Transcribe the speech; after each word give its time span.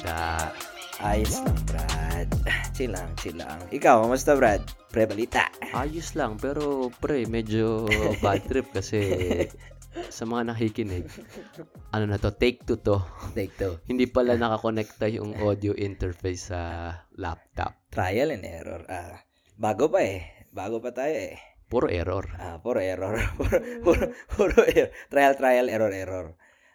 balita? 0.00 0.52
Ayos 1.00 1.36
lang, 1.44 1.60
Brad. 1.68 2.28
Chill 2.76 2.92
lang, 2.92 3.08
chill 3.20 3.36
lang. 3.36 3.60
Ikaw, 3.68 4.04
kamusta, 4.04 4.32
Brad? 4.36 4.64
Pre, 4.88 5.04
balita. 5.04 5.52
Ayos 5.76 6.16
lang, 6.16 6.40
pero 6.40 6.88
pre, 7.00 7.28
medyo 7.28 7.84
bad 8.24 8.40
trip 8.48 8.72
kasi 8.72 9.00
sa 10.16 10.24
mga 10.24 10.52
nakikinig, 10.52 11.04
ano 11.92 12.04
na 12.08 12.16
to, 12.16 12.32
take 12.32 12.64
two 12.64 12.80
to. 12.80 13.00
Take 13.36 13.52
two. 13.60 13.76
Hindi 13.90 14.08
pala 14.08 14.40
nakakonekta 14.40 15.12
yung 15.12 15.36
audio 15.40 15.76
interface 15.76 16.52
sa 16.52 16.60
laptop. 17.20 17.76
Trial 17.92 18.32
and 18.32 18.44
error. 18.48 18.84
Ah, 18.88 19.24
bago 19.60 19.92
pa 19.92 20.00
eh. 20.00 20.48
Bago 20.52 20.80
pa 20.80 20.96
tayo 20.96 21.12
eh. 21.12 21.36
Puro 21.68 21.86
error. 21.92 22.28
Ah, 22.40 22.58
puro 22.64 22.80
error. 22.80 23.20
puro, 23.38 23.56
puro, 23.84 24.04
puro 24.32 24.60
error. 24.64 24.92
Trial, 25.12 25.36
trial, 25.36 25.68
error, 25.68 25.92
error. 25.92 26.26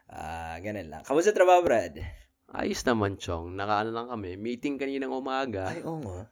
Ah, 0.09 0.57
ganun 0.61 0.93
lang. 0.93 1.01
Kamusta 1.01 1.33
trabaho, 1.33 1.65
Brad? 1.65 2.24
Ayos 2.53 2.85
naman, 2.85 3.17
Chong. 3.17 3.57
Nakaano 3.57 3.89
lang 3.89 4.07
kami. 4.11 4.37
Meeting 4.37 4.77
kaninang 4.77 5.11
umaga. 5.11 5.73
Ay, 5.73 5.81
oo 5.81 5.99
nga. 6.01 6.29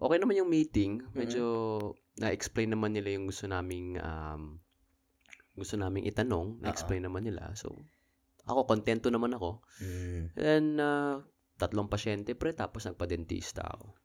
Okay 0.00 0.18
naman 0.20 0.36
yung 0.40 0.52
meeting. 0.52 1.00
Medyo 1.12 1.44
na-explain 2.20 2.72
naman 2.72 2.92
nila 2.92 3.12
yung 3.16 3.28
gusto 3.28 3.48
naming 3.48 3.96
um, 4.00 4.60
gusto 5.56 5.76
naming 5.76 6.04
itanong. 6.04 6.60
Na-explain 6.60 7.04
naman 7.04 7.24
nila. 7.24 7.52
So, 7.56 7.72
ako, 8.44 8.64
kontento 8.68 9.08
naman 9.08 9.36
ako. 9.36 9.60
Mm, 9.80 10.22
And, 10.36 10.70
uh, 10.80 11.20
tatlong 11.60 11.92
pasyente, 11.92 12.32
pre, 12.32 12.56
tapos 12.56 12.88
nagpa-dentista 12.88 13.64
ako. 13.64 13.96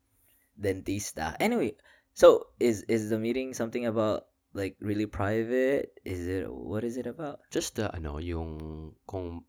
dentista. 0.56 1.36
Anyway, 1.40 1.76
so 2.16 2.56
is 2.64 2.88
is 2.88 3.12
the 3.12 3.20
meeting 3.20 3.52
something 3.52 3.84
about 3.84 4.32
like 4.56 4.80
really 4.80 5.04
private? 5.04 5.92
Is 6.08 6.32
it 6.32 6.48
what 6.48 6.88
is 6.88 6.96
it 6.96 7.08
about? 7.08 7.44
Just, 7.52 7.76
uh, 7.76 7.92
ano, 7.92 8.24
yung 8.24 8.56
kung 9.04 9.44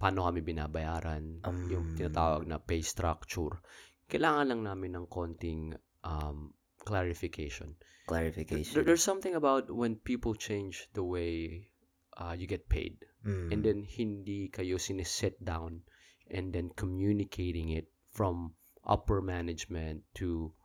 paano 0.00 0.24
kami 0.24 0.40
binabayaran, 0.40 1.44
yung 1.68 1.92
Um, 1.92 1.96
tinatawag 2.00 2.48
na 2.48 2.56
pay 2.56 2.80
structure. 2.80 3.60
Kailangan 4.08 4.48
lang 4.48 4.60
namin 4.64 4.96
ng 4.96 5.06
konting 5.12 5.76
um, 6.02 6.56
clarification. 6.80 7.76
Clarification. 8.08 8.72
There, 8.72 8.82
there's 8.82 9.04
something 9.04 9.36
about 9.36 9.68
when 9.68 10.00
people 10.00 10.32
change 10.32 10.88
the 10.96 11.04
way 11.04 11.68
uh, 12.16 12.32
you 12.32 12.48
get 12.48 12.66
paid. 12.72 13.04
Mm, 13.20 13.52
and 13.52 13.60
then 13.60 13.78
hindi 13.84 14.48
kayo 14.48 14.80
sinisit 14.80 15.36
down 15.44 15.84
and 16.32 16.56
then 16.56 16.72
communicating 16.72 17.76
it 17.76 17.92
from 18.08 18.56
upper 18.80 19.20
management 19.20 20.00
to 20.16 20.56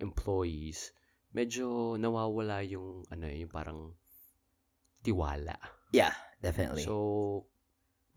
employees 0.00 0.96
medyo 1.30 1.94
nawawala 1.94 2.64
yung 2.66 3.06
ano 3.12 3.28
yung 3.30 3.52
parang 3.52 3.94
tiwala 5.04 5.56
yeah, 5.92 6.12
definitely. 6.42 6.82
so 6.82 7.46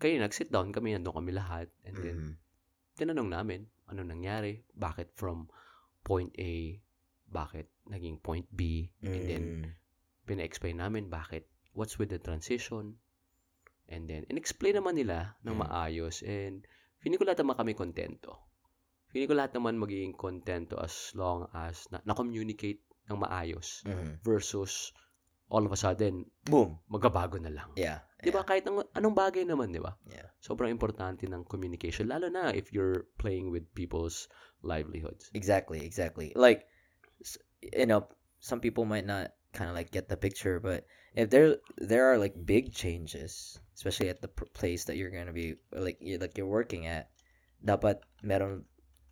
kayo 0.04 0.20
nag-sit 0.20 0.52
down 0.52 0.68
kami 0.68 0.92
nandun 0.92 1.16
kami 1.16 1.32
lahat 1.32 1.72
and 1.88 1.96
then 1.96 2.16
Mhm. 2.20 2.34
tinanong 3.00 3.32
namin 3.32 3.60
ano 3.88 4.04
nangyari 4.04 4.60
bakit 4.76 5.08
from 5.16 5.48
point 6.04 6.28
A 6.36 6.76
bakit 7.24 7.72
naging 7.88 8.20
point 8.20 8.44
B 8.52 8.92
and 9.00 9.24
then 9.24 9.42
Mm. 9.64 9.72
pina-explain 10.24 10.80
namin 10.80 11.12
bakit, 11.12 11.48
what's 11.76 12.00
with 12.00 12.08
the 12.08 12.20
transition, 12.20 12.96
and 13.88 14.08
then, 14.08 14.24
in-explain 14.32 14.80
naman 14.80 14.96
nila 14.96 15.36
ng 15.44 15.52
Mm. 15.52 15.60
maayos, 15.68 16.24
and 16.24 16.64
feeling 17.04 17.20
ko 17.20 17.28
lahat 17.28 17.44
naman 17.44 17.56
kami 17.60 17.72
kontento. 17.76 18.32
Feeling 19.12 19.28
ko 19.28 19.36
lahat 19.36 19.52
naman 19.52 19.76
magiging 19.76 20.16
kontento 20.16 20.80
as 20.80 21.12
long 21.12 21.44
as 21.52 21.84
na- 21.92 22.00
na-communicate 22.08 22.80
ng 23.12 23.20
maayos 23.20 23.84
Mhm. 23.84 24.24
versus 24.24 24.96
all 25.48 25.64
of 25.64 25.72
a 25.72 25.76
sudden, 25.76 26.24
Boom. 26.44 26.78
magbabago 26.90 27.40
na 27.40 27.52
lang. 27.52 27.70
Yeah. 27.76 28.00
Di 28.24 28.32
ba? 28.32 28.40
Kahit 28.42 28.64
ang, 28.64 28.80
anong 28.96 29.12
bagay 29.12 29.44
naman, 29.44 29.70
di 29.70 29.80
ba? 29.80 29.92
Yeah. 30.08 30.32
Sobrang 30.40 30.72
importante 30.72 31.28
ng 31.28 31.44
communication, 31.44 32.08
lalo 32.08 32.32
na 32.32 32.48
if 32.50 32.72
you're 32.72 33.04
playing 33.20 33.52
with 33.52 33.68
people's 33.76 34.28
livelihoods. 34.64 35.28
Exactly, 35.36 35.84
exactly. 35.84 36.32
Like, 36.32 36.64
you 37.60 37.84
know, 37.84 38.08
some 38.40 38.60
people 38.60 38.88
might 38.88 39.04
not 39.04 39.36
kind 39.52 39.68
of 39.70 39.76
like 39.76 39.92
get 39.92 40.08
the 40.08 40.16
picture, 40.16 40.58
but 40.58 40.84
if 41.14 41.30
there 41.30 41.56
there 41.78 42.10
are 42.10 42.18
like 42.18 42.34
big 42.34 42.74
changes, 42.74 43.60
especially 43.76 44.08
at 44.08 44.20
the 44.20 44.28
place 44.28 44.84
that 44.84 44.96
you're 44.96 45.14
gonna 45.14 45.32
be 45.32 45.56
like 45.72 45.98
you 46.00 46.18
like 46.18 46.36
you're 46.36 46.50
working 46.50 46.86
at, 46.88 47.08
dapat 47.64 48.00
meron 48.24 48.64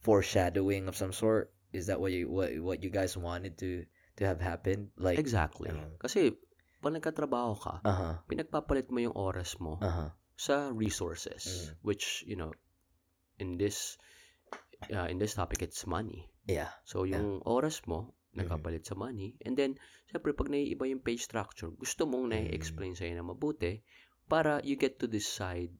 foreshadowing 0.03 0.89
of 0.89 0.97
some 0.97 1.13
sort. 1.13 1.53
Is 1.73 1.87
that 1.87 2.01
what 2.01 2.13
you 2.13 2.29
what 2.29 2.53
what 2.61 2.83
you 2.83 2.91
guys 2.91 3.17
wanted 3.17 3.57
to 3.65 3.87
to 4.17 4.27
have 4.27 4.41
happen? 4.41 4.93
Like, 4.97 5.19
Exactly. 5.19 5.71
um, 5.73 5.97
Kasi, 5.97 6.35
pag 6.83 6.93
nagkatrabaho 6.93 7.55
ka, 7.57 7.75
uh 7.87 7.95
huh, 7.95 8.15
pinagpapalit 8.27 8.91
mo 8.91 8.99
yung 8.99 9.15
oras 9.17 9.57
mo 9.63 9.79
uh 9.79 9.89
huh, 9.89 10.11
sa 10.35 10.73
resources 10.75 11.45
Mm. 11.47 11.69
which 11.87 12.25
you 12.27 12.35
know 12.35 12.51
in 13.39 13.55
this 13.61 14.01
uh, 14.91 15.07
in 15.07 15.21
this 15.21 15.37
topic 15.39 15.61
it's 15.63 15.85
money 15.87 16.27
yeah, 16.49 16.73
so 16.83 17.05
yung 17.07 17.39
oras 17.47 17.85
mo 17.87 18.17
nagkapalit 18.35 18.83
sa 18.83 18.97
money 18.97 19.37
and 19.45 19.55
then 19.61 19.77
syempre 20.09 20.33
pag 20.33 20.49
naiiba 20.49 20.89
yung 20.89 21.05
pay 21.05 21.21
structure 21.21 21.69
gusto 21.77 22.09
mong 22.09 22.33
na-explain 22.33 22.97
sa'yo 22.97 23.13
na 23.15 23.23
mabuti 23.23 23.85
para 24.27 24.59
you 24.65 24.75
get 24.75 24.97
to 24.99 25.07
decide 25.07 25.71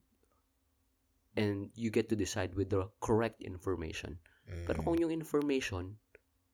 and 1.35 1.73
you 1.73 1.89
get 1.89 2.07
to 2.07 2.15
decide 2.15 2.53
with 2.53 2.69
the 2.69 2.85
correct 3.01 3.41
information 3.41 4.21
pero 4.69 4.79
Mm. 4.79 4.85
kung 4.85 4.95
yung 5.01 5.11
information 5.11 5.97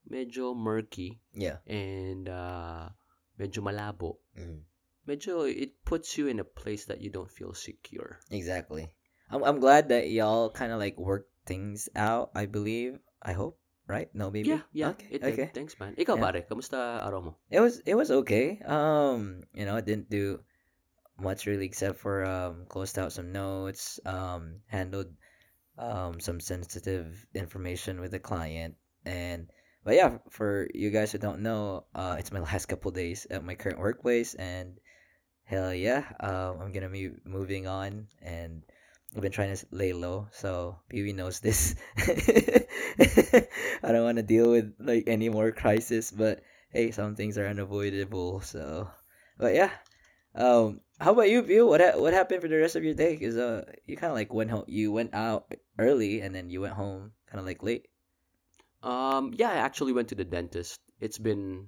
medyo 0.09 0.57
murky 0.57 1.21
yeah, 1.33 1.61
and 1.69 2.27
uh, 2.27 2.89
medyo 3.39 3.61
malabo 3.61 4.17
mm. 4.33 4.65
medyo 5.07 5.45
it 5.45 5.77
puts 5.85 6.17
you 6.17 6.27
in 6.27 6.41
a 6.41 6.47
place 6.47 6.85
that 6.85 7.01
you 7.01 7.09
don't 7.09 7.31
feel 7.31 7.53
secure 7.53 8.19
Exactly. 8.33 8.89
I'm 9.29 9.43
I'm 9.45 9.59
glad 9.61 9.89
that 9.89 10.09
y'all 10.09 10.49
kind 10.49 10.73
of 10.73 10.81
like 10.81 10.97
worked 10.97 11.29
things 11.45 11.89
out. 11.95 12.31
I 12.33 12.45
believe. 12.45 12.97
I 13.21 13.33
hope. 13.33 13.57
Right? 13.89 14.09
No, 14.13 14.29
baby. 14.29 14.49
Yeah, 14.49 14.61
yeah. 14.73 14.89
Okay. 14.93 15.07
It 15.09 15.23
okay. 15.25 15.49
Thanks, 15.49 15.73
man. 15.81 15.97
Ikaw, 15.97 16.17
Yeah. 16.17 16.21
pare, 16.21 16.41
kamusta 16.45 17.01
araw 17.01 17.25
mo? 17.25 17.31
It 17.49 17.57
was 17.57 17.81
it 17.89 17.97
was 17.97 18.13
okay. 18.21 18.61
Um, 18.61 19.41
you 19.53 19.65
know, 19.65 19.73
I 19.73 19.81
didn't 19.81 20.13
do 20.13 20.45
much 21.17 21.49
really 21.49 21.65
except 21.65 21.97
for 21.97 22.21
um 22.21 22.69
closed 22.69 23.01
out 23.01 23.09
some 23.09 23.33
notes. 23.33 23.97
Um, 24.05 24.61
handled 24.69 25.09
um 25.81 26.21
some 26.21 26.37
sensitive 26.37 27.17
information 27.33 27.97
with 27.97 28.13
the 28.13 28.21
client 28.21 28.77
and 29.09 29.49
but 29.89 29.97
yeah 29.97 30.21
for 30.29 30.69
you 30.75 30.91
guys 30.91 31.11
who 31.11 31.17
don't 31.17 31.41
know 31.41 31.83
uh 31.95 32.15
it's 32.19 32.31
my 32.31 32.39
last 32.53 32.67
couple 32.67 32.91
days 32.91 33.25
at 33.31 33.43
my 33.43 33.55
current 33.55 33.79
workplace 33.79 34.35
and 34.35 34.77
hell 35.45 35.73
yeah 35.73 36.05
um 36.19 36.61
i'm 36.61 36.71
gonna 36.71 36.93
be 36.93 37.09
moving 37.25 37.65
on 37.65 38.05
and 38.21 38.61
i've 39.15 39.23
been 39.23 39.31
trying 39.31 39.49
to 39.49 39.65
lay 39.71 39.91
low 39.91 40.27
so 40.31 40.77
Pee 40.89 41.11
knows 41.11 41.39
this. 41.39 41.73
I 41.97 43.89
don't 43.89 44.05
want 44.05 44.17
to 44.17 44.29
deal 44.29 44.51
with 44.51 44.75
like 44.77 45.05
any 45.07 45.27
more 45.27 45.49
crisis 45.49 46.11
but 46.11 46.41
hey 46.69 46.91
some 46.91 47.15
things 47.15 47.39
are 47.39 47.47
unavoidable 47.47 48.41
so 48.41 48.87
but 49.39 49.55
yeah. 49.55 49.71
Um 50.35 50.81
how 50.99 51.13
about 51.13 51.31
you 51.33 51.41
Pew? 51.41 51.65
what 51.65 51.81
ha- 51.81 51.97
what 51.97 52.13
happened 52.13 52.43
for 52.43 52.47
the 52.47 52.61
rest 52.61 52.75
of 52.75 52.83
your 52.83 52.93
day? 52.93 53.17
Because 53.17 53.37
uh 53.37 53.65
you 53.87 53.97
kind 53.97 54.11
of 54.11 54.17
like 54.21 54.31
went 54.31 54.51
home 54.51 54.65
you 54.67 54.91
went 54.91 55.15
out 55.15 55.49
early 55.79 56.21
and 56.21 56.35
then 56.35 56.51
you 56.51 56.61
went 56.61 56.77
home 56.77 57.13
kind 57.25 57.39
of 57.39 57.47
like 57.47 57.63
late 57.63 57.89
Um, 58.83 59.33
yeah, 59.35 59.49
I 59.49 59.55
actually 59.55 59.93
went 59.93 60.09
to 60.09 60.15
the 60.15 60.25
dentist. 60.25 60.79
It's 60.99 61.17
been, 61.17 61.67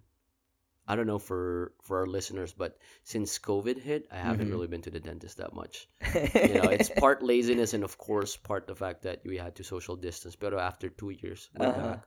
I 0.88 0.96
don't 0.96 1.08
know 1.08 1.20
for 1.20 1.74
for 1.84 2.00
our 2.00 2.08
listeners, 2.08 2.54
but 2.54 2.78
since 3.04 3.40
COVID 3.40 3.78
hit, 3.82 4.08
I 4.12 4.18
haven't 4.18 4.48
Mhm. 4.48 4.52
really 4.52 4.68
been 4.68 4.82
to 4.84 4.92
the 4.92 5.00
dentist 5.00 5.38
that 5.38 5.54
much. 5.54 5.88
You 6.44 6.54
know, 6.56 6.68
it's 6.70 6.90
part 6.90 7.22
laziness 7.24 7.74
and 7.74 7.84
of 7.84 7.98
course 7.98 8.36
part 8.38 8.68
the 8.68 8.76
fact 8.76 9.04
that 9.04 9.22
we 9.26 9.38
had 9.38 9.56
to 9.56 9.64
social 9.64 9.96
distance. 9.96 10.36
But 10.36 10.54
after 10.54 10.90
two 10.90 11.10
years, 11.12 11.50
went 11.56 11.78
Uh-huh. 11.78 11.82
back. 11.82 12.06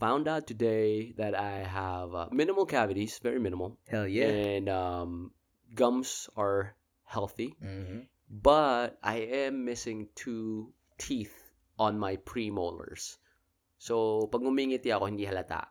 Found 0.00 0.28
out 0.28 0.46
today 0.46 1.12
that 1.12 1.34
I 1.34 1.58
have 1.64 2.14
uh, 2.14 2.28
minimal 2.32 2.66
cavities, 2.66 3.18
very 3.18 3.38
minimal, 3.40 3.78
hell 3.88 4.06
yeah 4.06 4.30
and 4.30 4.68
um, 4.68 5.32
gums 5.74 6.28
are 6.36 6.74
healthy. 7.04 7.56
hmm 7.60 8.00
but 8.30 8.98
I 9.02 9.16
am 9.46 9.64
missing 9.64 10.08
two 10.14 10.72
teeth 10.98 11.34
on 11.78 11.98
my 11.98 12.16
premolars. 12.16 13.18
So, 13.76 14.26
pag 14.32 14.40
ngumingiti 14.42 14.88
ako, 14.92 15.06
hindi 15.12 15.28
halata. 15.28 15.68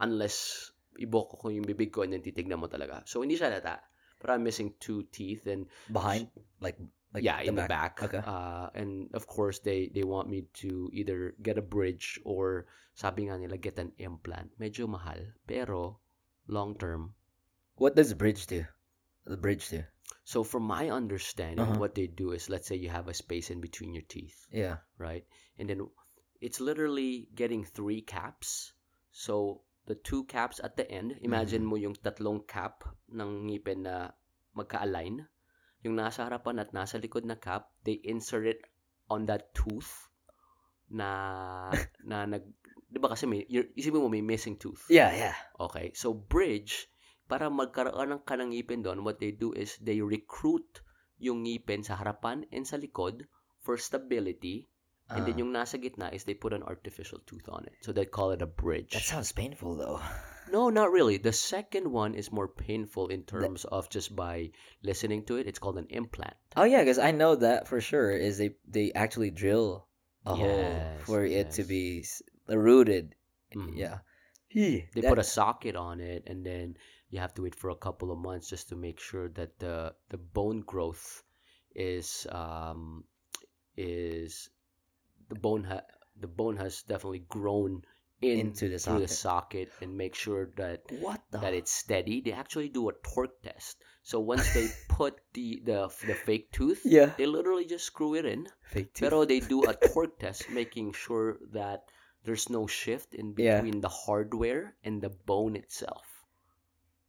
Unless, 0.00 0.70
iboko 1.00 1.40
ko 1.40 1.48
yung 1.48 1.64
bibig 1.64 1.92
ko 1.92 2.02
and 2.04 2.12
then 2.12 2.22
titignan 2.22 2.60
mo 2.60 2.68
talaga. 2.68 3.04
So, 3.08 3.20
hindi 3.24 3.36
siya 3.36 3.48
halata. 3.52 3.80
But 4.20 4.30
I'm 4.36 4.44
missing 4.44 4.76
two 4.80 5.08
teeth 5.08 5.48
and, 5.48 5.64
behind 5.88 6.28
like 6.60 6.76
like 7.16 7.24
yeah, 7.24 7.40
in 7.40 7.56
the 7.56 7.64
back. 7.64 7.98
okay 8.04 8.20
Uh, 8.20 8.68
and 8.76 9.08
of 9.16 9.24
course, 9.26 9.64
they 9.64 9.88
they 9.88 10.04
want 10.04 10.28
me 10.28 10.44
to 10.60 10.92
either 10.92 11.32
get 11.40 11.56
a 11.56 11.64
bridge 11.64 12.20
or 12.22 12.68
sabi 12.92 13.26
nga 13.32 13.40
nila, 13.40 13.56
get 13.56 13.80
an 13.80 13.96
implant. 13.96 14.52
Medyo 14.60 14.84
mahal. 14.84 15.18
Pero, 15.48 15.98
long 16.46 16.76
term, 16.76 17.16
what 17.80 17.96
does 17.96 18.12
bridge 18.12 18.44
do 18.46 18.62
the 19.24 19.36
bridge 19.40 19.68
do 19.72 19.80
so 20.24 20.42
from 20.44 20.62
my 20.68 20.90
understanding, 20.90 21.64
Uh-huh. 21.64 21.78
what 21.80 21.94
they 21.94 22.06
do 22.06 22.32
is, 22.32 22.50
let's 22.50 22.66
say 22.68 22.76
you 22.76 22.90
have 22.92 23.08
a 23.08 23.14
space 23.16 23.48
in 23.50 23.60
between 23.60 23.94
your 23.96 24.04
teeth. 24.06 24.36
yeah 24.52 24.84
right? 25.00 25.24
And 25.58 25.64
then 25.70 25.86
it's 26.40 26.60
literally 26.60 27.28
getting 27.36 27.64
three 27.64 28.00
caps. 28.00 28.72
So 29.12 29.62
the 29.86 29.94
two 29.94 30.24
caps 30.24 30.60
at 30.64 30.76
the 30.76 30.88
end, 30.90 31.20
imagine 31.20 31.64
mo 31.64 31.76
yung 31.76 31.94
tatlong 31.96 32.44
cap 32.48 32.84
ng 33.12 33.48
ngipin 33.48 33.84
na 33.84 34.10
magka-align. 34.56 35.28
Yung 35.84 35.96
nasa 35.96 36.28
harapan 36.28 36.60
at 36.60 36.72
nasa 36.76 37.00
likod 37.00 37.24
na 37.24 37.36
cap, 37.36 37.72
they 37.84 38.00
insert 38.04 38.44
it 38.44 38.60
on 39.08 39.24
that 39.28 39.52
tooth 39.56 40.08
na 40.90 41.70
na 42.10 42.26
nag 42.26 42.44
'di 42.90 42.98
ba 42.98 43.14
kasi 43.14 43.24
may 43.30 43.46
isipin 43.78 44.02
mo 44.02 44.10
may 44.10 44.24
missing 44.24 44.58
tooth. 44.58 44.90
Yeah, 44.90 45.14
yeah. 45.14 45.38
Okay? 45.62 45.94
So 45.94 46.10
bridge 46.10 46.90
para 47.30 47.46
magkaroon 47.46 48.10
ng 48.10 48.22
kanang 48.26 48.50
ngipin 48.50 48.82
doon, 48.82 49.06
what 49.06 49.22
they 49.22 49.30
do 49.30 49.54
is 49.54 49.78
they 49.78 50.02
recruit 50.02 50.82
yung 51.22 51.46
ngipin 51.46 51.86
sa 51.86 51.94
harapan 51.94 52.42
and 52.50 52.66
sa 52.66 52.74
likod 52.74 53.30
for 53.62 53.78
stability. 53.78 54.66
And 55.10 55.26
then 55.26 55.34
Uh, 55.34 55.38
yung 55.42 55.52
nasa 55.52 55.74
gitna 55.82 56.12
is 56.14 56.24
they 56.24 56.34
put 56.34 56.52
an 56.52 56.62
artificial 56.62 57.18
tooth 57.26 57.48
on 57.48 57.64
it. 57.66 57.74
So 57.82 57.92
they 57.92 58.06
call 58.06 58.30
it 58.30 58.42
a 58.42 58.46
bridge. 58.46 58.92
that 58.94 59.02
sounds 59.02 59.32
painful 59.32 59.76
though. 59.76 60.00
No, 60.50 60.66
not 60.66 60.90
really. 60.90 61.14
The 61.16 61.30
second 61.30 61.86
one 61.86 62.18
is 62.18 62.32
more 62.34 62.48
painful 62.50 63.06
in 63.06 63.22
terms 63.22 63.62
of 63.70 63.86
just 63.86 64.16
by 64.18 64.50
listening 64.82 65.22
to 65.30 65.38
it. 65.38 65.46
It's 65.46 65.62
called 65.62 65.78
an 65.78 65.86
implant. 65.94 66.34
Oh 66.58 66.66
yeah, 66.66 66.82
because 66.82 66.98
I 66.98 67.14
know 67.14 67.38
that 67.38 67.70
for 67.70 67.78
sure. 67.78 68.10
Is 68.10 68.34
they 68.38 68.58
they 68.66 68.90
actually 68.90 69.30
drill 69.30 69.86
a 70.26 70.34
hole 70.34 70.50
Yes, 70.50 71.06
for 71.06 71.22
it 71.22 71.54
to 71.54 71.62
be 71.62 72.02
rooted. 72.50 73.14
Mhm. 73.54 73.78
Yeah. 73.78 74.02
He, 74.50 74.90
They 74.90 75.06
put 75.06 75.22
a 75.22 75.26
socket 75.38 75.78
on 75.78 76.02
it, 76.02 76.26
and 76.26 76.42
then 76.42 76.74
you 77.14 77.22
have 77.22 77.30
to 77.38 77.42
wait 77.46 77.54
for 77.54 77.70
a 77.70 77.78
couple 77.78 78.10
of 78.10 78.18
months 78.18 78.50
just 78.50 78.74
to 78.74 78.76
make 78.76 78.98
sure 78.98 79.30
that 79.38 79.54
the 79.62 79.94
the 80.10 80.18
bone 80.18 80.66
growth 80.66 81.22
is 81.78 82.26
um 82.34 83.06
is 83.78 84.50
the 85.30 85.36
bone 85.46 85.64
ha- 85.64 85.86
the 86.20 86.26
bone 86.28 86.56
has 86.58 86.82
definitely 86.82 87.24
grown 87.30 87.82
in 88.20 88.38
Into 88.40 88.68
the 88.68 88.78
through 88.78 89.00
the 89.00 89.08
socket 89.08 89.72
and 89.80 89.96
make 89.96 90.14
sure 90.14 90.50
that 90.56 90.82
what 91.00 91.22
the 91.30 91.38
that 91.38 91.54
it's 91.54 91.72
steady. 91.72 92.20
They 92.20 92.32
actually 92.32 92.68
do 92.68 92.90
a 92.90 92.92
torque 93.02 93.40
test. 93.42 93.78
So 94.02 94.20
once 94.20 94.52
they 94.52 94.68
put 94.88 95.14
the 95.32 95.62
the 95.64 95.88
the 96.04 96.14
fake 96.14 96.52
tooth, 96.52 96.82
yeah 96.84 97.10
they 97.16 97.24
literally 97.26 97.64
just 97.64 97.86
screw 97.86 98.14
it 98.14 98.26
in. 98.26 98.46
fake 98.74 98.92
tooth. 98.92 99.08
Pero 99.08 99.24
they 99.24 99.40
do 99.40 99.64
a 99.64 99.74
torque 99.94 100.18
test, 100.18 100.50
making 100.50 100.92
sure 100.92 101.38
that 101.52 101.84
there's 102.24 102.50
no 102.50 102.66
shift 102.66 103.14
in 103.14 103.32
Yeah. 103.38 103.62
between 103.62 103.80
the 103.80 103.88
hardware 103.88 104.76
and 104.84 105.00
the 105.00 105.08
bone 105.08 105.56
itself. 105.56 106.04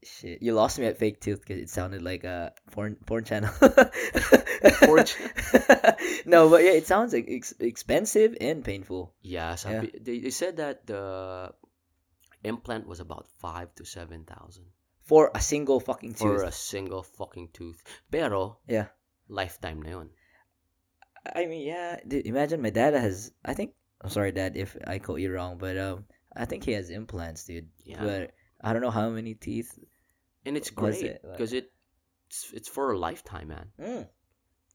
Shit, 0.04 0.42
you 0.42 0.54
lost 0.54 0.80
me 0.80 0.86
at 0.88 0.98
fake 0.98 1.22
tooth 1.22 1.42
because 1.42 1.62
it 1.62 1.70
sounded 1.70 2.02
like 2.02 2.24
a 2.24 2.54
porn 2.72 2.96
porn 3.06 3.24
channel. 3.24 3.54
Porn 4.82 5.06
ch- 5.06 5.18
no, 6.26 6.50
but 6.50 6.64
yeah, 6.64 6.72
it 6.74 6.88
sounds 6.88 7.14
like 7.14 7.26
ex- 7.30 7.54
expensive 7.60 8.36
and 8.42 8.64
painful 8.66 9.14
Yeah, 9.22 9.54
sabi, 9.56 9.92
They, 9.94 10.20
they 10.20 10.32
said 10.32 10.58
that 10.58 10.88
the 10.88 11.54
implant 12.44 12.88
was 12.88 13.00
about 13.00 13.28
five 13.40 13.74
to 13.76 13.86
seven 13.86 14.24
thousand 14.26 14.66
for 15.06 15.30
a 15.36 15.42
single 15.42 15.80
fucking 15.80 16.14
tooth. 16.14 16.42
for 16.42 16.44
a 16.44 16.52
single 16.52 17.04
fucking 17.04 17.50
tooth. 17.54 17.84
Pero 18.10 18.58
Yeah. 18.68 18.88
lifetime 19.30 19.82
na 19.84 19.90
yun. 20.02 20.10
I 21.36 21.46
mean, 21.46 21.62
yeah. 21.68 22.00
Dude, 22.08 22.26
imagine 22.26 22.62
my 22.62 22.72
dad 22.74 22.94
has. 22.96 23.32
I 23.46 23.54
think. 23.54 23.74
I'm 24.02 24.10
sorry, 24.10 24.32
dad, 24.32 24.58
if 24.58 24.76
I 24.88 24.98
quote 24.98 25.22
you 25.22 25.30
wrong, 25.32 25.60
but 25.62 25.78
um, 25.78 26.06
I 26.36 26.46
think 26.46 26.64
he 26.66 26.72
has 26.74 26.90
implants, 26.90 27.46
dude. 27.46 27.70
Yeah, 27.86 28.02
But 28.02 28.32
I 28.60 28.74
don't 28.74 28.82
know 28.82 28.90
how 28.90 29.10
many 29.14 29.36
teeth. 29.36 29.78
And 30.46 30.58
it's 30.58 30.70
great 30.70 31.22
because 31.24 31.54
it 31.54 31.72
it's, 32.28 32.52
it's 32.54 32.70
for 32.70 32.92
a 32.92 32.98
lifetime, 32.98 33.50
man. 33.50 33.72
Mm. 33.80 34.08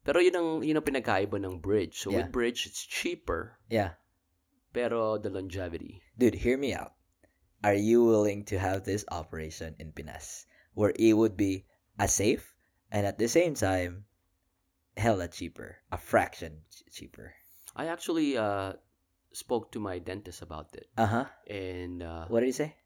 Pero 0.05 0.19
yun 0.23 0.35
ang 0.35 0.49
yun 0.63 0.77
ang 0.77 0.85
pinagkaiba 0.87 1.35
ng 1.41 1.59
bridge. 1.59 1.99
So 1.99 2.11
Yeah. 2.11 2.23
with 2.23 2.31
bridge, 2.31 2.65
it's 2.65 2.79
cheaper, 2.85 3.59
Yeah, 3.67 3.97
pero 4.71 5.17
the 5.17 5.29
longevity. 5.29 5.99
dude, 6.17 6.35
hear 6.35 6.57
me 6.57 6.71
out. 6.73 6.93
Are 7.63 7.73
you 7.75 8.05
willing 8.05 8.45
to 8.53 8.59
have 8.61 8.85
this 8.85 9.03
operation 9.11 9.75
in 9.81 9.91
Pinas, 9.91 10.45
where 10.77 10.93
it 10.95 11.11
would 11.17 11.35
be 11.35 11.65
as 11.97 12.13
safe 12.13 12.53
and 12.93 13.03
at 13.05 13.17
the 13.17 13.27
same 13.27 13.57
time, 13.57 14.05
hella 14.95 15.27
cheaper, 15.27 15.81
a 15.91 15.97
fraction 15.97 16.61
ch- 16.71 16.85
cheaper? 16.93 17.33
I 17.75 17.89
actually 17.89 18.37
uh 18.37 18.77
spoke 19.33 19.73
to 19.73 19.79
my 19.81 19.99
dentist 19.99 20.41
about 20.41 20.71
it, 20.77 20.87
Uh 20.95 21.05
huh. 21.09 21.25
and 21.49 22.01
uh, 22.01 22.25
What 22.29 22.41
did 22.41 22.53
he 22.53 22.55
say? 22.55 22.77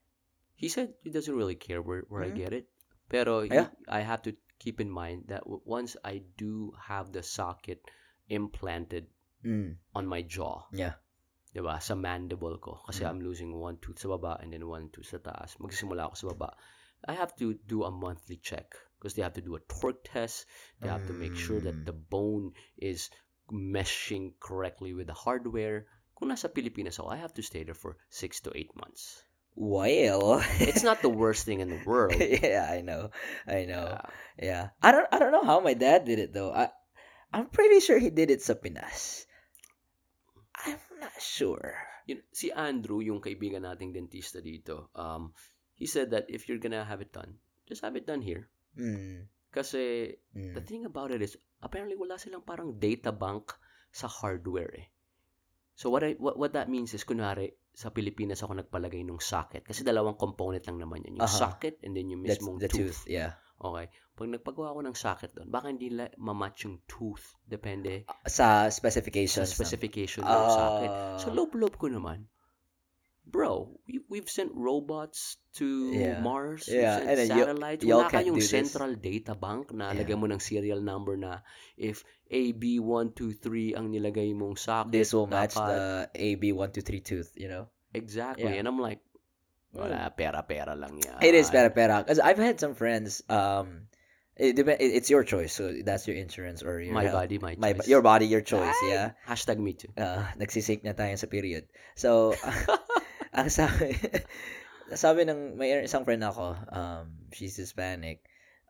He 0.61 0.69
said 0.69 0.93
he 1.01 1.09
doesn't 1.09 1.33
really 1.33 1.57
care 1.57 1.81
where, 1.81 2.05
where 2.07 2.21
I 2.21 2.29
Mhm. 2.29 2.37
get 2.37 2.53
it. 2.53 2.69
Pero 3.09 3.41
he- 3.41 3.51
I 3.89 4.05
have 4.05 4.21
to 4.29 4.37
keep 4.61 4.77
in 4.77 4.93
mind 4.93 5.33
that 5.33 5.41
w- 5.43 5.65
once 5.65 5.97
I 6.05 6.21
do 6.37 6.77
have 6.77 7.09
the 7.11 7.25
socket 7.25 7.81
implanted 8.29 9.09
Mm. 9.41 9.81
on 9.97 10.05
my 10.05 10.21
jaw, 10.21 10.69
Yeah. 10.69 11.01
'di 11.51 11.65
ba? 11.65 11.81
Sa 11.81 11.97
mandible 11.97 12.61
ko 12.61 12.77
kasi 12.85 13.01
Mm. 13.03 13.09
I'm 13.09 13.21
losing 13.25 13.51
one 13.57 13.81
tooth 13.81 13.99
sa 13.99 14.13
baba 14.13 14.37
and 14.39 14.53
then 14.53 14.69
one 14.69 14.93
tooth 14.93 15.09
sa 15.09 15.17
taas. 15.17 15.57
Magsisimula 15.57 16.07
ako 16.07 16.15
sa 16.15 16.27
baba. 16.37 16.49
I 17.09 17.17
have 17.17 17.33
to 17.41 17.57
do 17.65 17.81
a 17.83 17.91
monthly 17.91 18.37
check 18.37 18.69
because 19.01 19.17
they 19.17 19.25
have 19.25 19.33
to 19.33 19.41
do 19.41 19.57
a 19.57 19.63
torque 19.65 20.05
test. 20.05 20.45
They 20.77 20.93
have 20.93 21.09
to 21.09 21.17
make 21.17 21.33
sure 21.33 21.57
that 21.65 21.73
Mm. 21.81 21.89
the 21.89 21.97
bone 21.97 22.53
is 22.77 23.09
meshing 23.49 24.37
correctly 24.37 24.93
with 24.93 25.09
the 25.09 25.17
hardware. 25.17 25.89
Kung 26.13 26.29
nasa 26.29 26.53
Pilipinas 26.53 27.01
ako, 27.01 27.09
I 27.09 27.17
have 27.17 27.33
to 27.33 27.41
stay 27.43 27.65
there 27.65 27.73
for 27.75 27.97
six 28.13 28.39
to 28.45 28.53
eight 28.53 28.69
months. 28.77 29.25
Well, 29.55 30.41
It's 30.59 30.83
not 30.83 31.01
the 31.01 31.11
worst 31.11 31.45
thing 31.45 31.59
in 31.59 31.69
the 31.69 31.81
world. 31.85 32.15
yeah, 32.19 32.67
I 32.69 32.81
know, 32.81 33.11
I 33.47 33.65
know. 33.65 33.99
Yeah. 33.99 34.09
Yeah, 34.41 34.63
I 34.81 34.91
don't, 34.91 35.07
I 35.11 35.19
don't 35.19 35.31
know 35.31 35.45
how 35.45 35.59
my 35.59 35.73
dad 35.73 36.05
did 36.05 36.17
it 36.17 36.33
though. 36.33 36.51
I, 36.51 36.69
I'm 37.33 37.47
pretty 37.47 37.79
sure 37.79 37.99
he 37.99 38.09
did 38.09 38.31
it 38.31 38.41
sa 38.41 38.55
Pinas. 38.55 39.27
I'm 40.65 40.79
not 40.99 41.13
sure. 41.19 41.75
Yun- 42.07 42.25
si 42.31 42.49
Andrew, 42.51 42.99
yung 42.99 43.21
kaibigan 43.21 43.63
nating 43.63 43.93
dentista 43.93 44.41
dito, 44.41 44.89
um, 44.97 45.33
he 45.75 45.85
said 45.85 46.11
that 46.11 46.25
if 46.29 46.49
you're 46.49 46.61
gonna 46.61 46.83
have 46.83 47.01
it 47.01 47.13
done, 47.13 47.37
just 47.67 47.81
have 47.85 47.95
it 47.95 48.07
done 48.07 48.21
here. 48.21 48.49
Mm, 48.79 49.27
Kasi 49.51 50.15
mm. 50.35 50.53
the 50.55 50.63
thing 50.63 50.87
about 50.87 51.11
it 51.11 51.21
is, 51.21 51.35
apparently 51.61 51.99
wala 51.99 52.17
silang 52.17 52.41
parang 52.41 52.79
data 52.79 53.11
bank 53.11 53.53
sa 53.91 54.07
hardware 54.07 54.71
eh. 54.73 54.87
So 55.75 55.89
what 55.89 56.03
I 56.03 56.15
what, 56.17 56.37
what 56.37 56.53
that 56.53 56.69
means 56.69 56.93
is 56.93 57.03
kunwari 57.03 57.53
sa 57.71 57.89
Pilipinas 57.89 58.43
ako 58.43 58.59
nagpalagay 58.59 59.01
ng 59.01 59.17
socket 59.17 59.63
kasi 59.63 59.81
dalawang 59.81 60.19
component 60.19 60.61
lang 60.67 60.77
naman 60.77 61.01
yun, 61.07 61.17
yung 61.17 61.25
Aha. 61.25 61.39
socket 61.47 61.79
and 61.87 61.95
then 61.95 62.11
yung 62.11 62.21
That's 62.21 62.43
mismong 62.43 62.59
the 62.59 62.67
tooth. 62.67 63.03
tooth. 63.05 63.09
Yeah. 63.09 63.39
Okay. 63.61 63.87
Pag 64.11 64.27
nagpagawa 64.27 64.73
ako 64.73 64.79
ng 64.83 64.97
socket 64.97 65.31
doon, 65.31 65.47
baka 65.47 65.69
hindi 65.69 65.87
la, 65.87 66.09
mamatch 66.17 66.65
yung 66.65 66.83
tooth 66.83 67.37
depende 67.41 68.03
Sa 68.27 68.67
sa 68.67 68.73
specifications. 68.73 69.47
ng- 69.47 69.55
specification 69.55 70.21
ng 70.25 70.47
socket. 70.51 70.91
Ah. 70.91 71.17
Sa 71.17 71.29
loob-loob 71.31 71.77
ko 71.77 71.87
naman, 71.87 72.27
bro, 73.31 73.79
we, 73.87 74.03
we've 74.11 74.27
sent 74.29 74.51
robots 74.53 75.39
to 75.55 75.91
Yeah. 75.95 76.19
Mars, 76.19 76.67
Yeah, 76.67 76.99
we've 76.99 77.07
and 77.07 77.07
sent 77.07 77.17
then 77.17 77.29
you- 77.31 77.43
satellites. 77.47 77.81
y'all 77.87 78.03
Wala 78.03 78.11
kayong 78.11 78.41
central 78.43 78.91
data 78.95 79.33
bank 79.33 79.71
na 79.71 79.91
Yeah. 79.91 80.03
lagyan 80.03 80.19
mo 80.19 80.27
ng 80.27 80.43
serial 80.43 80.83
number 80.83 81.15
na 81.15 81.39
if 81.79 82.03
AB123 82.27 83.75
ang 83.79 83.91
nilagay 83.91 84.35
mong 84.35 84.59
socket, 84.59 84.91
This 84.91 85.15
will 85.15 85.27
match 85.27 85.55
dapat- 85.55 86.11
the 86.11 86.35
AB123 86.35 86.99
tooth, 86.99 87.31
you 87.35 87.47
know? 87.47 87.67
Exactly. 87.95 88.51
Yeah. 88.51 88.59
And 88.59 88.67
I'm 88.67 88.79
like, 88.79 88.99
wala, 89.71 90.11
pera-pera 90.11 90.75
lang 90.75 90.99
yan. 90.99 91.19
It 91.23 91.35
is 91.35 91.47
pera 91.49 91.71
pera. 91.71 92.03
Because 92.03 92.19
I've 92.19 92.39
had 92.39 92.59
some 92.59 92.75
friends, 92.75 93.23
um, 93.31 93.87
it 94.35 94.55
depend, 94.55 94.79
it- 94.79 94.95
it's 94.95 95.07
your 95.11 95.23
choice. 95.23 95.51
So 95.55 95.71
that's 95.83 96.07
your 96.07 96.15
insurance 96.15 96.63
or 96.63 96.79
your 96.79 96.95
My 96.95 97.07
health. 97.07 97.27
body, 97.27 97.39
my 97.39 97.55
My, 97.59 97.71
choice. 97.75 97.87
your 97.87 98.01
body, 98.03 98.27
your 98.27 98.43
choice, 98.43 98.75
Ay! 98.83 98.91
yeah. 98.91 99.07
Hashtag 99.27 99.59
me 99.59 99.75
too. 99.75 99.91
uh, 99.95 100.23
nagsisync 100.39 100.83
na 100.83 100.91
tayo 100.91 101.15
sa 101.19 101.27
period. 101.27 101.67
So, 101.95 102.35
ang 103.33 103.49
sabi, 103.49 103.95
sabi 104.95 105.23
ng, 105.23 105.55
may 105.55 105.71
isang 105.83 106.03
friend 106.03 106.23
ako, 106.23 106.55
um, 106.71 107.05
she's 107.33 107.55
Hispanic. 107.55 108.23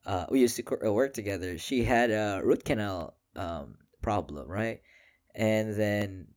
Uh, 0.05 0.25
we 0.29 0.41
used 0.41 0.57
to 0.57 0.63
uh, 0.65 0.91
work 0.91 1.13
together. 1.13 1.57
She 1.57 1.83
had 1.83 2.09
a 2.09 2.41
root 2.43 2.65
canal 2.65 3.17
um, 3.35 3.77
problem, 4.01 4.49
right? 4.49 4.81
And 5.35 5.73
then 5.73 6.27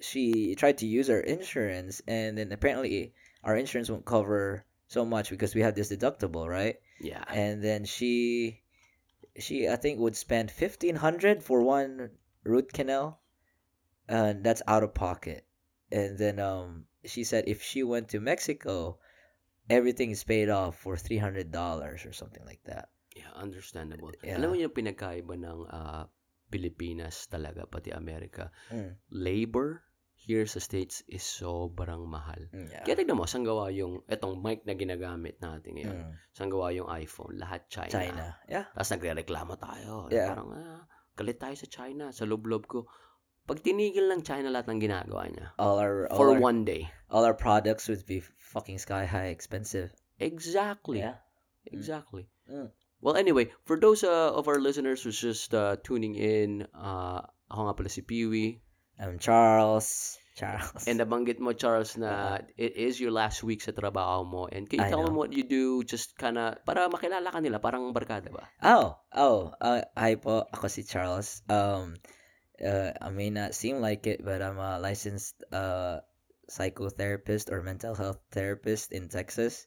she 0.00 0.54
tried 0.54 0.78
to 0.78 0.86
use 0.86 1.08
our 1.08 1.20
insurance, 1.20 2.02
and 2.06 2.36
then 2.36 2.52
apparently 2.52 3.14
our 3.44 3.56
insurance 3.56 3.90
won't 3.90 4.04
cover 4.04 4.64
so 4.88 5.04
much 5.04 5.30
because 5.30 5.54
we 5.54 5.62
have 5.62 5.74
this 5.74 5.90
deductible, 5.90 6.46
right? 6.48 6.76
Yeah. 7.00 7.24
And 7.28 7.62
then 7.62 7.84
she, 7.84 8.62
she 9.38 9.68
I 9.68 9.76
think 9.76 9.98
would 9.98 10.16
spend 10.16 10.50
fifteen 10.50 10.96
hundred 10.96 11.42
for 11.42 11.62
one 11.62 12.10
root 12.44 12.72
canal, 12.72 13.20
and 14.08 14.44
that's 14.44 14.62
out 14.66 14.82
of 14.82 14.94
pocket. 14.94 15.46
And 15.92 16.16
then 16.16 16.40
um, 16.40 16.88
she 17.04 17.22
said 17.22 17.44
if 17.46 17.60
she 17.60 17.84
went 17.84 18.08
to 18.16 18.18
Mexico, 18.18 18.96
everything 19.68 20.10
is 20.10 20.24
paid 20.24 20.48
off 20.48 20.80
for 20.80 20.96
three 20.96 21.20
hundred 21.20 21.52
dollars 21.52 22.08
or 22.08 22.16
something 22.16 22.42
like 22.48 22.64
that. 22.64 22.88
Yeah, 23.12 23.28
understandable. 23.36 24.16
Yeah. 24.24 24.40
Alam 24.40 24.48
mo 24.48 24.56
yung 24.56 24.72
pinagkaiba 24.72 25.36
ng 25.36 25.68
ah, 25.68 26.08
Pilipinas 26.48 27.28
talaga, 27.28 27.68
pati 27.68 27.92
Amerika. 27.92 28.48
Mm. 28.72 28.96
Labor 29.12 29.84
here 30.16 30.46
sa 30.48 30.62
States 30.62 31.02
is 31.10 31.20
sobrang 31.20 32.06
mahal. 32.08 32.38
Mm, 32.54 32.70
Yeah. 32.70 32.84
Kaya 32.86 32.94
tignan 33.02 33.18
mo, 33.18 33.26
saan 33.26 33.42
gawa 33.42 33.68
yung, 33.74 34.06
etong 34.06 34.38
mic 34.38 34.62
na 34.62 34.78
ginagamit 34.78 35.36
natin 35.42 35.76
ngayon, 35.76 35.98
Mm. 36.08 36.12
saan 36.32 36.48
gawa 36.48 36.70
yung 36.70 36.86
iPhone, 36.88 37.36
lahat 37.36 37.66
China. 37.68 37.90
China. 37.90 38.24
Yeah. 38.46 38.70
Tapos 38.70 38.90
nagre-reklamo 38.94 39.58
tayo. 39.58 40.06
Yeah. 40.08 40.30
Parang, 40.30 40.48
ah, 40.54 40.80
galit 41.18 41.36
tayo 41.42 41.52
sa 41.58 41.66
China, 41.68 42.14
sa 42.14 42.24
loob-loob 42.24 42.64
ko. 42.70 42.86
Pag 43.52 43.60
tinigil 43.60 44.08
ng 44.08 44.24
China 44.24 44.48
lahat 44.48 44.72
ng 44.72 44.80
ginagawa 44.80 45.28
niya, 45.28 45.52
All 45.60 45.76
our 45.76 46.08
all 46.08 46.16
for 46.16 46.28
our, 46.32 46.40
one 46.40 46.64
day. 46.64 46.88
all 47.12 47.20
our 47.28 47.36
products 47.36 47.84
would 47.92 48.00
be 48.08 48.24
fucking 48.40 48.80
sky 48.80 49.04
high 49.04 49.28
expensive. 49.28 49.92
Exactly. 50.16 51.04
Yeah. 51.04 51.20
Exactly. 51.68 52.32
Mm. 52.48 52.72
Well, 53.04 53.20
anyway, 53.20 53.52
for 53.68 53.76
those 53.76 54.08
uh, 54.08 54.32
of 54.32 54.48
our 54.48 54.56
listeners 54.56 55.04
who's 55.04 55.20
just 55.20 55.52
uh, 55.52 55.76
tuning 55.84 56.16
in, 56.16 56.64
uh, 56.72 57.28
ako 57.52 57.60
nga 57.68 57.74
pala 57.76 57.90
si 57.92 58.00
Peewee. 58.00 58.64
I'm 58.96 59.20
Charles. 59.20 60.16
Charles. 60.32 60.88
And 60.88 60.96
nabanggit 60.96 61.36
mo, 61.36 61.52
Charles, 61.52 62.00
na 62.00 62.40
it 62.56 62.72
is 62.72 62.96
your 62.96 63.12
last 63.12 63.44
week 63.44 63.60
sa 63.60 63.76
trabaho 63.76 64.24
mo. 64.24 64.48
And 64.48 64.64
can 64.64 64.80
you 64.80 64.86
I 64.86 64.88
tell 64.88 65.04
know. 65.04 65.12
them 65.12 65.18
what 65.20 65.36
you 65.36 65.44
do 65.44 65.84
just 65.84 66.16
kinda, 66.16 66.56
para 66.64 66.88
makilala 66.88 67.28
ka 67.28 67.36
nila, 67.44 67.60
parang 67.60 67.92
barkada 67.92 68.32
ba? 68.32 68.48
Oh, 68.64 68.96
oh, 69.12 69.52
uh, 69.60 69.84
hi 69.92 70.16
po, 70.16 70.48
ako 70.48 70.72
si 70.72 70.88
Charles. 70.88 71.44
Um, 71.52 72.00
uh, 72.60 72.92
I 73.00 73.10
may 73.10 73.30
not 73.30 73.54
seem 73.54 73.80
like 73.80 74.06
it, 74.06 74.24
but 74.24 74.42
I'm 74.42 74.58
a 74.58 74.78
licensed 74.78 75.42
uh, 75.52 76.00
psychotherapist 76.50 77.50
or 77.50 77.62
mental 77.62 77.94
health 77.94 78.18
therapist 78.30 78.92
in 78.92 79.08
Texas. 79.08 79.66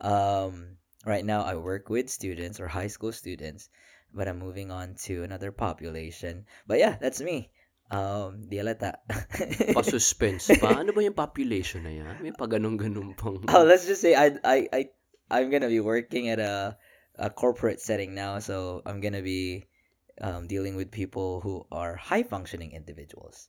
Um, 0.00 0.76
right 1.04 1.24
now, 1.24 1.42
I 1.42 1.56
work 1.56 1.88
with 1.88 2.10
students 2.10 2.60
or 2.60 2.68
high 2.68 2.88
school 2.88 3.12
students, 3.12 3.68
but 4.12 4.28
I'm 4.28 4.38
moving 4.38 4.70
on 4.70 4.94
to 5.06 5.22
another 5.22 5.52
population. 5.52 6.46
But 6.66 6.78
yeah, 6.78 6.96
that's 7.00 7.20
me. 7.20 7.50
Um, 7.86 8.50
di 8.50 8.58
alata. 8.58 8.98
Pa-suspense 9.70 10.58
pa. 10.58 10.74
Ano 10.82 10.90
ba 10.90 11.06
yung 11.06 11.14
population 11.14 11.86
na 11.86 11.94
yan? 11.94 12.18
May 12.18 12.34
pa 12.34 12.50
ganun-ganun 12.50 13.14
pang... 13.14 13.38
Oh, 13.46 13.62
let's 13.62 13.86
just 13.86 14.02
say 14.02 14.18
I 14.18 14.34
I 14.42 14.58
I 14.74 14.80
I'm 15.30 15.54
gonna 15.54 15.70
be 15.70 15.78
working 15.78 16.26
at 16.26 16.42
a 16.42 16.74
a 17.14 17.30
corporate 17.30 17.78
setting 17.78 18.18
now, 18.18 18.42
so 18.42 18.82
I'm 18.82 18.98
gonna 18.98 19.22
be 19.22 19.70
um, 20.20 20.46
dealing 20.46 20.76
with 20.76 20.90
people 20.90 21.40
who 21.40 21.66
are 21.72 21.96
high 21.96 22.22
functioning 22.22 22.72
individuals. 22.72 23.48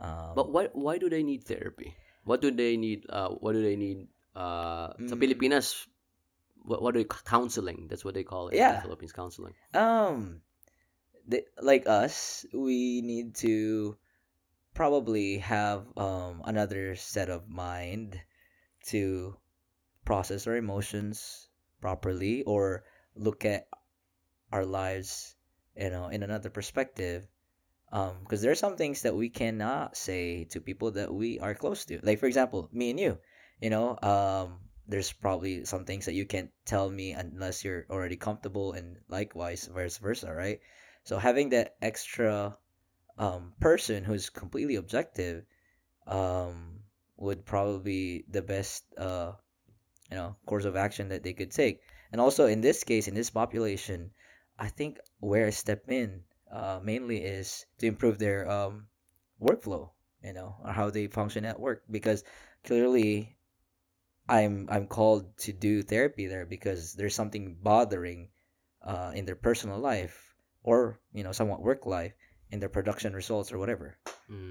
Um, 0.00 0.34
But 0.34 0.50
why 0.50 0.70
why 0.72 0.98
do 0.98 1.10
they 1.10 1.22
need 1.22 1.44
therapy? 1.44 1.94
What 2.24 2.40
do 2.40 2.50
they 2.50 2.76
need 2.76 3.06
uh 3.08 3.34
what 3.40 3.52
do 3.56 3.62
they 3.62 3.76
need 3.76 4.06
uh 4.36 4.92
sa 5.08 5.14
Mm. 5.16 5.20
Pilipinas 5.20 5.86
what, 6.62 6.82
what 6.82 6.92
do 6.94 7.00
they 7.02 7.08
counseling? 7.24 7.88
That's 7.88 8.04
what 8.04 8.14
they 8.14 8.24
call 8.26 8.48
it 8.52 8.58
Yeah. 8.58 8.76
the 8.78 8.82
Philippines 8.92 9.12
counseling. 9.16 9.54
um, 9.74 10.42
they, 11.26 11.44
like 11.60 11.88
us, 11.88 12.44
we 12.52 13.00
need 13.00 13.34
to 13.44 13.96
probably 14.74 15.38
have 15.42 15.86
um 15.96 16.42
another 16.44 16.94
set 16.94 17.28
of 17.32 17.48
mind 17.48 18.20
to 18.94 19.34
process 20.04 20.46
our 20.46 20.56
emotions 20.56 21.48
properly 21.80 22.42
or 22.44 22.84
look 23.16 23.44
at 23.44 23.66
our 24.52 24.64
lives 24.64 25.34
you 25.78 25.90
know 25.90 26.08
in 26.08 26.22
another 26.22 26.50
perspective 26.50 27.26
um 27.92 28.16
because 28.20 28.42
there 28.42 28.50
are 28.50 28.58
some 28.58 28.76
things 28.76 29.02
that 29.02 29.14
we 29.14 29.30
cannot 29.30 29.96
say 29.96 30.44
to 30.44 30.60
people 30.60 30.90
that 30.90 31.12
we 31.12 31.38
are 31.38 31.54
close 31.54 31.84
to. 31.86 32.00
Like 32.02 32.18
for 32.18 32.26
example 32.26 32.68
me 32.72 32.90
and 32.90 33.00
you 33.00 33.18
you 33.60 33.70
know 33.70 33.96
um 34.02 34.58
there's 34.88 35.12
probably 35.12 35.64
some 35.64 35.84
things 35.84 36.06
that 36.06 36.14
you 36.14 36.24
can't 36.26 36.50
tell 36.64 36.88
me 36.90 37.12
unless 37.12 37.64
you're 37.64 37.86
already 37.90 38.16
comfortable 38.16 38.72
and 38.72 38.96
likewise 39.08 39.70
vice 39.72 39.98
versa 39.98 40.32
right? 40.32 40.60
So 41.04 41.18
having 41.18 41.50
that 41.50 41.76
extra 41.80 42.56
um 43.16 43.52
person 43.60 44.04
who's 44.04 44.30
completely 44.30 44.76
objective 44.76 45.44
um 46.06 46.80
would 47.16 47.44
probably 47.46 47.82
be 47.82 48.24
the 48.30 48.42
best 48.42 48.84
uh 48.98 49.32
you 50.10 50.16
know 50.16 50.36
course 50.46 50.64
of 50.64 50.76
action 50.76 51.08
that 51.10 51.22
they 51.22 51.32
could 51.32 51.50
take. 51.52 51.80
And 52.10 52.20
also 52.20 52.46
in 52.46 52.60
this 52.60 52.84
case 52.84 53.06
in 53.06 53.14
this 53.14 53.30
population 53.30 54.10
i 54.58 54.68
think 54.68 54.98
where 55.20 55.46
i 55.46 55.50
step 55.50 55.84
in 55.88 56.22
uh 56.52 56.80
mainly 56.82 57.18
is 57.18 57.66
to 57.78 57.86
improve 57.86 58.18
their 58.18 58.48
um 58.50 58.86
workflow 59.40 59.90
you 60.24 60.32
know 60.32 60.56
or 60.64 60.72
how 60.72 60.90
they 60.90 61.06
function 61.06 61.44
at 61.44 61.60
work 61.60 61.82
because 61.90 62.24
clearly 62.64 63.36
i'm 64.28 64.68
i'm 64.70 64.86
called 64.86 65.36
to 65.38 65.52
do 65.52 65.82
therapy 65.82 66.26
there 66.26 66.46
because 66.46 66.94
there's 66.94 67.14
something 67.14 67.56
bothering 67.62 68.28
uh 68.82 69.12
in 69.14 69.24
their 69.24 69.36
personal 69.36 69.78
life 69.78 70.34
or 70.62 70.98
you 71.12 71.24
know 71.24 71.32
somewhat 71.32 71.62
work 71.62 71.86
life 71.86 72.12
in 72.50 72.60
their 72.60 72.68
production 72.68 73.12
results 73.14 73.52
or 73.52 73.58
whatever 73.58 73.98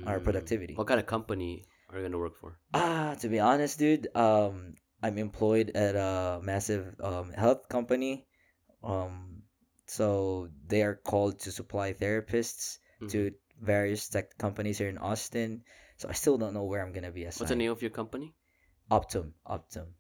Our 0.05 0.19
Mm. 0.19 0.24
productivity. 0.24 0.74
What 0.77 0.88
kind 0.88 1.00
of 1.00 1.05
company 1.05 1.65
are 1.89 1.97
you 1.97 2.05
gonna 2.05 2.17
work 2.21 2.38
for? 2.38 2.57
Ah, 2.74 3.15
to 3.21 3.27
be 3.29 3.39
honest, 3.41 3.77
dude, 3.77 4.07
um, 4.15 4.74
I'm 5.01 5.17
employed 5.17 5.74
at 5.74 5.93
a 5.97 6.39
massive 6.41 6.95
um 7.01 7.33
health 7.33 7.69
company. 7.69 8.25
Um, 8.83 9.37
so 9.88 10.48
they 10.67 10.84
are 10.84 10.96
called 10.96 11.39
to 11.48 11.51
supply 11.51 11.94
therapists 11.96 12.79
Mhm. 13.01 13.10
to 13.12 13.20
various 13.62 14.08
tech 14.12 14.38
companies 14.38 14.77
here 14.77 14.89
in 14.91 14.98
Austin. 15.01 15.63
So 15.98 16.10
I 16.10 16.13
still 16.13 16.38
don't 16.38 16.53
know 16.53 16.65
where 16.70 16.84
I'm 16.86 16.94
gonna 16.94 17.12
be 17.12 17.25
assigned. 17.25 17.41
What's 17.48 17.56
the 17.56 17.58
name 17.58 17.72
of 17.74 17.82
your 17.82 17.89
company? 17.96 18.36
Optum, 18.91 19.34
Optum. 19.48 19.96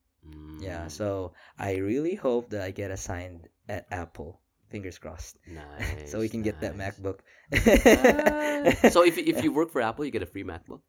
Yeah. 0.59 0.85
Mm, 0.85 0.91
So 0.91 1.33
I 1.57 1.77
really 1.81 2.13
hope 2.15 2.51
that 2.51 2.61
I 2.61 2.69
get 2.71 2.91
assigned 2.91 3.47
at 3.67 3.87
Apple. 3.89 4.41
Fingers 4.69 4.99
crossed. 4.99 5.39
nice. 5.47 6.07
so 6.11 6.19
we 6.19 6.27
can 6.27 6.43
get 6.43 6.59
that. 6.61 6.75
MacBook. 6.75 7.23
Ah. 7.55 8.89
so 8.91 9.01
if 9.07 9.15
if 9.17 9.39
you 9.43 9.55
work 9.55 9.71
for 9.71 9.79
Apple, 9.81 10.03
you 10.03 10.11
get 10.11 10.21
a 10.21 10.29
free 10.29 10.43
MacBook. 10.43 10.83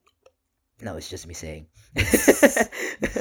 no, 0.83 0.95
it's 0.99 1.07
just 1.11 1.27
me 1.31 1.35
saying. 1.35 1.67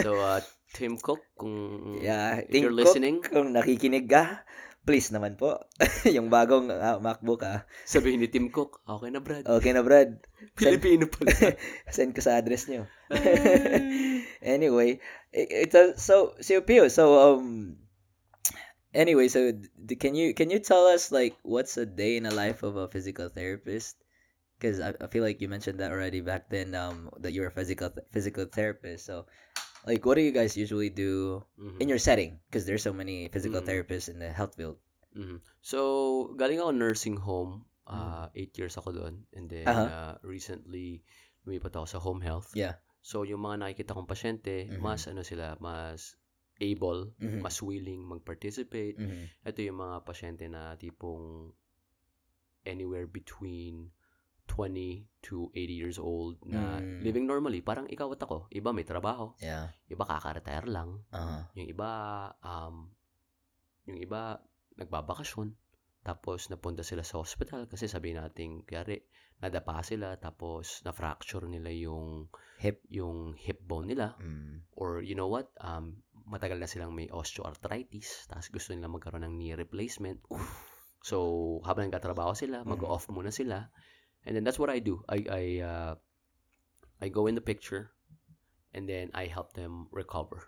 So 0.01 0.17
uh, 0.17 0.41
Tim 0.73 0.97
Cook, 0.97 1.21
kung 1.37 1.97
Yeah, 2.01 2.41
if 2.45 2.49
Tim 2.51 2.61
you're 2.65 2.73
Cook, 2.73 2.85
listening, 2.85 3.21
kung 3.21 3.53
nakikinig 3.53 4.09
ka, 4.09 4.41
please 4.87 5.11
naman 5.11 5.35
po. 5.35 5.59
yung 6.15 6.31
bagong 6.31 6.71
ah, 6.71 6.95
MacBook 7.03 7.43
ah. 7.43 7.67
sabihin 7.83 8.23
ni 8.23 8.31
Tim 8.31 8.47
Cook, 8.47 8.79
okay 8.87 9.11
na 9.11 9.19
Brad. 9.19 9.43
Okay 9.43 9.75
na, 9.75 9.83
Brad. 9.83 10.23
Pilipino 10.57 11.11
pala. 11.11 11.35
Send 11.91 12.15
ko 12.15 12.23
sa 12.23 12.39
address 12.39 12.71
niyo. 12.71 12.87
anyway, 14.39 15.03
it, 15.35 15.67
it's 15.67 15.75
so 15.99 16.39
so 16.39 16.63
Pio, 16.63 16.87
so 16.87 17.19
um 17.19 17.75
anyway, 18.95 19.27
so 19.27 19.51
d- 19.51 19.99
can 19.99 20.15
you 20.15 20.31
can 20.31 20.47
you 20.47 20.63
tell 20.63 20.87
us 20.87 21.11
like 21.11 21.35
what's 21.43 21.75
a 21.75 21.85
day 21.85 22.15
in 22.15 22.23
the 22.23 22.33
life 22.33 22.63
of 22.63 22.79
a 22.79 22.87
physical 22.87 23.27
therapist? 23.27 23.99
Because 24.57 24.79
I, 24.79 24.95
I 24.97 25.05
feel 25.11 25.21
like 25.21 25.43
you 25.43 25.51
mentioned 25.51 25.83
that 25.83 25.91
already 25.91 26.23
back 26.23 26.49
then 26.49 26.71
um 26.73 27.11
that 27.19 27.35
you're 27.35 27.51
a 27.51 27.53
physical 27.53 27.91
th- 27.91 28.07
physical 28.15 28.47
therapist. 28.47 29.03
So 29.03 29.27
like 29.87 30.03
what 30.03 30.19
do 30.19 30.21
you 30.21 30.35
guys 30.35 30.59
usually 30.59 30.91
do 30.91 31.39
Mhm. 31.55 31.79
in 31.79 31.87
your 31.87 31.97
setting? 31.97 32.37
Because 32.45 32.67
there's 32.67 32.83
so 32.83 32.91
many 32.91 33.31
physical 33.31 33.63
Mm. 33.63 33.67
therapists 33.71 34.11
in 34.11 34.19
the 34.19 34.29
health 34.29 34.53
field. 34.53 34.75
Mhm. 35.15 35.39
So, 35.63 35.79
galing 36.35 36.59
ako 36.59 36.75
nursing 36.75 37.17
home. 37.17 37.63
Uh, 37.87 38.27
eight 38.35 38.51
years 38.59 38.75
ako 38.75 38.91
doon. 38.91 39.23
And 39.31 39.47
then, 39.47 39.63
Uh-huh. 39.63 39.87
uh, 39.87 40.13
recently, 40.19 41.07
lumipat 41.47 41.71
ako 41.71 41.87
sa 41.87 42.03
home 42.03 42.19
health. 42.19 42.51
Yeah. 42.51 42.83
So, 42.99 43.23
yung 43.23 43.39
mga 43.39 43.63
nakikita 43.63 43.95
kong 43.95 44.11
pasyente, 44.11 44.67
Mhm. 44.67 44.83
mas 44.83 45.07
ano 45.07 45.23
sila, 45.23 45.55
mas 45.63 46.19
able, 46.59 47.15
Mhm. 47.15 47.39
mas 47.39 47.63
willing 47.63 48.03
mag-participate. 48.03 48.99
Ito 49.47 49.59
yung 49.63 49.79
mga 49.79 50.03
pasyente 50.03 50.51
na 50.51 50.75
tipong 50.75 51.55
anywhere 52.67 53.07
between 53.07 53.95
20 54.47 55.05
to 55.21 55.51
80 55.53 55.75
years 55.75 55.97
old 55.99 56.39
na 56.47 56.79
Mm. 56.79 57.03
living 57.03 57.25
normally. 57.27 57.59
Parang 57.61 57.85
ikaw 57.85 58.07
at 58.15 58.23
ako. 58.23 58.47
Iba 58.49 58.71
may 58.71 58.87
trabaho. 58.87 59.35
Yeah. 59.37 59.75
Iba 59.85 60.07
kaka-retire 60.07 60.65
lang. 60.65 61.03
Uh-huh. 61.11 61.43
Yung 61.53 61.67
iba, 61.67 61.89
um, 62.41 62.89
yung 63.85 63.99
iba, 63.99 64.39
nagbabakasyon. 64.79 65.53
Tapos, 66.01 66.47
napunta 66.47 66.81
sila 66.87 67.03
sa 67.03 67.19
hospital 67.19 67.67
kasi 67.67 67.91
sabi 67.91 68.15
natin, 68.15 68.63
kaya 68.63 68.87
nadapa 69.43 69.83
sila, 69.83 70.15
tapos, 70.15 70.79
na-fracture 70.87 71.45
nila 71.51 71.67
yung, 71.69 72.31
Hip. 72.63 72.81
yung 72.89 73.35
hip 73.35 73.59
bone 73.61 73.91
nila. 73.91 74.15
Mm. 74.17 74.63
Or, 74.79 75.03
you 75.03 75.13
know 75.13 75.27
what, 75.27 75.51
um, 75.59 75.99
matagal 76.27 76.57
na 76.59 76.67
silang 76.67 76.95
may 76.95 77.11
osteoarthritis, 77.11 78.27
tapos 78.27 78.47
gusto 78.51 78.71
nila 78.71 78.87
magkaroon 78.87 79.23
ng 79.27 79.35
knee 79.35 79.55
replacement. 79.55 80.23
So, 81.03 81.59
habang 81.63 81.87
nagkatrabaho 81.87 82.35
sila, 82.35 82.63
mag-off 82.67 83.07
muna 83.07 83.31
sila. 83.31 83.69
And 84.27 84.35
then, 84.35 84.43
that's 84.43 84.59
what 84.59 84.67
I 84.67 84.83
do. 84.83 84.99
I, 85.07 85.17
I, 85.31 85.43
uh, 85.63 85.93
I 86.99 87.07
go 87.07 87.31
in 87.31 87.35
the 87.39 87.45
picture, 87.45 87.95
and 88.75 88.83
then 88.83 89.07
I 89.15 89.31
help 89.31 89.55
them 89.55 89.87
recover. 89.95 90.43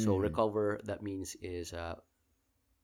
So, 0.00 0.16
Mm. 0.16 0.24
recover, 0.24 0.80
that 0.88 1.04
means 1.04 1.36
is, 1.44 1.76
uh, 1.76 2.00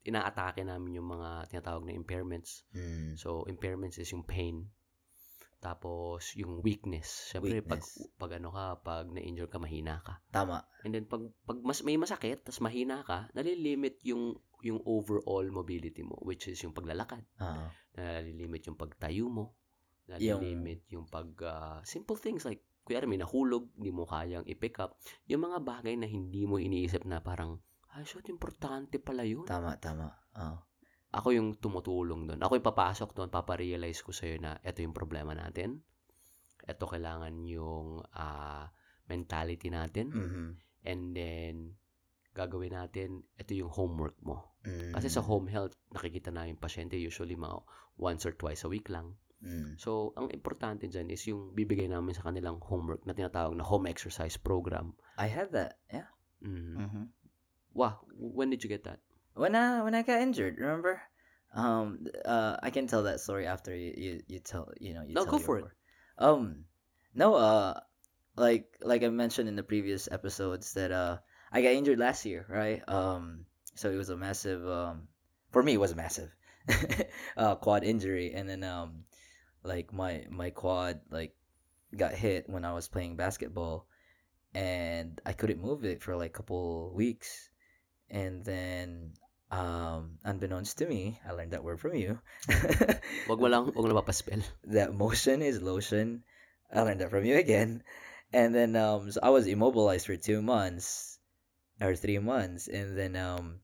inaatake 0.05 0.61
namin 0.61 1.01
yung 1.01 1.09
mga 1.09 1.49
tinatawag 1.49 1.89
na 1.89 1.97
impairments. 1.97 2.69
Mm. 2.77 3.17
So, 3.17 3.49
impairments 3.49 3.97
is 3.97 4.13
yung 4.13 4.21
pain. 4.29 4.69
Tapos, 5.65 6.37
yung 6.37 6.61
weakness. 6.61 7.33
Siyempre, 7.33 7.65
pag, 7.65 7.81
Weakness. 7.81 8.13
pag 8.21 8.37
ano 8.37 8.53
ka, 8.53 8.65
pag 8.85 9.09
na-injure 9.09 9.49
ka, 9.49 9.57
mahina 9.57 10.05
ka. 10.05 10.21
Tama. 10.29 10.61
And 10.85 10.93
then, 10.93 11.09
pag, 11.09 11.25
pag 11.49 11.57
mas, 11.65 11.81
may 11.81 11.97
masakit, 11.97 12.45
tapos 12.45 12.61
mahina 12.61 13.01
ka, 13.01 13.33
nalilimit 13.33 13.97
yung, 14.05 14.37
yung 14.61 14.85
overall 14.85 15.49
mobility 15.49 16.05
mo, 16.05 16.21
which 16.21 16.53
is 16.53 16.61
yung 16.61 16.77
paglalakad. 16.77 17.25
Uh, 17.41 17.73
Nalilimit 17.97 18.69
yung 18.69 18.77
pagtayo 18.77 19.33
mo. 19.33 19.57
Nalilimit 20.08 20.88
yung, 20.92 21.08
pag, 21.08 21.28
ah, 21.44 21.80
simple 21.84 22.16
things 22.16 22.44
like, 22.44 22.61
kuya 22.84 23.00
may 23.08 23.16
nahulog, 23.16 23.73
hindi 23.80 23.88
mo 23.88 24.04
kayang 24.04 24.44
i-pick 24.44 24.76
up. 24.80 25.00
Yung 25.25 25.49
mga 25.49 25.64
bagay 25.64 25.96
na 25.96 26.04
hindi 26.04 26.44
mo 26.44 26.61
iniisip 26.61 27.08
na 27.08 27.25
parang, 27.25 27.56
ay, 27.96 28.04
shit, 28.04 28.28
importante 28.28 29.00
pala 29.00 29.25
yun. 29.25 29.49
tama, 29.49 29.78
tama. 29.80 30.11
Uh, 30.34 30.58
Ako 31.14 31.30
yung 31.30 31.56
tumutulong 31.62 32.26
doon. 32.26 32.40
Ako 32.42 32.58
yung 32.58 32.66
papasok 32.66 33.14
doon, 33.14 33.30
paparealize 33.30 34.02
ko 34.02 34.11
sa'yo 34.11 34.37
na 34.42 34.58
ito 34.61 34.82
yung 34.82 34.92
problema 34.92 35.32
natin. 35.32 35.80
Ito 36.66 36.84
kailangan 36.90 37.32
yung 37.46 38.02
ah, 38.12 38.68
mentality 39.08 39.70
natin. 39.73 40.11
mhm. 40.12 40.46
And 40.84 41.16
then, 41.16 41.80
gagawin 42.37 42.76
natin, 42.76 43.25
ito 43.40 43.56
yung 43.56 43.73
homework 43.73 44.18
mo. 44.20 44.58
Mm. 44.66 44.92
Kasi 44.92 45.08
sa 45.08 45.23
home 45.25 45.49
health, 45.49 45.73
nakikita 45.94 46.28
namin 46.28 46.61
pasyente 46.61 46.99
usually 46.99 47.38
mga 47.38 47.62
once 47.96 48.26
or 48.28 48.34
twice 48.37 48.66
a 48.66 48.70
week 48.70 48.90
lang. 48.90 49.14
Mm. 49.45 49.77
So, 49.77 50.17
ang 50.17 50.33
importante 50.33 50.89
dyan 50.89 51.13
is 51.13 51.29
yung 51.29 51.53
bibigay 51.53 51.85
namin 51.85 52.17
sa 52.17 52.25
kanilang 52.25 52.65
homework 52.65 53.05
na 53.05 53.13
tinatawag 53.13 53.53
na 53.53 53.63
home 53.63 53.85
exercise 53.87 54.41
program. 54.41 54.97
I 55.21 55.29
had 55.29 55.53
that. 55.53 55.77
Yeah. 55.93 56.09
Mhm. 56.41 56.77
Mm-hmm. 56.81 57.05
Wow, 57.77 58.01
when 58.17 58.49
did 58.49 58.65
you 58.65 58.71
get 58.73 58.89
that? 58.89 59.05
When 59.35 59.53
I 59.53 59.83
when 59.83 59.93
I 59.93 60.07
got 60.07 60.23
injured, 60.23 60.57
remember? 60.57 61.03
Um. 61.53 62.07
Uh. 62.25 62.57
I 62.63 62.71
can 62.71 62.87
tell 62.87 63.05
that 63.05 63.21
story 63.21 63.47
after 63.47 63.75
you 63.75 63.93
you, 63.95 64.13
you 64.27 64.39
tell 64.39 64.71
you 64.79 64.95
know 64.95 65.03
you 65.03 65.15
No, 65.15 65.27
tell 65.27 65.37
go 65.37 65.39
for 65.43 65.59
it. 65.59 65.71
Um. 66.19 66.65
No. 67.13 67.35
Uh. 67.35 67.75
Like 68.39 68.71
like 68.83 69.03
I 69.03 69.11
mentioned 69.11 69.51
in 69.51 69.59
the 69.59 69.67
previous 69.67 70.07
episodes 70.11 70.75
that 70.75 70.91
uh 70.91 71.19
I 71.51 71.63
got 71.63 71.75
injured 71.75 71.99
last 71.99 72.25
year, 72.27 72.47
right? 72.47 72.83
Um. 72.87 73.47
So 73.75 73.91
it 73.91 73.99
was 73.99 74.09
a 74.09 74.17
massive 74.17 74.63
um. 74.63 75.11
For 75.51 75.63
me, 75.63 75.75
it 75.75 75.83
was 75.83 75.93
a 75.93 75.99
massive. 75.99 76.31
uh, 77.37 77.55
quad 77.57 77.85
injury, 77.85 78.33
and 78.35 78.49
then 78.49 78.65
um, 78.65 79.05
like 79.64 79.92
my 79.92 80.26
my 80.30 80.50
quad 80.50 81.00
like 81.11 81.35
got 81.97 82.12
hit 82.12 82.49
when 82.49 82.64
I 82.64 82.73
was 82.73 82.88
playing 82.88 83.16
basketball, 83.16 83.87
and 84.54 85.21
I 85.26 85.33
couldn't 85.33 85.61
move 85.61 85.85
it 85.85 86.02
for 86.02 86.16
like 86.16 86.30
a 86.30 86.38
couple 86.38 86.92
weeks, 86.94 87.50
and 88.11 88.44
then 88.44 89.14
um, 89.50 90.18
unbeknownst 90.25 90.78
to 90.78 90.87
me, 90.87 91.21
I 91.26 91.33
learned 91.33 91.52
that 91.52 91.64
word 91.64 91.80
from 91.80 91.94
you. 91.94 92.18
Wag 93.28 93.38
mo 93.40 93.47
lang, 93.47 93.71
wag 93.71 93.87
mo 93.87 94.02
na 94.02 94.42
that 94.64 94.94
motion 94.94 95.42
is 95.42 95.62
lotion. 95.62 96.25
I 96.73 96.83
learned 96.83 97.00
that 97.00 97.11
from 97.11 97.25
you 97.25 97.37
again. 97.37 97.83
And 98.35 98.54
then 98.54 98.75
um 98.75 99.12
so 99.12 99.21
I 99.23 99.30
was 99.30 99.47
immobilized 99.47 100.06
for 100.06 100.16
two 100.16 100.42
months 100.42 101.18
or 101.80 101.94
three 101.94 102.18
months 102.18 102.66
and 102.66 102.99
then 102.99 103.14
um 103.14 103.62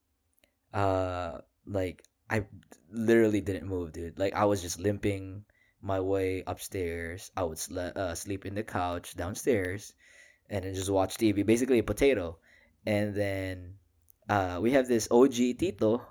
uh 0.73 1.42
like 1.66 2.07
I 2.30 2.47
literally 2.92 3.40
didn't 3.40 3.66
move, 3.66 3.90
dude. 3.90 4.19
Like 4.19 4.35
I 4.35 4.45
was 4.47 4.62
just 4.62 4.78
limping 4.78 5.42
my 5.83 6.01
way 6.01 6.43
upstairs. 6.47 7.31
I 7.37 7.45
would 7.45 7.59
sle- 7.59 7.97
uh, 7.97 8.15
sleep 8.15 8.47
in 8.47 8.55
the 8.55 8.63
couch 8.63 9.17
downstairs 9.17 9.95
and 10.49 10.65
then 10.65 10.75
just 10.75 10.91
watch 10.91 11.17
TV, 11.17 11.45
basically 11.45 11.79
a 11.79 11.85
potato. 11.85 12.39
And 12.87 13.15
then 13.15 13.75
uh 14.29 14.59
we 14.63 14.73
have 14.73 14.89
this 14.89 15.09
OG 15.11 15.59
Tito. 15.59 16.03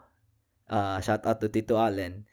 Uh 0.70 1.02
shout 1.02 1.26
out 1.26 1.42
to 1.42 1.50
Tito 1.50 1.78
Allen 1.78 2.26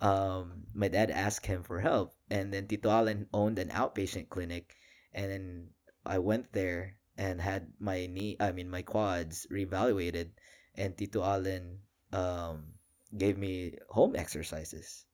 um, 0.00 0.66
my 0.74 0.88
dad 0.88 1.10
asked 1.10 1.46
him 1.46 1.62
for 1.62 1.80
help, 1.80 2.14
and 2.30 2.52
then 2.52 2.66
Tito 2.66 2.90
Allen 2.90 3.26
owned 3.32 3.58
an 3.58 3.70
outpatient 3.70 4.28
clinic, 4.28 4.76
and 5.12 5.30
then 5.30 5.70
I 6.04 6.18
went 6.18 6.52
there 6.52 6.98
and 7.16 7.40
had 7.40 7.72
my 7.78 8.06
knee, 8.06 8.36
I 8.40 8.52
mean 8.52 8.68
my 8.68 8.82
quads 8.82 9.46
reevaluated, 9.50 10.30
and 10.74 10.96
Tito 10.96 11.22
Allen 11.22 11.80
um, 12.12 12.74
gave 13.16 13.38
me 13.38 13.78
home 13.88 14.14
exercises. 14.16 15.06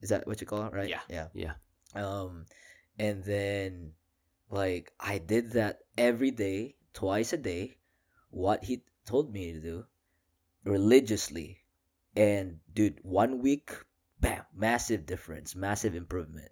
Is 0.00 0.10
that 0.10 0.26
what 0.26 0.40
you 0.40 0.46
call 0.46 0.66
it, 0.66 0.72
right? 0.72 0.88
Yeah. 0.88 1.00
Yeah. 1.08 1.28
Yeah. 1.34 1.54
Um, 1.94 2.46
and 2.98 3.22
then 3.24 3.92
like 4.50 4.92
I 4.98 5.18
did 5.18 5.52
that 5.52 5.80
every 5.96 6.30
day, 6.30 6.76
twice 6.94 7.32
a 7.32 7.36
day, 7.38 7.78
what 8.30 8.64
he 8.64 8.82
told 9.06 9.32
me 9.32 9.52
to 9.52 9.60
do, 9.60 9.84
religiously, 10.64 11.64
and 12.16 12.60
dude, 12.72 12.98
one 13.02 13.40
week, 13.42 13.70
bam, 14.20 14.44
massive 14.54 15.06
difference, 15.06 15.54
massive 15.54 15.94
improvement. 15.94 16.50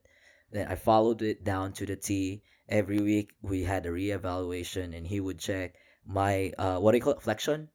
Then 0.52 0.68
I 0.68 0.76
followed 0.76 1.22
it 1.22 1.44
down 1.44 1.72
to 1.74 1.86
the 1.86 1.96
T. 1.96 2.42
Every 2.68 2.98
week 3.00 3.34
we 3.42 3.62
had 3.62 3.86
a 3.86 3.90
reevaluation, 3.90 4.96
and 4.96 5.06
he 5.06 5.20
would 5.20 5.38
check 5.38 5.74
my 6.04 6.52
uh, 6.58 6.78
what 6.78 6.92
do 6.92 6.98
you 6.98 7.02
call 7.02 7.14
it, 7.14 7.22
flexion? 7.22 7.68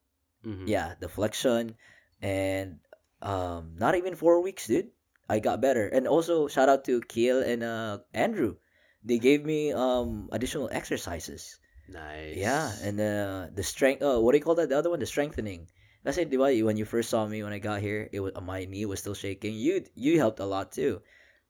Mhm. 0.45 0.67
Yeah, 0.67 0.95
the 0.99 1.09
flexion, 1.09 1.75
and 2.21 2.79
um, 3.21 3.75
not 3.77 3.95
even 3.95 4.15
four 4.15 4.41
weeks, 4.41 4.67
dude. 4.67 4.91
I 5.31 5.39
got 5.39 5.63
better, 5.63 5.87
and 5.87 6.03
also 6.11 6.51
shout 6.51 6.67
out 6.67 6.83
to 6.91 6.99
Kiel 6.99 7.39
and 7.39 7.63
uh 7.63 8.03
Andrew. 8.11 8.59
They 9.07 9.17
gave 9.17 9.47
me 9.47 9.71
um 9.71 10.27
additional 10.35 10.67
exercises. 10.67 11.55
Nice. 11.87 12.35
Yeah, 12.35 12.67
and 12.83 12.95
uh, 12.99 13.47
the 13.55 13.63
strength. 13.63 14.03
Oh, 14.03 14.19
what 14.21 14.31
do 14.31 14.37
you 14.39 14.43
call 14.43 14.55
that? 14.59 14.69
The 14.69 14.77
other 14.77 14.91
one, 14.91 14.99
the 14.99 15.07
strengthening. 15.07 15.67
That's 16.03 16.17
it. 16.19 16.29
Di? 16.31 16.63
When 16.63 16.77
you 16.77 16.85
first 16.85 17.09
saw 17.09 17.25
me 17.27 17.43
when 17.43 17.53
I 17.53 17.59
got 17.59 17.79
here, 17.81 18.07
it 18.11 18.19
was 18.19 18.31
my 18.41 18.65
knee 18.65 18.85
was 18.85 18.99
still 18.99 19.15
shaking. 19.15 19.55
You 19.55 19.83
you 19.95 20.19
helped 20.19 20.39
a 20.39 20.47
lot 20.47 20.71
too. 20.71 21.01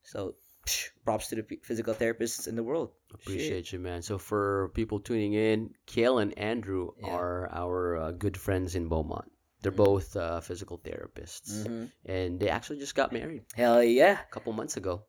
So 0.03 0.36
psh, 0.65 0.89
props 1.05 1.29
to 1.29 1.41
the 1.41 1.45
physical 1.62 1.93
therapists 1.93 2.47
in 2.47 2.55
the 2.55 2.63
world. 2.65 2.91
Appreciate 3.13 3.71
you, 3.71 3.79
man. 3.79 4.01
So 4.01 4.17
for 4.17 4.71
people 4.73 4.99
tuning 4.99 5.34
in, 5.34 5.73
Kale 5.86 6.19
and 6.19 6.38
Andrew 6.38 6.93
Yeah. 6.97 7.13
are 7.13 7.49
our 7.51 7.97
uh, 7.97 8.12
good 8.12 8.38
friends 8.38 8.75
in 8.75 8.89
Beaumont. 8.89 9.29
They're 9.62 9.71
Mm. 9.71 9.86
both 9.86 10.17
uh, 10.17 10.41
physical 10.41 10.82
therapists, 10.82 11.63
Mhm. 11.65 11.91
and 12.06 12.39
they 12.41 12.50
actually 12.50 12.82
just 12.82 12.97
got 12.97 13.13
married 13.13 13.45
Hell 13.54 13.82
yeah. 13.86 14.17
a 14.17 14.30
couple 14.34 14.54
months 14.58 14.76
ago. 14.78 15.06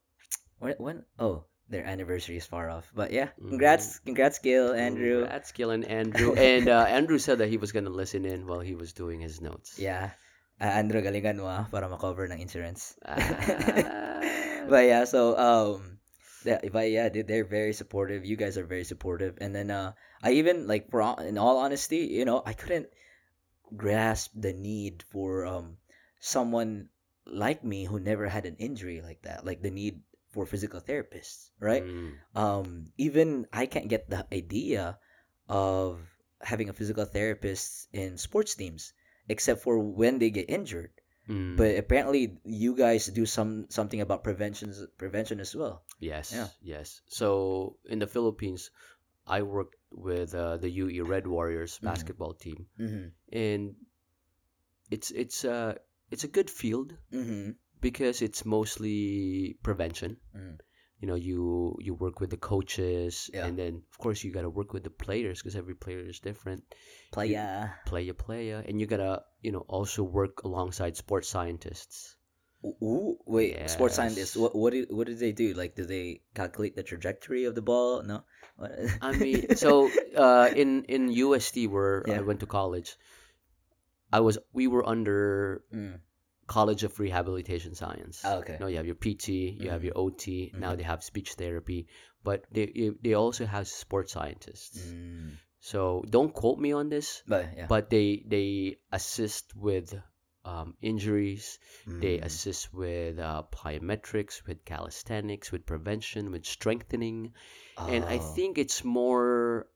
When, 0.61 0.77
when? 0.79 0.97
Oh, 1.19 1.49
their 1.73 1.89
anniversary 1.89 2.37
is 2.37 2.45
far 2.45 2.69
off. 2.69 2.85
But 2.95 3.17
yeah, 3.17 3.33
congrats, 3.41 3.99
congrats, 4.05 4.39
Gil, 4.45 4.77
Andrew. 4.77 5.25
That's 5.25 5.51
Kale 5.57 5.73
and 5.73 5.85
Andrew. 5.89 6.35
and 6.37 6.69
uh, 6.69 6.85
Andrew 6.85 7.17
said 7.17 7.39
that 7.41 7.49
he 7.49 7.57
was 7.57 7.73
gonna 7.73 7.91
listen 7.93 8.29
in 8.29 8.45
while 8.47 8.61
he 8.61 8.77
was 8.77 8.93
doing 8.93 9.25
his 9.25 9.41
notes. 9.41 9.81
Yeah. 9.81 10.13
Uh, 10.61 10.69
Andrew, 10.69 11.01
galingan 11.01 11.41
mo 11.41 11.49
ah, 11.49 11.65
para 11.73 11.89
makover 11.89 12.29
ng 12.29 12.39
insurance. 12.39 12.95
Ah. 13.03 13.17
but 14.69 14.85
yeah, 14.87 15.05
so 15.05 15.35
um, 15.37 15.99
yeah, 16.45 16.61
but 16.71 16.91
yeah, 16.91 17.09
they- 17.09 17.23
they're 17.27 17.49
very 17.49 17.73
supportive. 17.73 18.25
You 18.25 18.37
guys 18.37 18.59
are 18.59 18.69
very 18.69 18.85
supportive, 18.85 19.39
and 19.41 19.55
then 19.55 19.71
uh, 19.71 19.93
I 20.23 20.39
even 20.39 20.69
like 20.69 20.91
for 20.91 21.01
hon- 21.03 21.25
in 21.27 21.39
all 21.39 21.59
honesty, 21.59 22.07
you 22.13 22.25
know, 22.25 22.43
I 22.45 22.53
couldn't 22.53 22.87
grasp 23.77 24.33
the 24.35 24.53
need 24.53 25.03
for 25.11 25.47
um 25.47 25.77
someone 26.21 26.89
like 27.27 27.65
me 27.65 27.85
who 27.85 27.99
never 28.01 28.29
had 28.29 28.47
an 28.47 28.57
injury 28.59 29.01
like 29.01 29.23
that, 29.23 29.45
like 29.47 29.63
the 29.63 29.71
need 29.71 30.03
for 30.31 30.47
physical 30.47 30.81
therapists, 30.81 31.51
right? 31.61 31.85
Mm. 31.85 32.13
um 32.35 32.67
even 32.97 33.47
I 33.53 33.67
can't 33.67 33.89
get 33.89 34.09
the 34.09 34.27
idea 34.33 34.99
of 35.49 36.01
having 36.41 36.69
a 36.69 36.73
physical 36.77 37.05
therapist 37.05 37.87
in 37.93 38.19
sports 38.19 38.55
teams 38.55 38.93
except 39.29 39.63
for 39.63 39.79
when 39.79 40.19
they 40.19 40.31
get 40.31 40.51
injured 40.51 40.91
Mm. 41.31 41.55
but 41.55 41.79
apparently 41.79 42.35
you 42.43 42.75
guys 42.75 43.07
do 43.07 43.23
some 43.23 43.71
something 43.71 44.03
about 44.03 44.27
prevention 44.27 44.75
prevention 44.99 45.39
as 45.39 45.55
well 45.55 45.87
Yes, 46.03 46.35
Yeah. 46.35 46.51
yes. 46.59 46.99
So 47.07 47.79
in 47.87 48.03
the 48.03 48.11
Philippines, 48.11 48.75
I 49.23 49.47
worked 49.47 49.79
with 49.95 50.35
uh, 50.35 50.57
the 50.59 50.71
UE 50.71 51.05
Red 51.05 51.27
Warriors 51.27 51.79
Mhm. 51.79 51.85
basketball 51.85 52.35
team, 52.35 52.67
mm-hmm. 52.79 53.09
and 53.33 53.75
it's 54.91 55.11
it's 55.11 55.45
uh 55.45 55.75
it's 56.11 56.25
a 56.25 56.29
good 56.29 56.51
field 56.51 56.95
Mm-hmm. 57.13 57.51
because 57.81 58.23
it's 58.23 58.45
mostly 58.45 59.57
prevention. 59.63 60.17
You 61.03 61.09
know, 61.09 61.17
you 61.17 61.75
you 61.81 61.95
work 61.95 62.21
with 62.21 62.31
the 62.31 62.37
coaches, 62.37 63.29
Yeah. 63.35 63.47
and 63.47 63.59
then 63.59 63.83
of 63.91 63.99
course 63.99 64.23
you 64.23 64.31
got 64.33 64.43
to 64.43 64.51
work 64.51 64.73
with 64.73 64.85
the 64.85 64.91
players 65.05 65.43
because 65.43 65.57
every 65.59 65.75
player 65.75 65.99
is 65.99 66.21
different. 66.21 66.63
playa 67.11 67.75
Playa, 67.87 68.15
playa, 68.15 68.63
and 68.69 68.79
you 68.81 68.87
gotta 68.87 69.25
you 69.41 69.51
know 69.51 69.65
also 69.67 70.05
work 70.05 70.45
alongside 70.45 70.97
sports 70.97 71.29
scientists. 71.29 72.17
Ooh, 72.65 73.19
wait 73.27 73.69
sports 73.69 73.97
scientists 73.97 74.37
what 74.37 74.55
what 74.55 74.73
do, 74.73 74.87
what 74.91 75.07
do 75.07 75.15
they 75.15 75.33
do 75.33 75.53
like 75.55 75.75
do 75.75 75.85
they 75.85 76.23
calculate 76.35 76.77
the 76.77 76.83
trajectory 76.83 77.45
of 77.45 77.55
the 77.55 77.63
ball 77.63 78.03
no 78.03 78.23
I 79.03 79.13
mean, 79.13 79.57
so 79.57 79.91
uh, 80.15 80.51
in 80.55 80.85
in 80.85 81.09
UST 81.11 81.67
where 81.67 82.05
Yeah. 82.07 82.19
I 82.19 82.21
went 82.21 82.41
to 82.41 82.47
college, 82.47 82.97
I 84.13 84.21
was 84.21 84.39
we 84.53 84.69
were 84.69 84.87
under 84.87 85.65
Mm. 85.73 85.99
College 86.47 86.85
of 86.85 86.99
Rehabilitation 87.01 87.75
Science. 87.75 88.21
Ah, 88.25 88.39
okay 88.39 88.55
You 88.55 88.59
know, 88.61 88.67
you 88.69 88.77
have 88.77 88.87
your 88.87 88.95
PT, 88.99 89.57
you 89.59 89.71
have 89.71 89.81
Mhm. 89.81 89.89
your 89.89 89.99
OT. 89.99 90.53
Now 90.55 90.73
Mhm. 90.73 90.77
they 90.79 90.85
have 90.85 91.03
speech 91.03 91.35
therapy, 91.35 91.89
but 92.23 92.45
they 92.53 92.93
they 93.03 93.15
also 93.15 93.47
have 93.47 93.67
sports 93.67 94.13
scientists. 94.13 94.79
Mm. 94.79 95.39
So 95.61 96.05
don't 96.11 96.35
quote 96.35 96.59
me 96.59 96.73
on 96.73 96.89
this, 96.91 97.23
but 97.27 97.57
yeah 97.57 97.67
but 97.67 97.91
they 97.91 98.23
they 98.29 98.79
assist 98.93 99.57
with 99.57 99.95
um, 100.45 100.75
injuries. 100.83 101.59
They 101.87 102.19
Mm. 102.19 102.25
assist 102.27 102.75
with 102.75 103.19
uh, 103.19 103.43
plyometrics, 103.55 104.43
with 104.47 104.65
calisthenics, 104.65 105.53
with 105.53 105.67
prevention, 105.67 106.31
with 106.31 106.45
strengthening 106.47 107.33
and 107.89 108.05
I 108.07 108.19
Oh. 108.19 108.35
think 108.35 108.59
it's 108.59 108.85
more 108.85 109.67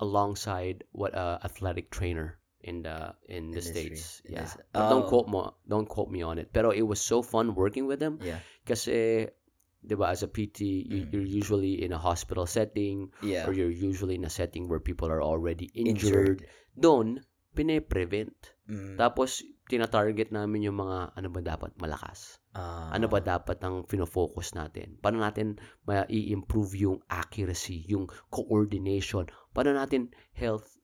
alongside 0.00 0.84
what 0.92 1.14
a 1.14 1.38
athletic 1.44 1.90
trainer 1.90 2.38
in 2.62 2.82
the 2.82 3.14
in 3.28 3.50
the 3.50 3.58
Industry. 3.58 3.94
states. 3.96 4.22
Yeah, 4.26 4.46
but 4.72 4.88
don't 4.90 5.06
Oh. 5.06 5.10
quote 5.10 5.28
me 5.28 5.42
don't 5.68 5.86
quote 5.88 6.10
me 6.10 6.22
on 6.22 6.38
it. 6.38 6.52
Pero 6.52 6.70
it 6.70 6.82
was 6.82 7.00
so 7.00 7.22
fun 7.22 7.54
working 7.54 7.86
with 7.86 7.98
them 8.00 8.18
yeah 8.22 8.38
kasi 8.66 9.26
'di 9.82 9.94
ba 9.98 10.14
as 10.14 10.22
a 10.22 10.30
PT 10.30 10.86
you, 10.86 11.06
Mm. 11.06 11.10
you're 11.12 11.26
usually 11.26 11.82
in 11.82 11.90
a 11.90 11.98
hospital 11.98 12.46
setting 12.46 13.10
yeah 13.22 13.46
or 13.46 13.52
you're 13.54 13.70
usually 13.74 14.14
in 14.14 14.24
a 14.26 14.30
setting 14.30 14.66
where 14.70 14.78
people 14.82 15.10
are 15.10 15.22
already 15.22 15.70
Injured. 15.74 15.94
injured. 15.94 16.38
Doon 16.78 17.18
pine-prevent. 17.54 18.54
Mm. 18.70 18.96
Tapos 18.96 19.42
tina-target 19.72 20.28
namin 20.36 20.68
yung 20.68 20.76
mga 20.76 21.16
ano 21.16 21.28
ba 21.32 21.40
dapat 21.40 21.72
malakas. 21.80 22.36
Ah. 22.52 22.92
Ano 22.92 23.08
ba 23.08 23.24
dapat 23.24 23.56
ang 23.64 23.88
fino-focus 23.88 24.52
natin? 24.52 25.00
Paano 25.00 25.24
natin 25.24 25.56
ma-improve 25.88 26.76
yung 26.76 27.00
accuracy, 27.08 27.80
yung 27.88 28.12
coordination? 28.28 29.32
Paano 29.56 29.72
natin 29.72 30.12
health 30.36 30.76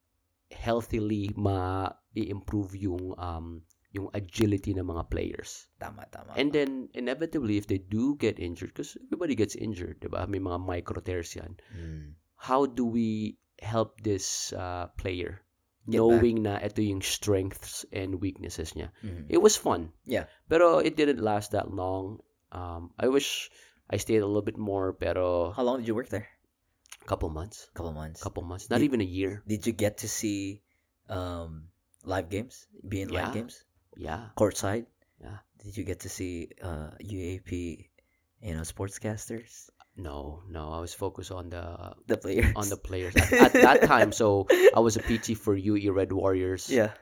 healthily 0.48 1.28
ma-improve 1.36 2.72
yung 2.80 3.12
um, 3.20 3.60
yung 3.92 4.08
agility 4.16 4.72
ng 4.72 4.84
mga 4.84 5.12
players. 5.12 5.68
Tama, 5.80 6.08
tama. 6.08 6.32
And 6.36 6.52
then, 6.52 6.88
inevitably, 6.92 7.56
if 7.56 7.68
they 7.68 7.80
do 7.80 8.16
get 8.16 8.40
injured, 8.40 8.72
because 8.72 8.96
everybody 9.00 9.36
gets 9.36 9.56
injured, 9.56 10.00
di 10.00 10.08
ba? 10.08 10.28
May 10.28 10.40
mga 10.40 10.60
micro 10.60 11.00
tears 11.00 11.32
yan. 11.36 11.56
Mm. 11.72 12.16
How 12.36 12.68
do 12.68 12.84
we 12.84 13.40
help 13.60 14.00
this 14.04 14.52
uh, 14.52 14.92
player? 15.00 15.40
Get 15.88 15.98
knowing 16.04 16.44
na 16.44 16.60
ito 16.60 16.84
yung 16.84 17.00
strengths 17.00 17.88
and 17.90 18.20
weaknesses 18.20 18.76
niya. 18.76 18.92
Mhm. 19.00 19.32
It 19.32 19.40
was 19.40 19.56
fun. 19.56 19.90
Yeah. 20.04 20.28
Pero 20.52 20.84
it 20.84 21.00
didn't 21.00 21.24
last 21.24 21.56
that 21.56 21.72
long. 21.72 22.20
Um, 22.52 22.92
I 23.00 23.08
wish 23.08 23.48
I 23.88 23.96
stayed 23.96 24.20
a 24.20 24.28
little 24.28 24.44
bit 24.44 24.60
more, 24.60 24.92
pero 24.92 25.52
How 25.56 25.64
long 25.64 25.80
did 25.80 25.88
you 25.88 25.96
work 25.96 26.12
there? 26.12 26.28
couple 27.08 27.32
months. 27.32 27.72
couple 27.72 27.96
months. 27.96 28.20
Couple 28.20 28.44
months. 28.44 28.68
Not 28.68 28.84
Did- 28.84 28.92
even 28.92 29.00
a 29.00 29.08
year. 29.08 29.40
Did 29.48 29.64
you 29.64 29.72
get 29.72 30.04
to 30.04 30.08
see 30.12 30.60
um 31.08 31.72
live 32.04 32.28
games? 32.28 32.68
Being 32.84 33.08
in 33.08 33.16
live 33.16 33.32
games? 33.32 33.64
Yeah. 33.96 34.28
Courtside? 34.36 34.84
Yeah. 35.16 35.40
Did 35.64 35.72
you 35.80 35.88
get 35.88 36.04
to 36.04 36.12
see 36.12 36.52
uh 36.60 36.92
UAAP, 37.00 37.88
you 38.44 38.52
know, 38.52 38.60
sportscasters? 38.60 39.72
No, 39.98 40.42
no. 40.48 40.70
I 40.72 40.78
was 40.80 40.94
focused 40.94 41.32
on 41.32 41.50
the 41.50 41.94
The 42.06 42.16
players. 42.16 42.52
on 42.56 42.68
the 42.70 42.76
players 42.78 43.16
at, 43.16 43.32
at 43.32 43.52
that 43.52 43.82
time. 43.82 44.12
So 44.12 44.46
I 44.74 44.80
was 44.80 44.96
a 44.96 45.02
PT 45.02 45.36
for 45.36 45.56
UE 45.56 45.90
Red 45.92 46.12
Warriors. 46.12 46.70
Yeah. 46.70 46.92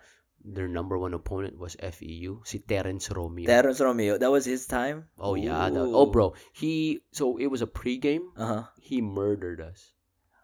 Their 0.47 0.69
number 0.69 0.97
one 0.97 1.13
opponent 1.13 1.59
was 1.59 1.75
FEU, 1.77 2.41
si 2.47 2.61
Terrence 2.61 3.11
Romeo. 3.11 3.47
Terrence 3.51 3.81
Romeo. 3.81 4.17
That 4.17 4.31
was 4.31 4.45
his 4.47 4.67
time? 4.67 5.11
oh 5.19 5.35
yeah. 5.35 5.69
the- 5.71 5.81
oh 5.83 6.07
bro, 6.07 6.35
he 6.55 7.01
so 7.11 7.37
it 7.37 7.49
was 7.51 7.63
a 7.63 7.67
pregame. 7.67 8.31
Uh 8.37 8.47
huh. 8.47 8.63
He 8.81 9.03
murdered 9.03 9.61
us. 9.61 9.93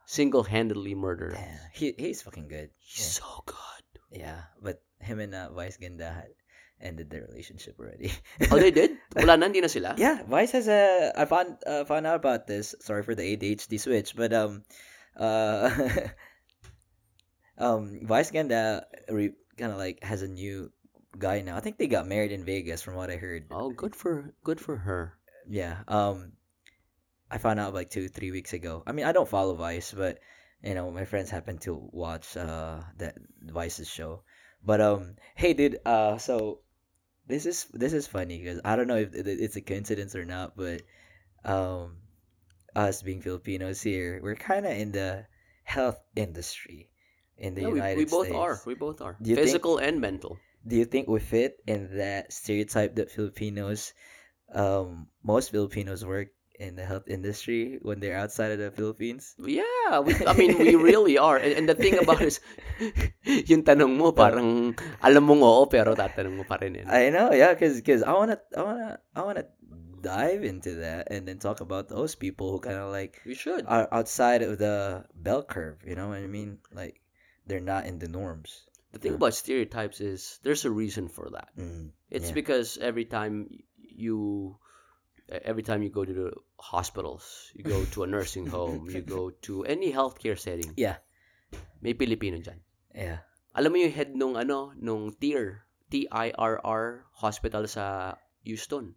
Single-handedly 0.06 0.94
murdered 0.94 1.32
us. 1.34 1.38
Damn. 1.40 1.58
He 1.72 1.94
he's 1.96 2.20
fucking 2.20 2.48
good. 2.48 2.70
He's 2.78 3.16
so 3.16 3.24
good. 3.46 3.84
Yeah. 4.10 4.42
But 4.60 4.82
him 5.00 5.20
and 5.20 5.32
uh, 5.34 5.48
Vice 5.54 5.78
Ganda 5.78 6.10
had 6.12 6.34
ended 6.82 7.10
their 7.10 7.22
relationship 7.22 7.78
already. 7.78 8.12
Oh, 8.50 8.58
they 8.58 8.70
did? 8.70 8.98
Wala 9.16 9.36
na, 9.36 9.46
hindi 9.46 9.60
na 9.62 9.70
sila? 9.70 9.94
Yeah, 9.96 10.22
Vice 10.26 10.52
has 10.52 10.68
a. 10.68 11.12
I 11.16 11.24
found 11.24 11.56
uh, 11.66 11.84
found 11.84 12.06
out 12.06 12.16
about 12.16 12.46
this. 12.46 12.74
Sorry 12.80 13.02
for 13.02 13.14
the 13.14 13.22
ADHD 13.22 13.78
switch, 13.78 14.16
but 14.16 14.32
um, 14.32 14.62
uh, 15.16 15.70
um, 17.58 18.00
Vice 18.04 18.30
Ganda 18.30 18.84
re- 19.08 19.38
kind 19.56 19.72
of 19.72 19.78
like 19.78 20.02
has 20.02 20.22
a 20.22 20.28
new 20.28 20.70
guy 21.18 21.40
now. 21.40 21.56
I 21.56 21.60
think 21.60 21.78
they 21.78 21.86
got 21.86 22.06
married 22.06 22.32
in 22.32 22.44
Vegas, 22.44 22.82
from 22.82 22.94
what 22.94 23.10
I 23.10 23.16
heard. 23.16 23.46
Oh, 23.50 23.70
good 23.70 23.94
for 23.94 24.34
good 24.44 24.60
for 24.60 24.76
her. 24.76 25.14
Yeah. 25.48 25.82
Um, 25.88 26.32
I 27.30 27.38
found 27.38 27.60
out 27.60 27.74
like 27.74 27.90
two, 27.90 28.08
three 28.08 28.30
weeks 28.30 28.52
ago. 28.52 28.82
I 28.86 28.92
mean, 28.92 29.06
I 29.06 29.12
don't 29.12 29.28
follow 29.28 29.54
Vice, 29.54 29.92
but 29.92 30.18
you 30.62 30.74
know, 30.74 30.90
my 30.90 31.04
friends 31.04 31.30
happen 31.30 31.58
to 31.58 31.88
watch 31.92 32.36
uh 32.36 32.80
that 32.98 33.16
Vice's 33.40 33.88
show. 33.88 34.22
But 34.64 34.80
um, 34.80 35.16
hey, 35.34 35.54
dude. 35.54 35.78
Uh, 35.84 36.18
so 36.18 36.60
this 37.26 37.46
is 37.46 37.66
this 37.72 37.92
is 37.92 38.06
funny 38.06 38.38
because 38.38 38.60
I 38.64 38.76
don't 38.76 38.86
know 38.88 38.96
if 38.96 39.14
it's 39.14 39.56
a 39.56 39.60
coincidence 39.60 40.14
or 40.16 40.24
not, 40.24 40.56
but 40.56 40.82
um, 41.44 41.96
us 42.74 43.02
being 43.02 43.20
Filipinos 43.22 43.80
here, 43.82 44.20
we're 44.22 44.36
kind 44.36 44.66
of 44.66 44.72
in 44.72 44.92
the 44.92 45.26
health 45.64 45.98
industry 46.16 46.90
in 47.38 47.54
the 47.54 47.62
Yeah, 47.62 47.68
we, 47.68 47.74
United 47.78 47.98
we 47.98 48.04
both 48.04 48.26
States. 48.26 48.38
are. 48.38 48.60
We 48.66 48.74
both 48.74 49.00
are. 49.00 49.16
You 49.20 49.36
think- 49.36 49.46
Physical 49.46 49.78
and 49.78 50.00
mental. 50.00 50.38
Do 50.66 50.76
you 50.76 50.84
think 50.84 51.08
we 51.08 51.18
fit 51.18 51.56
in 51.66 51.96
that 51.98 52.32
stereotype 52.32 52.94
that 52.94 53.10
Filipinos, 53.10 53.92
um, 54.54 55.08
most 55.24 55.50
Filipinos 55.50 56.04
work 56.04 56.28
in 56.58 56.76
the 56.76 56.84
health 56.84 57.08
industry 57.08 57.78
when 57.82 58.00
they're 58.00 58.16
outside 58.18 58.52
of 58.52 58.58
the 58.58 58.70
Philippines? 58.70 59.34
Yeah, 59.40 60.00
we, 60.04 60.14
I 60.26 60.32
mean, 60.34 60.58
we 60.58 60.74
really 60.90 61.18
are. 61.18 61.36
And, 61.36 61.52
and 61.52 61.66
the 61.68 61.74
thing 61.74 61.98
about 61.98 62.20
is, 62.22 62.40
yung 63.50 63.62
tanong 63.64 63.96
mo, 63.96 64.12
parang 64.12 64.74
alam 65.02 65.24
mong 65.26 65.42
oo, 65.42 65.66
pero 65.66 65.94
tatanong 65.94 66.36
mo 66.42 66.44
pa 66.44 66.58
rin. 66.60 66.76
eh. 66.76 66.84
I 66.86 67.10
know, 67.10 67.32
yeah, 67.32 67.54
because 67.54 67.80
cause 67.82 68.02
I 68.02 68.12
wanna 68.12 68.38
I 68.56 68.62
wanna 68.62 68.90
I 69.16 69.20
wanna 69.22 69.44
dive 70.02 70.42
into 70.42 70.82
that 70.82 71.14
and 71.14 71.26
then 71.30 71.38
talk 71.38 71.62
about 71.62 71.86
those 71.88 72.14
people 72.18 72.50
who 72.50 72.58
kind 72.58 72.76
of 72.78 72.90
like 72.90 73.22
We 73.24 73.34
should. 73.38 73.64
are 73.70 73.86
outside 73.94 74.42
of 74.42 74.58
the 74.58 75.06
bell 75.14 75.42
curve. 75.46 75.78
You 75.86 75.94
know 75.94 76.10
what 76.10 76.18
I 76.18 76.26
mean? 76.26 76.58
Like 76.74 76.98
they're 77.46 77.62
not 77.62 77.86
in 77.86 77.98
the 78.02 78.10
norms. 78.10 78.66
The 78.92 78.98
thing 78.98 79.14
about 79.14 79.32
stereotypes 79.32 80.02
is 80.04 80.36
there's 80.44 80.66
a 80.66 80.70
reason 80.74 81.08
for 81.08 81.30
that. 81.32 81.48
Mm, 81.56 81.96
It's 82.12 82.28
Yeah. 82.28 82.36
because 82.36 82.76
every 82.82 83.06
time 83.08 83.48
you 83.78 84.58
every 85.28 85.62
time 85.62 85.82
you 85.82 85.90
go 85.90 86.04
to 86.04 86.12
the 86.12 86.28
hospitals, 86.58 87.50
you 87.54 87.62
go 87.62 87.84
to 87.92 88.02
a 88.02 88.08
nursing 88.08 88.46
home, 88.54 88.88
you 88.88 89.00
go 89.00 89.30
to 89.44 89.64
any 89.64 89.92
healthcare 89.92 90.38
setting, 90.38 90.72
yeah, 90.76 90.98
may 91.80 91.94
Pilipino 91.94 92.38
dyan. 92.38 92.58
yeah. 92.92 93.22
Alam 93.52 93.76
mo 93.76 93.78
yung 93.84 93.92
head 93.92 94.10
nung 94.16 94.34
ano, 94.34 94.72
nung 94.74 95.12
TIR, 95.12 95.68
T-I-R-R 95.92 96.84
hospital 97.12 97.68
sa 97.68 98.16
Houston. 98.42 98.96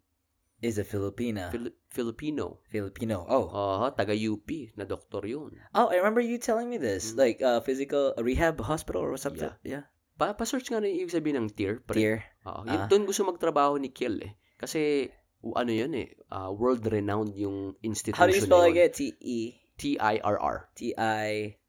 Is 0.63 0.79
a 0.79 0.87
Filipina 0.87 1.51
Fili- 1.51 1.75
Filipino. 1.91 2.63
Filipino? 2.71 3.27
Oh, 3.27 3.51
Uh, 3.51 3.91
taga 3.91 4.15
UP 4.15 4.47
na 4.79 4.87
doktor 4.87 5.27
yun. 5.27 5.51
oh, 5.75 5.91
I 5.91 5.99
remember 5.99 6.23
you 6.23 6.39
telling 6.39 6.71
me 6.71 6.79
this, 6.79 7.11
Mm. 7.11 7.19
like 7.19 7.37
uh, 7.43 7.59
physical 7.59 8.15
rehab 8.17 8.57
hospital 8.63 9.03
or 9.03 9.19
something. 9.19 9.51
Yeah, 9.61 9.91
Pa 10.15 10.31
pa-search 10.31 10.71
nga 10.71 10.79
na 10.79 10.87
yung 10.87 11.05
ibig 11.05 11.11
sabihin 11.13 11.37
ng 11.43 11.51
TIR. 11.51 11.83
Pre. 11.83 11.99
dear. 11.99 12.23
Oo, 12.47 12.63
yun, 12.63 12.79
Ah. 12.79 12.87
doon 12.87 13.03
gusto 13.03 13.27
magtrabaho 13.27 13.75
ni 13.75 13.91
Kiel 13.91 14.15
eh. 14.23 14.31
Kasi 14.55 15.11
ano 15.53 15.69
yun 15.69 15.93
eh, 15.93 16.09
uh, 16.33 16.49
world-renowned 16.49 17.37
yung 17.37 17.77
institution 17.85 18.17
How 18.17 18.25
do 18.25 18.33
you 18.33 18.41
spell 18.41 18.65
yun. 18.65 18.73
again? 18.73 18.89
T 18.95 19.13
E 19.21 19.39
T-I-R-R. 19.77 20.57
T 20.73 20.95
I 20.97 21.59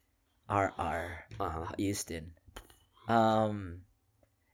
R 0.49 0.71
R. 0.79 1.03
Aha. 1.43 1.75
Houston. 1.77 2.33
Um, 3.11 3.83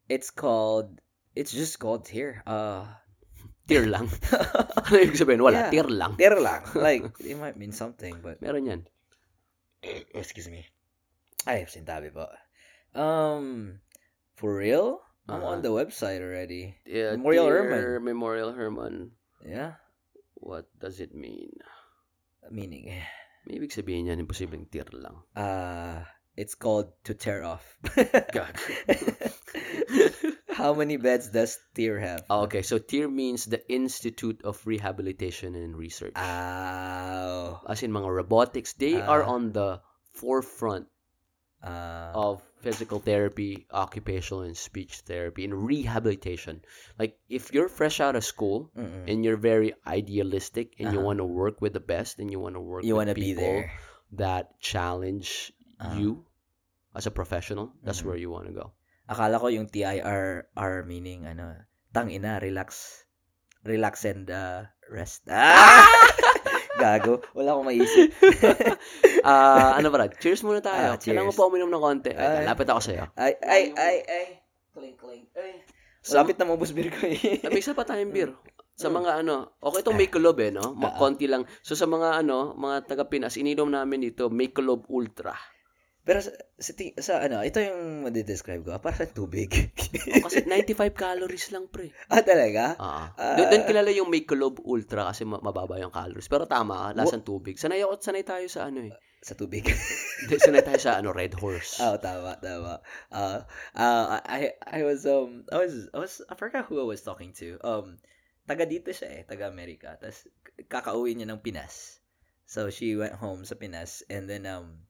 it's 0.08 0.32
called. 0.32 0.98
It's 1.36 1.52
just 1.52 1.76
called 1.78 2.08
here. 2.08 2.40
Uh, 2.48 2.88
TIR 3.68 3.86
lang. 3.86 4.08
ano 4.88 4.96
ibig 4.98 5.14
sabihin? 5.20 5.38
Wala, 5.44 5.68
Yeah. 5.68 5.84
TIR 5.84 5.88
lang. 5.92 6.12
there 6.18 6.40
lang. 6.40 6.64
Like 6.74 7.06
it 7.22 7.36
might 7.38 7.54
mean 7.60 7.70
something, 7.76 8.18
but 8.24 8.40
Meron 8.42 8.66
yan. 8.66 8.82
excuse 10.16 10.48
me. 10.48 10.66
I 11.46 11.60
have 11.62 11.68
sintabi 11.70 12.08
po. 12.10 12.26
Um, 12.96 13.78
for 14.34 14.56
real? 14.56 15.00
I'm 15.28 15.42
on 15.44 15.62
the 15.62 15.70
website 15.70 16.20
already. 16.20 16.76
Yeah, 16.84 17.14
Memorial 17.16 17.46
Hermann. 17.48 18.04
Memorial 18.04 18.52
Hermann. 18.52 19.12
Yeah, 19.46 19.78
What 20.34 20.66
does 20.78 20.98
it 21.00 21.14
mean? 21.14 21.54
meaning, 22.50 22.90
May 23.46 23.58
ibig 23.62 23.70
sabihin 23.74 24.10
yan, 24.10 24.18
imposibleng 24.22 24.66
TIR 24.70 24.90
lang. 24.98 25.22
uh, 25.38 26.02
it's 26.36 26.54
called 26.58 26.90
to 27.06 27.14
tear 27.14 27.42
off. 27.46 27.62
Gag. 28.34 28.54
How 30.52 30.74
many 30.74 30.96
beds 30.96 31.28
does 31.32 31.58
Tier 31.74 31.98
have? 31.98 32.24
Ah, 32.28 32.44
okay, 32.44 32.62
so 32.62 32.78
TIR 32.78 33.08
means 33.08 33.46
the 33.46 33.62
Institute 33.72 34.42
of 34.44 34.60
Rehabilitation 34.66 35.54
and 35.56 35.74
Research. 35.76 36.12
Ow. 36.18 37.62
As 37.66 37.82
in 37.82 37.90
mga 37.90 38.10
robotics, 38.10 38.74
they 38.76 39.00
Ah. 39.00 39.06
are 39.08 39.24
on 39.24 39.52
the 39.56 39.80
forefront 40.12 40.91
Uh, 41.62 42.10
of 42.18 42.42
physical 42.58 42.98
therapy, 42.98 43.66
occupational 43.70 44.42
and 44.42 44.58
speech 44.58 45.06
therapy, 45.06 45.46
and 45.46 45.54
rehabilitation. 45.54 46.58
Like 46.98 47.14
if 47.30 47.54
you're 47.54 47.70
fresh 47.70 48.02
out 48.02 48.18
of 48.18 48.26
school 48.26 48.70
mm-mm. 48.74 49.06
and 49.06 49.22
you're 49.22 49.38
very 49.38 49.70
idealistic 49.86 50.74
and 50.82 50.90
you 50.90 50.98
Uh-huh. 50.98 51.06
want 51.06 51.18
to 51.22 51.28
work 51.28 51.62
with 51.62 51.70
the 51.72 51.82
best 51.82 52.18
and 52.18 52.34
you 52.34 52.42
want 52.42 52.58
to 52.58 52.62
work 52.62 52.82
you 52.82 52.98
with 52.98 53.06
want 53.06 53.10
to 53.14 53.18
be 53.18 53.34
there. 53.38 53.70
that 54.18 54.58
challenge 54.58 55.54
Uh-huh. 55.78 55.94
you 55.94 56.10
as 56.98 57.06
a 57.06 57.14
professional, 57.14 57.70
that's 57.86 58.02
Mhm. 58.02 58.06
where 58.10 58.18
you 58.18 58.30
want 58.30 58.50
to 58.50 58.54
go. 58.54 58.74
Akala 59.06 59.38
ko 59.38 59.46
yung 59.46 59.70
TIR 59.70 60.50
R 60.58 60.74
meaning 60.82 61.26
ano, 61.30 61.62
tang 61.94 62.10
ina, 62.10 62.42
relax. 62.42 63.02
Relax 63.62 64.02
and 64.02 64.26
uh, 64.26 64.66
rest. 64.90 65.22
Ah! 65.30 65.86
Gago. 66.74 67.20
Wala 67.32 67.52
akong 67.52 67.68
maisip. 67.68 68.08
Ah, 69.22 69.78
ano 69.78 69.86
ba? 69.88 70.10
Cheers 70.10 70.42
muna 70.42 70.58
tayo. 70.58 70.94
Ah, 70.94 70.98
Kailangan 70.98 71.30
cheers. 71.30 71.38
mo 71.38 71.38
pa 71.38 71.46
uminom 71.46 71.70
ng 71.70 71.78
konti. 71.80 72.10
Ay, 72.10 72.42
Ay. 72.42 72.44
lapit 72.44 72.66
ako 72.66 72.80
sa'yo. 72.82 73.04
ay, 73.14 73.38
ay, 73.38 73.62
ay, 73.72 73.96
ay. 74.02 74.26
Clink, 74.74 74.98
clink. 74.98 75.30
Ay. 75.32 75.62
So- 76.02 76.18
Lapit 76.18 76.34
na 76.34 76.44
mabus 76.44 76.74
beer 76.74 76.90
ko 76.90 77.06
eh. 77.06 77.38
May 77.44 77.60
isa 77.60 77.70
pa 77.70 77.86
tayong 77.86 78.10
beer. 78.10 78.34
Sa 78.74 78.90
Mm. 78.90 78.94
mga 78.98 79.10
ano, 79.22 79.34
okay 79.60 79.80
itong 79.80 79.94
Michelob 79.94 80.34
eh, 80.40 80.50
no? 80.50 80.74
Ma- 80.74 80.90
Ah. 80.90 80.98
konti 80.98 81.30
lang. 81.30 81.46
So 81.60 81.78
sa 81.78 81.86
mga 81.86 82.18
ano, 82.18 82.50
mga 82.52 82.82
taga 82.84 83.06
Pinas, 83.06 83.36
ininom 83.36 83.68
namin 83.68 84.02
dito 84.02 84.26
Michelob 84.26 84.88
Ultra. 84.88 85.38
Pero 86.02 86.18
sa, 86.18 86.34
sa, 86.58 86.72
sa 86.98 87.14
ano, 87.22 87.46
ito 87.46 87.62
yung 87.62 88.02
madidescribe 88.02 88.66
ko. 88.66 88.74
Para 88.82 88.98
sa 88.98 89.06
tubig. 89.06 89.70
Oh, 90.18 90.26
kasi 90.26 90.42
95 90.50 90.98
calories 90.98 91.54
lang, 91.54 91.70
pre. 91.70 91.94
ah, 92.10 92.26
talaga? 92.26 92.74
Ah. 92.74 93.14
Ah. 93.14 93.38
Doon 93.38 93.46
doon 93.54 93.64
kilala 93.70 93.90
yung 93.94 94.10
Michelob 94.10 94.58
Ultra 94.66 95.14
kasi 95.14 95.22
ma- 95.22 95.38
mababa 95.38 95.78
yung 95.78 95.94
calories. 95.94 96.26
Pero 96.26 96.50
tama, 96.50 96.90
ah, 96.90 96.92
lasang 96.92 97.22
tubig. 97.22 97.54
Sanay 97.54 97.86
ako, 97.86 98.02
sanay 98.02 98.26
tayo 98.26 98.42
sa 98.50 98.66
ano 98.66 98.82
eh. 98.82 98.92
Sa 99.22 99.38
tubig. 99.38 99.62
Sanay 100.42 100.66
tayo 100.66 100.82
sa 100.82 100.98
ano, 100.98 101.14
Red 101.14 101.38
Horse. 101.38 101.78
Oh, 101.78 101.94
tama, 102.02 102.34
tama. 102.42 102.82
Uh, 103.06 103.46
uh, 103.78 104.18
I, 104.26 104.58
I 104.66 104.82
was, 104.82 105.06
um, 105.06 105.46
I 105.54 105.62
was, 105.62 105.86
I 105.94 106.02
was, 106.02 106.18
I 106.26 106.34
forgot 106.34 106.66
who 106.66 106.82
I 106.82 106.86
was 106.90 107.06
talking 107.06 107.30
to. 107.38 107.62
Um, 107.62 108.02
taga 108.50 108.66
dito 108.66 108.90
siya 108.90 109.22
eh, 109.22 109.22
taga 109.22 109.46
Amerika. 109.46 109.94
Tapos, 109.94 110.26
kakauwi 110.66 111.14
niya 111.14 111.30
ng 111.30 111.38
Pinas. 111.38 112.02
So, 112.50 112.74
she 112.74 112.98
went 112.98 113.14
home 113.14 113.46
sa 113.46 113.54
Pinas, 113.54 114.02
and 114.10 114.26
then, 114.26 114.42
um, 114.50 114.82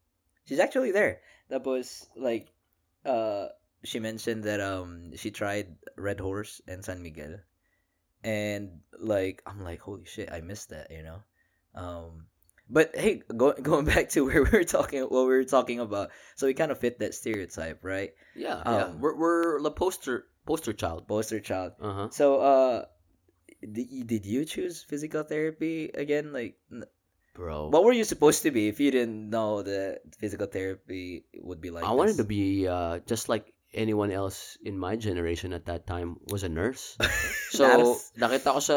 she's 0.45 0.61
actually 0.61 0.93
there. 0.93 1.21
That 1.49 1.65
was 1.65 2.07
like, 2.17 2.49
uh, 3.05 3.49
she 3.85 3.99
mentioned 3.99 4.45
that 4.45 4.61
um 4.61 5.17
she 5.17 5.31
tried 5.31 5.75
Red 5.97 6.21
Horse 6.21 6.61
and 6.69 6.85
San 6.85 7.03
Miguel, 7.03 7.39
and 8.23 8.81
like 8.99 9.43
I'm 9.47 9.61
like 9.63 9.81
holy 9.81 10.05
shit, 10.05 10.33
I 10.33 10.41
missed 10.41 10.71
that, 10.71 10.91
you 10.91 11.03
know. 11.03 11.23
Um, 11.75 12.27
but 12.71 12.95
hey, 12.95 13.23
go, 13.37 13.53
going 13.63 13.85
back 13.85 14.11
to 14.11 14.25
where 14.25 14.43
we 14.43 14.51
were 14.51 14.65
talking, 14.65 15.03
what 15.03 15.27
we 15.27 15.35
were 15.35 15.45
talking 15.45 15.81
about, 15.81 16.11
so 16.37 16.47
we 16.47 16.55
kind 16.55 16.73
of 16.73 16.79
fit 16.79 17.01
that 17.01 17.15
stereotype, 17.15 17.81
right? 17.83 18.13
Yeah, 18.35 18.63
yeah. 18.65 18.85
Um, 18.85 19.01
We're 19.01 19.17
we're 19.17 19.63
the 19.63 19.71
poster 19.71 20.27
poster 20.47 20.73
child. 20.73 21.09
Poster 21.09 21.41
child. 21.41 21.73
Uh-huh. 21.81 22.09
So 22.11 22.41
uh, 22.41 22.85
did 23.61 23.91
you, 23.91 24.05
did 24.05 24.27
you 24.27 24.45
choose 24.45 24.83
physical 24.83 25.23
therapy 25.23 25.91
again? 25.95 26.33
Like, 26.33 26.57
Bro. 27.33 27.73
what 27.73 27.85
were 27.85 27.97
you 27.97 28.05
supposed 28.05 28.43
to 28.45 28.51
be 28.53 28.69
if 28.69 28.77
you 28.79 28.91
didn't 28.93 29.31
know 29.33 29.63
that 29.65 30.05
physical 30.21 30.47
therapy 30.47 31.25
would 31.41 31.61
be 31.61 31.71
like? 31.73 31.85
I 31.85 31.93
wanted 31.97 32.21
to 32.21 32.29
this? 32.29 32.33
be 32.33 32.69
uh, 32.69 33.01
just 33.09 33.29
like 33.33 33.53
anyone 33.73 34.13
else 34.13 34.61
in 34.61 34.77
my 34.77 34.97
generation 35.01 35.57
at 35.57 35.65
that 35.65 35.89
time 35.89 36.21
was 36.29 36.45
a 36.45 36.53
nurse. 36.53 36.97
So, 37.53 37.69
Nurse. 37.69 38.17
nakita 38.17 38.49
ko 38.57 38.61
sa 38.65 38.77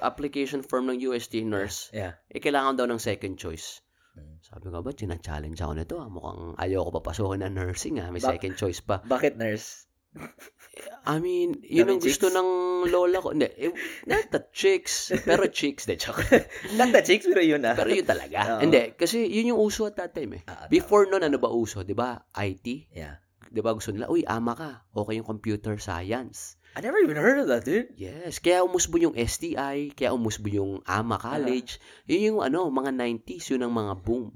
application 0.00 0.64
form 0.64 0.88
ng 0.88 0.96
UST 1.12 1.44
nurse, 1.44 1.92
Yeah. 1.92 2.16
eh 2.32 2.40
kailangan 2.40 2.80
daw 2.80 2.88
ng 2.88 2.96
second 2.96 3.36
choice. 3.36 3.84
Mm. 4.16 4.40
Sabi 4.40 4.72
ko 4.72 4.80
ba, 4.80 4.96
tina-challenge 4.96 5.60
ako 5.60 5.72
nito. 5.76 5.96
Ah. 6.00 6.08
Mukhang 6.08 6.56
ayaw 6.56 6.88
ko 6.88 7.04
papasukin 7.04 7.44
ng 7.44 7.52
nursing 7.52 8.00
ah. 8.00 8.08
May 8.08 8.24
Bak- 8.24 8.40
second 8.40 8.56
choice 8.56 8.80
pa. 8.80 9.04
Bakit 9.04 9.36
nurse? 9.36 9.84
I 11.04 11.20
mean, 11.20 11.60
yun 11.60 11.86
ang 11.86 12.00
Daming 12.00 12.06
gusto 12.08 12.26
chicks? 12.32 12.36
ng 12.36 12.50
lola 12.88 13.18
ko. 13.20 13.28
Hindi, 13.36 13.48
eh, 13.60 13.72
not 14.08 14.32
the 14.32 14.40
chicks. 14.50 15.12
Pero 15.24 15.46
chicks, 15.48 15.84
de 15.84 15.96
joke. 16.00 16.24
Not 16.78 16.90
the 16.92 17.02
chicks, 17.04 17.28
pero 17.28 17.44
yun 17.44 17.62
ah. 17.64 17.76
Pero 17.76 17.92
yun 17.92 18.08
talaga. 18.08 18.58
Oo. 18.58 18.60
Hindi, 18.64 18.96
kasi 18.96 19.28
yun 19.28 19.54
yung 19.54 19.60
uso 19.60 19.88
at 19.88 19.96
that 20.00 20.16
time 20.16 20.40
eh. 20.40 20.42
Ah, 20.48 20.66
Before 20.66 21.06
nun, 21.06 21.22
ano 21.22 21.36
ba 21.36 21.52
uso? 21.52 21.84
Di 21.84 21.92
ba? 21.92 22.16
IT? 22.34 22.92
Yeah. 22.92 23.20
Di 23.52 23.60
ba 23.62 23.76
gusto 23.76 23.94
nila, 23.94 24.10
uy, 24.10 24.26
ama 24.26 24.56
ka. 24.56 24.70
Okay 24.90 25.20
yung 25.20 25.28
computer 25.28 25.78
science. 25.78 26.58
I 26.74 26.82
never 26.82 26.98
even 26.98 27.14
heard 27.14 27.38
of 27.38 27.46
that, 27.46 27.62
dude. 27.62 27.94
Yes. 27.94 28.42
Kaya 28.42 28.66
umusbo 28.66 28.98
yung 28.98 29.14
STI, 29.14 29.94
kaya 29.94 30.10
umusbo 30.10 30.50
yung 30.50 30.82
AMA 30.82 31.22
College. 31.22 31.78
Yun 32.10 32.34
yung 32.34 32.38
ano, 32.42 32.66
mga 32.66 32.90
90s, 32.90 33.54
yun 33.54 33.62
ang 33.62 33.74
mga 33.78 33.94
boom. 34.02 34.34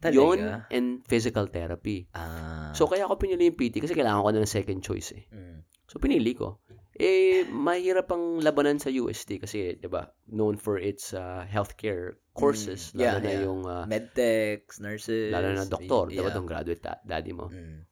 Talaga? 0.00 0.16
Yun 0.16 0.38
and 0.72 0.88
physical 1.04 1.50
therapy. 1.50 2.08
Ah. 2.16 2.72
So, 2.72 2.86
kaya 2.88 3.04
ako 3.04 3.20
pinili 3.20 3.50
yung 3.50 3.58
PT 3.58 3.84
kasi 3.84 3.92
kailangan 3.92 4.22
ko 4.22 4.30
na 4.32 4.40
ng 4.40 4.48
second 4.48 4.80
choice 4.80 5.12
eh. 5.12 5.26
Mm. 5.28 5.60
So, 5.90 5.98
pinili 5.98 6.38
ko. 6.38 6.62
Eh, 6.94 7.42
mahirap 7.50 8.14
ang 8.14 8.38
labanan 8.38 8.78
sa 8.78 8.94
UST 8.94 9.42
kasi, 9.42 9.74
di 9.74 9.90
ba, 9.90 10.14
known 10.30 10.54
for 10.54 10.78
its 10.78 11.10
uh, 11.10 11.42
healthcare 11.50 12.22
courses. 12.30 12.94
Mm, 12.94 12.98
yeah, 13.02 13.10
lalo 13.10 13.18
na 13.18 13.30
yeah. 13.34 13.42
yung, 13.42 13.60
uh, 13.66 13.84
Medtechs, 13.90 14.78
nurses. 14.78 15.34
lalo 15.34 15.50
na 15.50 15.66
doktor. 15.66 16.14
Di 16.14 16.22
ba, 16.22 16.30
yeah. 16.30 16.36
tong 16.38 16.46
graduate 16.46 16.78
da- 16.78 17.02
daddy 17.02 17.34
mo. 17.34 17.50
Mm. 17.50 17.90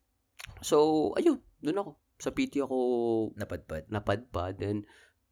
So, 0.62 1.10
ayun, 1.18 1.42
dun 1.58 1.82
ako. 1.82 1.90
Sa 2.22 2.30
PT 2.30 2.62
ako 2.62 2.76
Napadpad. 3.34 3.90
napadpad 3.90 4.58
and 4.62 4.86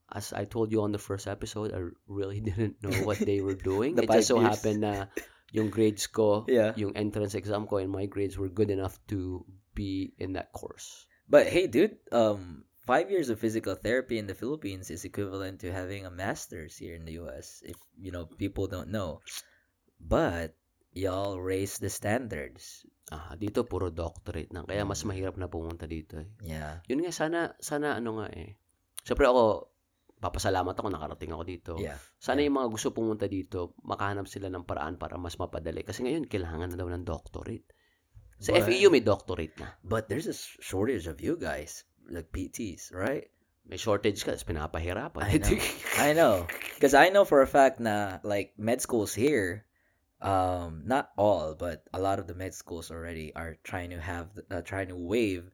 as 0.07 0.31
I 0.31 0.47
told 0.47 0.71
you 0.71 0.83
on 0.83 0.95
the 0.95 1.03
first 1.03 1.27
episode, 1.27 1.75
I 1.75 1.83
really 2.07 2.39
didn't 2.47 2.83
know 2.83 2.95
what 3.07 3.19
they 3.19 3.43
were 3.43 3.59
doing. 3.59 3.95
The 3.99 4.07
it 4.07 4.23
just 4.23 4.31
so 4.31 4.39
years. 4.39 4.55
happened 4.59 4.87
na 4.87 5.11
yung 5.55 5.71
grades 5.71 6.07
ko, 6.07 6.47
Yeah. 6.47 6.75
yung 6.79 6.95
entrance 6.95 7.35
exam 7.35 7.67
ko 7.67 7.79
and 7.79 7.91
my 7.91 8.07
grades 8.07 8.39
were 8.39 8.51
good 8.51 8.71
enough 8.71 8.99
to 9.11 9.47
be 9.75 10.15
in 10.19 10.35
that 10.35 10.51
course. 10.55 11.07
But 11.27 11.51
hey, 11.51 11.67
dude, 11.67 11.99
um, 12.15 12.63
five 12.87 13.11
years 13.11 13.29
of 13.29 13.43
physical 13.43 13.75
therapy 13.75 14.19
in 14.19 14.31
the 14.31 14.39
Philippines 14.39 14.91
is 14.91 15.03
equivalent 15.03 15.59
to 15.67 15.75
having 15.75 16.07
a 16.07 16.13
master's 16.15 16.79
here 16.79 16.95
in 16.95 17.03
the 17.03 17.19
U.S. 17.27 17.63
If 17.67 17.75
you 17.99 18.15
know, 18.15 18.31
people 18.31 18.71
don't 18.71 18.95
know, 18.95 19.21
but 19.99 20.55
y'all 20.95 21.43
raise 21.43 21.83
the 21.83 21.91
standards. 21.91 22.87
Ah, 23.11 23.35
dito 23.39 23.63
puro 23.67 23.91
doctorate 23.91 24.51
na. 24.51 24.67
Kaya 24.67 24.83
mas 24.83 25.03
Mm. 25.03 25.15
mahirap 25.15 25.35
na 25.39 25.47
pumunta 25.47 25.87
dito. 25.87 26.19
Eh. 26.19 26.27
Yeah. 26.43 26.83
Yun 26.91 27.07
nga 27.07 27.13
sana 27.15 27.39
sana 27.63 27.99
ano 27.99 28.19
nga 28.23 28.31
eh. 28.35 28.59
Siyempre 29.03 29.27
ako 29.31 29.71
papasalamat 30.17 30.75
ako 30.75 30.89
nakarating 30.91 31.31
ako 31.31 31.45
dito. 31.45 31.73
Yeah. 31.79 32.01
Sana 32.19 32.41
Yeah. 32.43 32.51
yung 32.51 32.57
mga 32.65 32.69
gusto 32.73 32.89
pumunta 32.91 33.29
dito, 33.29 33.77
makahanap 33.85 34.27
sila 34.27 34.49
ng 34.49 34.65
paraan 34.65 34.97
para 34.97 35.21
mas 35.21 35.37
mapadali. 35.37 35.85
Kasi 35.85 36.03
ngayon, 36.03 36.25
kailangan 36.27 36.73
na 36.73 36.79
daw 36.81 36.89
ng 36.89 37.05
doctorate. 37.05 37.69
Sa 38.39 38.53
But- 38.53 38.65
FEU, 38.69 38.91
may 38.91 39.01
doctorate 39.01 39.59
na. 39.59 39.67
But 39.85 40.09
there's 40.09 40.27
a 40.27 40.35
shortage 40.63 41.07
of 41.07 41.21
you 41.21 41.37
guys, 41.37 41.85
like 42.09 42.31
PTs, 42.33 42.93
right? 42.93 43.31
May 43.67 43.77
shortage 43.79 44.23
ka, 44.25 44.33
pinapahirapan. 44.39 45.25
I 45.27 45.39
know. 45.43 45.59
I 45.99 46.13
know. 46.13 46.35
Because 46.77 46.95
I 46.95 47.09
know 47.11 47.25
for 47.25 47.43
a 47.43 47.49
fact 47.51 47.81
na 47.81 48.19
like 48.23 48.55
med 48.59 48.81
schools 48.81 49.11
here, 49.15 49.65
um, 50.23 50.83
not 50.87 51.11
all, 51.17 51.55
but 51.59 51.83
a 51.93 51.99
lot 52.01 52.19
of 52.21 52.27
the 52.29 52.35
med 52.35 52.55
schools 52.55 52.91
already 52.93 53.35
are 53.35 53.57
trying 53.65 53.91
to 53.91 53.99
have 54.01 54.29
uh, 54.51 54.61
trying 54.63 54.89
to 54.89 54.97
waive 54.97 55.51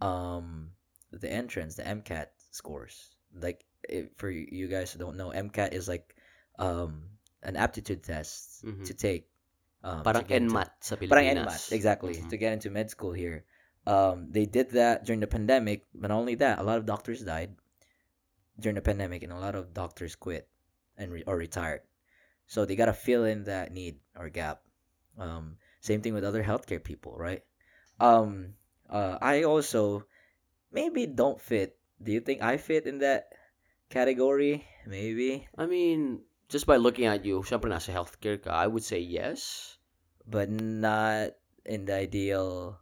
um 0.00 0.70
the 1.10 1.30
entrance, 1.30 1.74
the 1.76 1.82
MCAT 1.82 2.28
scores. 2.52 3.10
Like 3.34 3.64
if, 3.88 4.06
for 4.16 4.30
you 4.30 4.68
guys 4.68 4.92
who 4.92 4.98
don't 5.00 5.16
know, 5.16 5.30
MCAT 5.34 5.72
is 5.72 5.88
like 5.88 6.14
um 6.58 7.02
an 7.42 7.56
aptitude 7.56 8.04
test 8.04 8.62
Mhm. 8.64 8.84
to 8.86 8.94
take. 8.94 9.26
Um, 9.82 10.04
Parang 10.04 10.22
to 10.22 10.28
get 10.28 10.42
into- 10.42 10.52
NMAT 10.54 10.70
sa 10.80 10.96
Pilipinas. 10.96 11.10
Parang 11.10 11.26
NMAT, 11.48 11.72
exactly, 11.72 12.14
Mhm. 12.20 12.28
to 12.28 12.36
get 12.36 12.52
into 12.52 12.68
med 12.68 12.90
school 12.90 13.12
here. 13.16 13.44
Um, 13.88 14.28
they 14.28 14.44
did 14.44 14.76
that 14.76 15.04
during 15.08 15.24
the 15.24 15.26
pandemic, 15.30 15.88
but 15.96 16.12
not 16.12 16.20
only 16.20 16.36
that, 16.36 16.60
a 16.60 16.62
lot 16.62 16.76
of 16.76 16.84
doctors 16.84 17.24
died 17.24 17.56
during 18.60 18.76
the 18.76 18.84
pandemic, 18.84 19.24
and 19.24 19.32
a 19.32 19.40
lot 19.40 19.56
of 19.56 19.72
doctors 19.72 20.16
quit 20.20 20.44
and 21.00 21.08
re- 21.12 21.24
or 21.24 21.36
retired. 21.36 21.80
So 22.44 22.68
they 22.68 22.76
gotta 22.76 22.92
fill 22.92 23.24
in 23.24 23.44
that 23.48 23.72
need 23.72 24.00
or 24.12 24.28
gap. 24.28 24.60
Um, 25.16 25.56
same 25.80 26.02
thing 26.04 26.12
with 26.12 26.28
other 26.28 26.44
healthcare 26.44 26.82
people, 26.82 27.16
right? 27.16 27.40
Um, 27.96 28.56
uh, 28.88 29.16
I 29.22 29.44
also 29.44 30.04
maybe 30.68 31.06
don't 31.08 31.40
fit. 31.40 31.78
Do 32.02 32.12
you 32.12 32.20
think 32.20 32.42
I 32.44 32.58
fit 32.60 32.84
in 32.84 32.98
that 33.00 33.32
category? 33.88 34.68
Maybe, 34.84 35.48
I 35.56 35.64
mean, 35.64 36.20
just 36.50 36.66
by 36.66 36.76
looking 36.76 37.06
at 37.06 37.22
you, 37.22 37.46
syempre 37.46 37.70
nasa 37.70 37.94
healthcare 37.94 38.42
ka, 38.42 38.50
I 38.50 38.66
would 38.66 38.82
say 38.82 38.98
yes. 38.98 39.78
but 40.30 40.48
not 40.48 41.34
in 41.66 41.84
the 41.84 41.94
ideal 41.94 42.78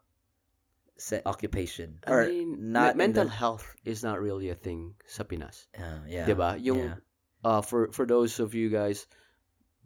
se- 0.97 1.23
occupation 1.25 1.99
I 2.07 2.11
or 2.11 2.29
mean, 2.29 2.73
not 2.73 2.97
mental 2.97 3.25
the- 3.25 3.33
health 3.33 3.65
is 3.85 4.05
not 4.05 4.21
really 4.21 4.51
a 4.51 4.55
thing 4.55 4.95
sa 5.09 5.25
Pinas. 5.25 5.67
Uh, 5.73 6.05
yeah. 6.05 6.29
'Di 6.29 6.37
ba? 6.37 6.61
Yung 6.61 6.93
yeah. 6.93 7.01
uh, 7.43 7.65
for 7.65 7.89
for 7.97 8.05
those 8.05 8.39
of 8.39 8.53
you 8.53 8.69
guys 8.69 9.09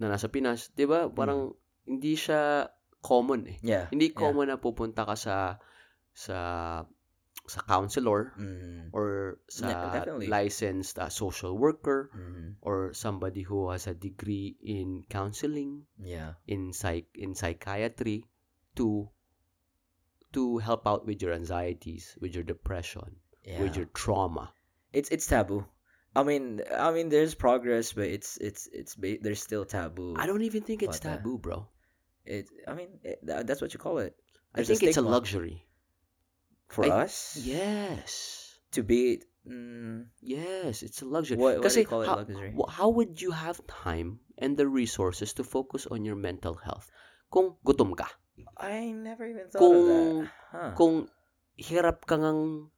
na 0.03 0.11
nasa 0.11 0.27
Pinas, 0.27 0.75
'di 0.75 0.91
ba? 0.91 1.07
Parang 1.07 1.55
hindi 1.87 2.19
siya 2.19 2.73
common 2.99 3.47
eh. 3.47 3.59
Yeah. 3.63 3.87
Hindi 3.95 4.11
yeah. 4.11 4.19
common 4.19 4.51
na 4.51 4.59
pupunta 4.59 5.07
ka 5.07 5.15
sa 5.15 5.63
sa 6.13 6.37
sa 7.47 7.61
counselor 7.67 8.31
Mm, 8.39 8.95
or 8.95 9.39
sa 9.51 9.67
Yeah, 9.69 10.05
licensed 10.31 10.99
uh, 10.99 11.11
social 11.11 11.59
worker 11.59 12.11
mm, 12.15 12.55
or 12.63 12.95
somebody 12.95 13.43
who 13.43 13.71
has 13.71 13.87
a 13.91 13.95
degree 13.95 14.55
in 14.63 15.03
counseling, 15.11 15.85
yeah. 15.99 16.39
in 16.47 16.73
psych 16.73 17.11
in 17.19 17.35
psychiatry 17.35 18.25
to 18.79 19.11
to 20.33 20.59
help 20.59 20.87
out 20.87 21.05
with 21.05 21.21
your 21.21 21.35
anxieties, 21.35 22.17
with 22.21 22.35
your 22.35 22.45
depression, 22.45 23.21
Yeah. 23.45 23.61
with 23.61 23.77
your 23.77 23.87
trauma. 23.93 24.55
It's 24.93 25.11
it's 25.11 25.27
taboo. 25.27 25.67
I 26.15 26.23
mean, 26.23 26.61
I 26.71 26.93
mean, 26.93 27.09
there's 27.09 27.35
progress, 27.35 27.93
but 27.93 28.07
it's 28.07 28.37
it's 28.39 28.69
it's 28.73 28.95
there's 28.97 29.43
still 29.43 29.65
taboo. 29.65 30.15
I 30.17 30.27
don't 30.31 30.43
even 30.45 30.63
think 30.63 30.83
it's 30.83 31.01
taboo, 31.01 31.39
bro. 31.39 31.67
It. 32.25 32.47
I 32.69 32.75
mean, 32.75 33.01
it, 33.03 33.19
that's 33.25 33.61
what 33.61 33.73
you 33.75 33.81
call 33.81 33.99
it. 33.99 34.15
I 34.55 34.63
There's 34.63 34.69
think 34.79 34.85
it's 34.85 35.01
a 35.01 35.03
luxury. 35.03 35.65
For 36.73 36.85
I- 36.85 37.05
us. 37.07 37.37
Yes. 37.39 38.41
To 38.73 38.81
be. 38.83 39.21
Mm, 39.43 40.07
Yes, 40.23 40.81
it's 40.81 41.03
a 41.03 41.07
luxury. 41.07 41.35
what, 41.37 41.59
what 41.59 41.63
do 41.63 41.67
Kasi 41.67 41.83
you 41.83 41.91
call 41.91 42.03
it? 42.03 42.09
how, 42.09 42.23
luxury. 42.23 42.55
how 42.71 42.89
would 42.89 43.19
you 43.19 43.35
have 43.35 43.59
time 43.67 44.23
and 44.39 44.55
the 44.55 44.65
resources 44.65 45.35
to 45.35 45.43
focus 45.43 45.85
on 45.91 46.07
your 46.07 46.15
mental 46.15 46.55
health 46.57 46.87
kung 47.27 47.59
gutom 47.67 47.93
ka? 47.93 48.07
I 48.57 48.95
never 48.95 49.27
even 49.27 49.51
thought 49.51 49.59
Kung- 49.61 49.77
of 49.77 49.87
that. 49.91 50.31
Huh. 50.55 50.71
Kung 50.79 50.95
hirap 51.59 52.07
ka 52.07 52.17
ngang 52.17 52.71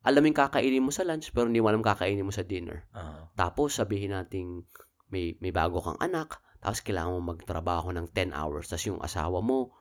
alam 0.00 0.22
yung 0.24 0.32
kakainin 0.32 0.80
mo 0.80 0.88
sa 0.88 1.04
lunch 1.04 1.28
pero 1.30 1.44
hindi 1.44 1.60
mo 1.60 1.68
alam 1.68 1.84
kakainin 1.84 2.24
mo 2.24 2.32
sa 2.32 2.40
dinner. 2.40 2.88
Uh, 2.96 3.28
Tapos 3.36 3.76
sabihin 3.76 4.16
nating 4.16 4.64
may 5.12 5.36
may 5.44 5.52
bago 5.52 5.78
kang 5.78 6.00
anak, 6.00 6.40
tapos 6.58 6.80
kailangan 6.80 7.20
mo 7.20 7.36
magtrabaho 7.36 7.92
ng 7.92 8.08
10 8.16 8.32
hours, 8.32 8.72
tapos 8.72 8.88
yung 8.88 9.00
asawa 9.04 9.44
mo 9.44 9.76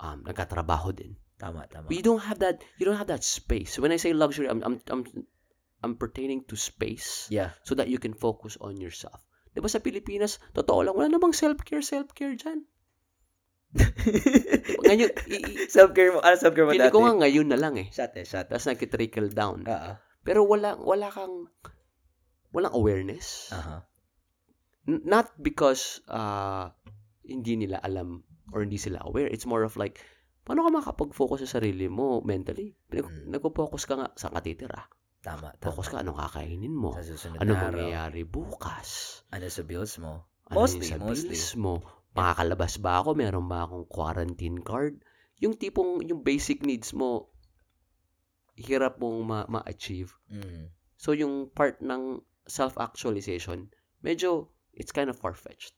um 0.00 0.24
nagkatrabaho 0.24 0.96
din. 0.96 1.20
Tama, 1.40 1.64
tama. 1.66 1.88
You 1.88 2.04
don't 2.04 2.20
have 2.20 2.44
that 2.44 2.60
you 2.76 2.84
don't 2.84 3.00
have 3.00 3.08
that 3.08 3.24
space. 3.24 3.80
When 3.80 3.90
I 3.90 3.96
say 3.96 4.12
luxury, 4.12 4.46
I'm 4.46 4.60
I'm 4.60 4.76
I'm, 4.92 5.02
I'm 5.80 5.94
pertaining 5.96 6.44
to 6.52 6.60
space 6.60 7.24
Yeah. 7.32 7.56
so 7.64 7.72
that 7.80 7.88
you 7.88 7.96
can 7.96 8.12
focus 8.12 8.60
on 8.60 8.76
yourself. 8.76 9.16
'Di 9.50 9.64
ba 9.64 9.72
sa 9.72 9.80
Pilipinas, 9.80 10.36
totoo 10.52 10.84
lang 10.84 10.92
wala 10.94 11.08
namang 11.08 11.32
self-care, 11.32 11.80
self-care 11.80 12.36
diyan. 12.36 12.60
Ngayon, 14.86 15.10
i- 15.30 15.66
self-care 15.70 16.10
mo. 16.10 16.18
Ano 16.22 16.34
self-care 16.36 16.66
mo 16.66 16.74
dati? 16.74 16.90
ko 16.92 17.00
nga 17.06 17.14
ngayon 17.22 17.48
na 17.50 17.58
lang 17.58 17.78
eh. 17.78 17.88
Shot 17.90 18.14
eh, 18.18 18.26
shot. 18.26 18.50
Tapos 18.50 18.66
nag-trickle 18.66 19.30
down. 19.30 19.62
Uh-uh. 19.66 19.94
Pero 20.26 20.44
wala 20.44 20.76
wala 20.76 21.08
kang 21.08 21.48
walang 22.52 22.74
awareness. 22.74 23.50
Uh-huh. 23.54 23.80
N- 24.90 25.06
not 25.06 25.30
because 25.38 26.02
uh, 26.10 26.74
hindi 27.22 27.54
nila 27.56 27.78
alam 27.80 28.26
or 28.50 28.66
hindi 28.66 28.76
sila 28.78 29.02
aware. 29.06 29.30
It's 29.30 29.46
more 29.46 29.62
of 29.62 29.78
like 29.78 30.02
paano 30.42 30.64
ka 30.64 30.70
makapag-focus 30.72 31.44
sa 31.44 31.58
sarili 31.58 31.86
mo 31.86 32.20
mentally? 32.20 32.74
Nag- 32.88 33.06
Mm. 33.06 33.30
Nagpo-focus 33.30 33.82
ka 33.84 33.94
nga, 33.94 34.08
saan 34.14 34.34
ka 34.34 34.40
titira? 34.40 34.88
Tama, 35.20 35.52
tama. 35.54 35.64
Focus 35.68 35.86
ka, 35.88 36.00
anong 36.00 36.16
kakainin 36.16 36.72
mo? 36.72 36.96
Sa 36.96 37.04
susunod 37.04 37.36
Ano 37.38 37.52
mangyayari 37.52 38.24
bukas? 38.24 39.20
Ano 39.28 39.46
sa 39.46 39.62
bills 39.62 40.00
mo? 40.00 40.24
Ano 40.48 40.64
Mostly, 40.64 40.88
sa 40.88 40.96
mostly. 40.96 41.36
bills 41.36 41.52
mo? 41.54 41.84
Makakalabas 42.10 42.80
ba 42.80 42.98
ako? 42.98 43.14
Meron 43.14 43.46
ba 43.46 43.62
akong 43.62 43.84
quarantine 43.86 44.58
card? 44.58 44.98
Yung 45.38 45.54
tipong, 45.54 46.00
yung 46.02 46.24
basic 46.24 46.64
needs 46.64 46.90
mo, 46.90 47.28
hirap 48.56 48.96
mong 48.96 49.18
ma- 49.22 49.48
ma-achieve. 49.48 50.12
Mm. 50.28 50.68
So, 50.96 51.12
yung 51.12 51.48
part 51.48 51.80
ng 51.80 52.20
self-actualization, 52.44 53.72
medyo, 54.00 54.48
it's 54.72 54.92
kind 54.92 55.08
of 55.08 55.16
far-fetched. 55.16 55.72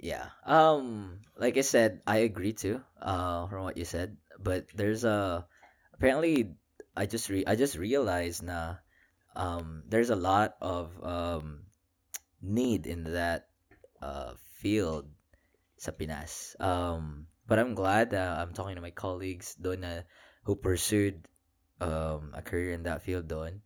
Yeah. 0.00 0.28
Um 0.44 1.20
like 1.36 1.56
I 1.56 1.62
said, 1.66 2.02
I 2.06 2.26
agree 2.26 2.52
too 2.52 2.82
uh 3.00 3.46
from 3.46 3.62
what 3.64 3.76
you 3.76 3.84
said, 3.84 4.16
but 4.38 4.66
there's 4.74 5.04
a 5.04 5.46
apparently 5.94 6.54
I 6.96 7.06
just 7.06 7.28
re- 7.30 7.46
I 7.46 7.54
just 7.54 7.76
realized 7.76 8.42
na 8.42 8.76
um 9.36 9.82
there's 9.88 10.10
a 10.10 10.18
lot 10.18 10.56
of 10.60 10.92
um 11.02 11.66
need 12.42 12.86
in 12.86 13.04
that 13.14 13.48
uh 14.02 14.34
field 14.60 15.08
sa 15.78 15.92
Pinas. 15.92 16.56
Um 16.60 17.26
but 17.46 17.58
I'm 17.58 17.74
glad 17.74 18.10
that 18.12 18.38
I'm 18.40 18.52
talking 18.54 18.76
to 18.76 18.84
my 18.84 18.94
colleagues 18.94 19.54
doon 19.54 19.80
na 19.86 20.02
who 20.44 20.56
pursued 20.56 21.22
um 21.80 22.32
a 22.34 22.42
career 22.42 22.72
in 22.72 22.84
that 22.84 23.02
field 23.02 23.28
doon. 23.28 23.62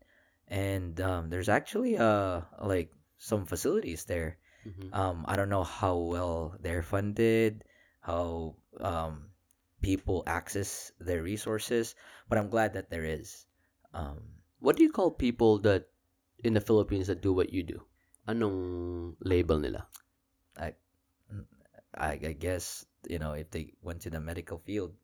And 0.49 0.99
um 1.01 1.31
there's 1.31 1.49
actually 1.49 1.97
uh 1.99 2.43
like 2.61 2.93
some 3.19 3.47
facilities 3.47 4.05
there 4.05 4.39
Mhm. 4.69 4.93
um 4.93 5.25
I 5.27 5.37
don't 5.37 5.49
know 5.49 5.65
how 5.65 5.97
well 5.97 6.55
they're 6.61 6.85
funded, 6.85 7.65
how 8.01 8.57
um 8.81 9.33
people 9.81 10.23
access 10.27 10.93
their 11.01 11.23
resources, 11.23 11.95
but 12.29 12.39
I'm 12.39 12.51
glad 12.51 12.75
that 12.75 12.91
there 12.91 13.05
is. 13.05 13.47
Um 13.95 14.21
What 14.61 14.77
do 14.77 14.83
you 14.83 14.91
call 14.91 15.11
people 15.15 15.59
that 15.63 15.87
in 16.43 16.53
the 16.55 16.61
Philippines 16.61 17.07
that 17.07 17.23
do 17.23 17.33
what 17.33 17.55
you 17.55 17.63
do? 17.63 17.79
Anong 18.27 19.15
label 19.23 19.59
nila? 19.63 19.87
I, 21.95 22.13
I 22.21 22.33
guess 22.33 22.87
you 23.09 23.19
know 23.19 23.33
if 23.33 23.51
they 23.51 23.75
went 23.83 24.03
to 24.03 24.11
the 24.11 24.21
medical 24.21 24.59
field, 24.59 24.95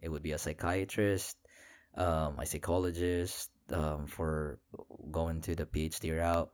it 0.00 0.08
would 0.08 0.22
be 0.22 0.32
a 0.32 0.38
psychiatrist, 0.38 1.36
um, 1.94 2.38
a 2.38 2.46
psychologist, 2.46 3.50
um, 3.70 4.06
for 4.06 4.58
going 5.10 5.40
to 5.42 5.54
the 5.54 5.66
PhD 5.66 6.16
route, 6.16 6.50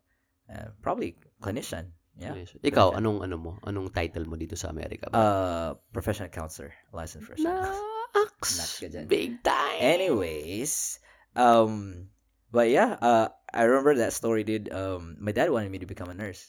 uh, 0.52 0.70
probably 0.83 1.16
clinician. 1.42 1.92
Yeah. 2.16 2.33
Ikaw, 2.64 2.96
anong 2.96 3.20
ano 3.29 3.37
mo? 3.37 3.52
Anong 3.61 3.92
title 3.92 4.24
mo 4.24 4.40
dito 4.40 4.57
sa 4.57 4.72
Amerika? 4.72 5.12
Uh, 5.12 5.76
professional 5.92 6.33
counselor, 6.33 6.72
licensed 6.92 7.29
professional. 7.29 7.76
Naks! 8.16 8.81
Big 9.12 9.44
time! 9.44 9.79
Anyways, 9.85 10.96
um, 11.37 12.09
but 12.48 12.72
yeah, 12.72 12.96
uh, 12.96 13.29
I 13.52 13.68
remember 13.68 14.00
that 14.00 14.16
story, 14.16 14.44
dude. 14.48 14.72
Um, 14.72 15.20
my 15.20 15.33
dad 15.37 15.52
wanted 15.52 15.68
me 15.68 15.85
to 15.85 15.87
become 15.87 16.09
a 16.09 16.16
nurse. 16.16 16.40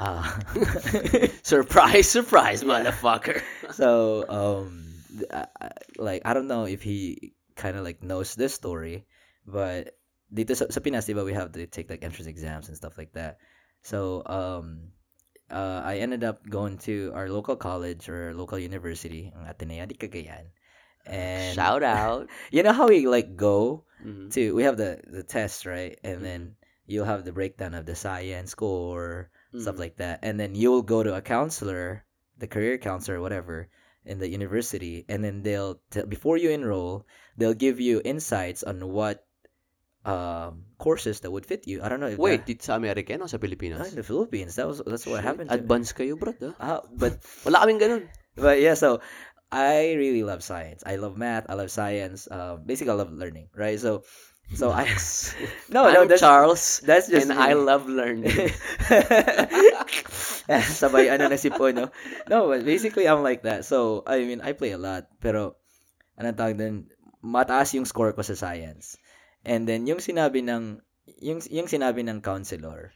Uh, 0.00 0.24
surprise, 1.44 2.08
surprise, 2.08 2.64
Yeah. 2.64 2.72
motherfucker. 2.72 3.44
so, 3.76 4.24
um, 4.32 4.88
uh, 5.28 5.44
like, 6.00 6.22
I 6.24 6.32
don't 6.32 6.48
know 6.48 6.64
if 6.64 6.80
he 6.80 7.34
kind 7.52 7.76
of 7.76 7.84
like 7.84 8.02
knows 8.02 8.32
this 8.32 8.54
story, 8.56 9.04
but 9.44 9.92
dito 10.32 10.56
sa, 10.56 10.72
sa 10.72 10.80
Pinas, 10.80 11.04
diba, 11.04 11.20
we 11.20 11.36
have 11.36 11.52
to 11.52 11.66
take 11.68 11.90
like 11.90 12.00
entrance 12.00 12.28
exams 12.32 12.68
and 12.72 12.76
stuff 12.80 12.96
like 12.96 13.12
that. 13.12 13.36
So, 13.82 14.22
um, 14.26 14.92
uh, 15.50 15.82
I 15.84 15.98
ended 15.98 16.24
up 16.24 16.48
going 16.48 16.78
to 16.86 17.12
our 17.14 17.28
local 17.28 17.56
college 17.56 18.08
or 18.08 18.34
local 18.34 18.58
university, 18.58 19.32
ang 19.34 19.46
Ateneo 19.48 19.86
de 19.86 19.94
Cagayan. 19.94 20.52
And 21.06 21.56
Shout 21.56 21.82
out. 21.96 22.28
you 22.52 22.62
know 22.62 22.72
how 22.72 22.86
we 22.88 23.06
like 23.08 23.36
go 23.36 23.84
Mhm. 24.04 24.30
to 24.32 24.54
we 24.54 24.62
have 24.64 24.76
the 24.76 25.00
the 25.08 25.22
test 25.24 25.64
right 25.66 25.98
and 26.04 26.20
Mhm. 26.20 26.24
then 26.24 26.40
you'll 26.86 27.08
have 27.08 27.24
the 27.24 27.32
breakdown 27.32 27.74
of 27.74 27.86
the 27.86 27.96
science 27.96 28.52
score 28.52 29.30
stuff 29.56 29.76
Mhm. 29.76 29.80
like 29.80 29.96
that 29.96 30.20
and 30.22 30.38
then 30.38 30.54
you'll 30.54 30.82
go 30.84 31.02
to 31.02 31.14
a 31.16 31.22
counselor 31.24 32.04
the 32.38 32.46
career 32.46 32.78
counselor 32.78 33.18
or 33.18 33.22
whatever 33.24 33.68
in 34.04 34.18
the 34.20 34.28
university 34.28 35.04
and 35.08 35.24
then 35.24 35.42
they'll 35.42 35.80
t- 35.90 36.04
before 36.04 36.36
you 36.36 36.50
enroll 36.50 37.06
they'll 37.36 37.56
give 37.56 37.80
you 37.80 38.00
insights 38.04 38.62
on 38.62 38.80
what 38.92 39.26
um 40.00 40.64
courses 40.80 41.20
that 41.20 41.28
would 41.28 41.44
fit 41.44 41.68
you 41.68 41.84
i 41.84 41.88
don't 41.92 42.00
know 42.00 42.08
if 42.08 42.16
Wait, 42.16 42.48
dito 42.48 42.64
sa 42.64 42.80
Amerika 42.80 43.12
yan 43.12 43.20
o 43.20 43.28
sa 43.28 43.36
Ah, 43.36 43.84
in 43.84 44.00
the 44.00 44.06
philippines 44.06 44.56
that 44.56 44.64
was 44.64 44.80
that's 44.80 45.04
what 45.04 45.20
Shit, 45.20 45.28
happened. 45.28 45.52
Advance 45.52 45.92
kayo, 45.92 46.16
bro. 46.16 46.32
ah. 46.40 46.54
Ah, 46.56 46.80
but 46.88 47.20
Wala 47.44 47.60
kaming 47.68 47.76
ganun. 47.76 48.08
but 48.40 48.56
yeah 48.64 48.72
so 48.72 49.04
i 49.52 49.92
really 50.00 50.24
love 50.24 50.40
science 50.40 50.80
i 50.88 50.96
love 50.96 51.20
math 51.20 51.44
i 51.52 51.54
love 51.58 51.68
science 51.68 52.24
um 52.32 52.64
basically 52.64 52.94
i 52.94 52.96
love 52.96 53.12
learning 53.12 53.52
right 53.52 53.76
so 53.76 54.00
so 54.56 54.72
i 54.72 54.88
no 55.74 55.84
no 55.92 56.08
that's 56.08 56.24
Charles, 56.24 56.80
that's 56.88 57.06
just 57.12 57.28
and 57.28 57.36
me. 57.36 57.44
I 57.44 57.52
love 57.52 57.84
learning. 57.84 58.50
Sabay 60.48 61.06
ano 61.12 61.28
na 61.30 61.38
si 61.38 61.50
Pono. 61.50 61.90
No, 62.26 62.48
but 62.50 62.64
basically 62.66 63.06
I'm 63.06 63.22
like 63.22 63.42
that. 63.46 63.62
So, 63.64 64.02
I 64.06 64.26
mean, 64.26 64.40
I 64.42 64.52
play 64.52 64.72
a 64.74 64.80
lot. 64.80 65.06
Pero, 65.22 65.54
anong 66.18 66.34
tawag 66.34 66.58
din, 66.58 66.90
mataas 67.22 67.74
yung 67.78 67.86
score 67.86 68.10
ko 68.12 68.22
sa 68.26 68.34
science. 68.34 68.98
And 69.42 69.64
then, 69.64 69.88
yung 69.88 69.98
sinabi 69.98 70.44
ng, 70.44 70.80
yung, 71.20 71.40
yung 71.48 71.68
sinabi 71.68 72.04
ng 72.04 72.20
counselor, 72.20 72.92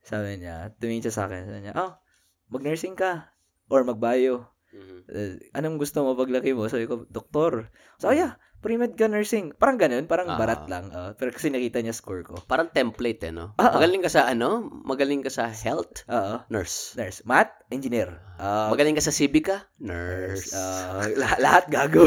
sabi 0.00 0.40
niya, 0.40 0.72
tumingin 0.78 1.04
siya 1.04 1.14
sa 1.14 1.24
akin, 1.26 1.50
sabi 1.50 1.60
niya, 1.66 1.74
oh, 1.76 1.98
mag-nursing 2.48 2.94
ka. 2.94 3.30
Or 3.70 3.82
mag-bio. 3.82 4.46
Mhm. 4.70 4.98
Uh, 5.10 5.34
anong 5.54 5.82
gusto 5.82 6.06
mo 6.06 6.14
paglaki 6.14 6.54
mo? 6.54 6.70
Sabi 6.70 6.86
ko, 6.86 7.02
doktor. 7.10 7.74
So, 7.98 8.10
oh, 8.10 8.14
yeah, 8.14 8.38
pre-med 8.62 8.94
ka 8.94 9.10
nursing. 9.10 9.50
Parang 9.56 9.82
ganun, 9.82 10.06
parang 10.06 10.30
Ah. 10.30 10.38
barat 10.38 10.68
lang. 10.70 10.94
uh, 10.94 11.10
pero 11.18 11.34
kasi 11.34 11.50
nakita 11.50 11.82
niya 11.82 11.90
score 11.96 12.22
ko. 12.22 12.38
Parang 12.46 12.70
template 12.70 13.18
eh, 13.26 13.34
no? 13.34 13.56
Ah, 13.58 13.66
ah. 13.66 13.70
Magaling 13.80 14.02
ka 14.04 14.10
sa 14.12 14.30
ano? 14.30 14.62
Magaling 14.86 15.26
ka 15.26 15.30
sa 15.32 15.50
health? 15.50 16.06
Oo. 16.06 16.38
Nurse. 16.54 16.94
Nurse. 16.94 17.26
Math, 17.26 17.50
engineer. 17.74 18.20
Uh, 18.38 18.70
Magaling 18.70 18.94
ka 18.94 19.02
sa 19.02 19.10
civica? 19.10 19.66
Nurse. 19.82 20.54
Uh, 20.54 21.18
lahat, 21.18 21.38
lahat 21.46 21.64
gago. 21.66 22.06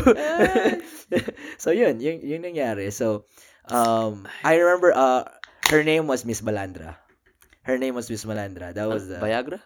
so 1.64 1.76
yun, 1.76 2.00
yun, 2.00 2.24
yun 2.24 2.42
nangyari. 2.44 2.90
So, 2.96 3.28
um, 3.70 4.28
I 4.44 4.58
remember, 4.58 4.92
uh, 4.96 5.24
her 5.70 5.84
name 5.84 6.08
was 6.08 6.26
Miss 6.26 6.42
Balandra. 6.42 6.96
Her 7.64 7.78
name 7.78 7.96
was 7.96 8.10
Miss 8.10 8.26
Balandra. 8.26 8.74
That 8.74 8.90
was 8.90 9.08
the, 9.08 9.18
Viagra? 9.18 9.62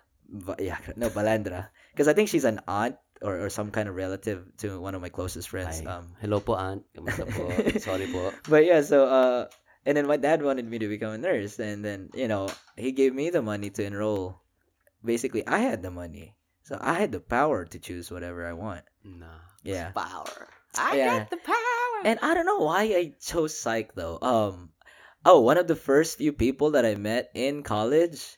Yeah, 0.60 0.78
no, 0.96 1.10
Balandra. 1.10 1.70
Because 1.92 2.08
I 2.08 2.14
think 2.14 2.30
she's 2.30 2.46
an 2.46 2.62
aunt 2.68 2.98
or, 3.22 3.46
or 3.46 3.50
some 3.50 3.72
kind 3.72 3.90
of 3.90 3.96
relative 3.96 4.46
to 4.58 4.80
one 4.80 4.94
of 4.94 5.02
my 5.02 5.10
closest 5.10 5.50
friends. 5.50 5.82
Um, 5.86 6.14
hello 6.22 6.40
po, 6.40 6.54
aunt. 6.54 6.86
Kamusta 6.96 7.26
po? 7.26 7.50
Sorry 7.80 8.06
po. 8.08 8.32
but 8.48 8.66
yeah, 8.66 8.82
so, 8.82 9.08
uh, 9.08 9.48
and 9.86 9.98
then 9.98 10.06
my 10.06 10.18
dad 10.18 10.44
wanted 10.44 10.70
me 10.70 10.78
to 10.80 10.88
become 10.88 11.14
a 11.14 11.18
nurse. 11.18 11.58
And 11.58 11.84
then, 11.84 12.10
you 12.14 12.28
know, 12.28 12.50
he 12.76 12.92
gave 12.92 13.16
me 13.16 13.32
the 13.32 13.42
money 13.42 13.72
to 13.72 13.84
enroll. 13.84 14.42
Basically, 15.04 15.48
I 15.48 15.60
had 15.60 15.82
the 15.82 15.92
money. 15.92 16.36
So 16.64 16.78
I 16.80 16.94
had 17.00 17.14
the 17.14 17.22
power 17.24 17.64
to 17.64 17.80
choose 17.80 18.12
whatever 18.12 18.46
I 18.46 18.52
want. 18.52 18.84
No. 19.04 19.32
Yeah. 19.64 19.92
Power. 19.96 20.52
I 20.76 20.98
got 20.98 21.30
the 21.30 21.38
power. 21.38 21.56
And 22.06 22.20
I 22.22 22.34
don't 22.34 22.46
know 22.46 22.60
why 22.60 22.84
I 22.84 23.14
chose 23.22 23.58
psych 23.58 23.94
though. 23.96 24.18
Um, 24.22 24.70
oh, 25.26 25.42
one 25.42 25.58
of 25.58 25.68
the 25.68 25.76
first 25.76 26.18
few 26.18 26.34
people 26.34 26.72
that 26.72 26.86
I 26.86 26.96
met 26.96 27.32
in 27.34 27.64
college 27.64 28.38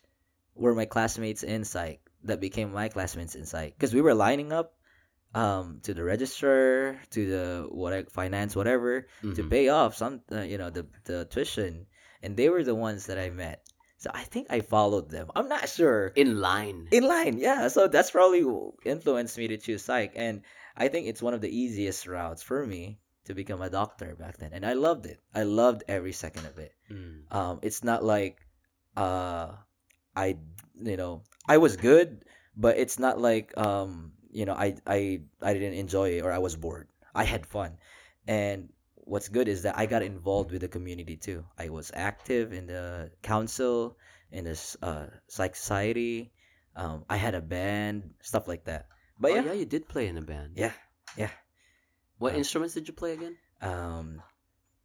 were 0.54 0.74
my 0.74 0.84
classmates 0.86 1.42
in 1.42 1.64
psych 1.64 2.00
that 2.24 2.40
became 2.40 2.72
my 2.72 2.88
classmates 2.88 3.34
in 3.34 3.46
psych 3.46 3.74
because 3.76 3.94
we 3.94 4.00
were 4.02 4.14
lining 4.14 4.52
up 4.52 4.74
um 5.32 5.78
to 5.84 5.94
the 5.94 6.02
register 6.02 6.98
to 7.10 7.20
the 7.30 7.66
what 7.70 8.10
finance 8.10 8.56
whatever 8.56 9.06
to 9.22 9.42
Mhm. 9.46 9.50
pay 9.50 9.68
off 9.68 9.94
some 9.96 10.20
uh, 10.32 10.40
you 10.42 10.58
know 10.58 10.70
the 10.70 10.86
the 11.04 11.24
tuition 11.26 11.86
and 12.22 12.36
they 12.36 12.48
were 12.50 12.64
the 12.64 12.74
ones 12.74 13.06
that 13.06 13.16
I 13.18 13.30
met. 13.30 13.62
So 13.98 14.10
I 14.12 14.24
think 14.24 14.48
I 14.50 14.60
followed 14.60 15.08
them. 15.10 15.30
I'm 15.36 15.48
not 15.48 15.68
sure 15.68 16.08
In 16.16 16.40
line. 16.40 16.88
in 16.90 17.04
line 17.06 17.38
yeah 17.38 17.68
so 17.68 17.86
that's 17.86 18.10
probably 18.10 18.42
influenced 18.84 19.38
me 19.38 19.48
to 19.48 19.56
choose 19.56 19.84
psych 19.84 20.12
and 20.16 20.42
i 20.80 20.88
think 20.88 21.06
it's 21.06 21.22
one 21.22 21.34
of 21.34 21.42
the 21.44 21.52
easiest 21.62 22.06
routes 22.08 22.42
for 22.42 22.66
me 22.66 22.98
to 23.26 23.34
become 23.34 23.60
a 23.62 23.70
doctor 23.70 24.16
back 24.16 24.38
then 24.38 24.50
and 24.52 24.64
i 24.64 24.72
loved 24.72 25.06
it. 25.06 25.20
I 25.34 25.44
loved 25.44 25.84
every 25.86 26.12
second 26.12 26.46
of 26.46 26.58
it. 26.58 26.72
Mm. 26.90 27.30
um 27.30 27.60
it's 27.62 27.84
not 27.84 28.02
like 28.02 28.36
uh 28.96 29.52
i 30.16 30.36
you 30.82 30.96
know 30.96 31.22
i 31.46 31.56
was 31.58 31.76
good 31.76 32.24
but 32.56 32.78
it's 32.78 32.98
not 32.98 33.20
like 33.20 33.56
um 33.56 34.12
you 34.32 34.46
know 34.46 34.54
i 34.54 34.74
i 34.86 35.20
i 35.42 35.52
didn't 35.52 35.74
enjoy 35.74 36.18
it 36.18 36.24
or 36.24 36.32
i 36.32 36.38
was 36.38 36.56
bored. 36.56 36.88
I 37.14 37.24
had 37.24 37.46
fun. 37.46 37.78
And 38.26 38.70
what's 38.94 39.28
good 39.28 39.48
is 39.48 39.62
that 39.62 39.78
i 39.78 39.86
got 39.86 40.02
involved 40.02 40.50
with 40.50 40.62
the 40.62 40.68
community 40.68 41.16
too. 41.16 41.44
I 41.58 41.68
was 41.68 41.90
active 41.94 42.52
in 42.52 42.66
the 42.66 43.10
council 43.22 43.96
in 44.32 44.44
this 44.44 44.76
uh 44.82 45.06
psych 45.28 45.54
society. 45.54 46.32
Um 46.74 47.04
i 47.10 47.16
had 47.16 47.34
a 47.34 47.44
band 47.44 48.14
stuff 48.22 48.48
like 48.48 48.64
that 48.64 48.86
but 49.20 49.30
oh, 49.30 49.34
yeah, 49.36 49.44
yeah, 49.52 49.56
you 49.60 49.68
did 49.68 49.84
play 49.86 50.08
in 50.08 50.16
a 50.16 50.24
band. 50.24 50.56
Yeah, 50.56 50.72
yeah. 51.14 51.30
What 52.18 52.34
Uh, 52.34 52.40
instruments 52.40 52.72
did 52.74 52.88
you 52.88 52.96
play 52.96 53.12
again? 53.14 53.36
um 53.60 54.24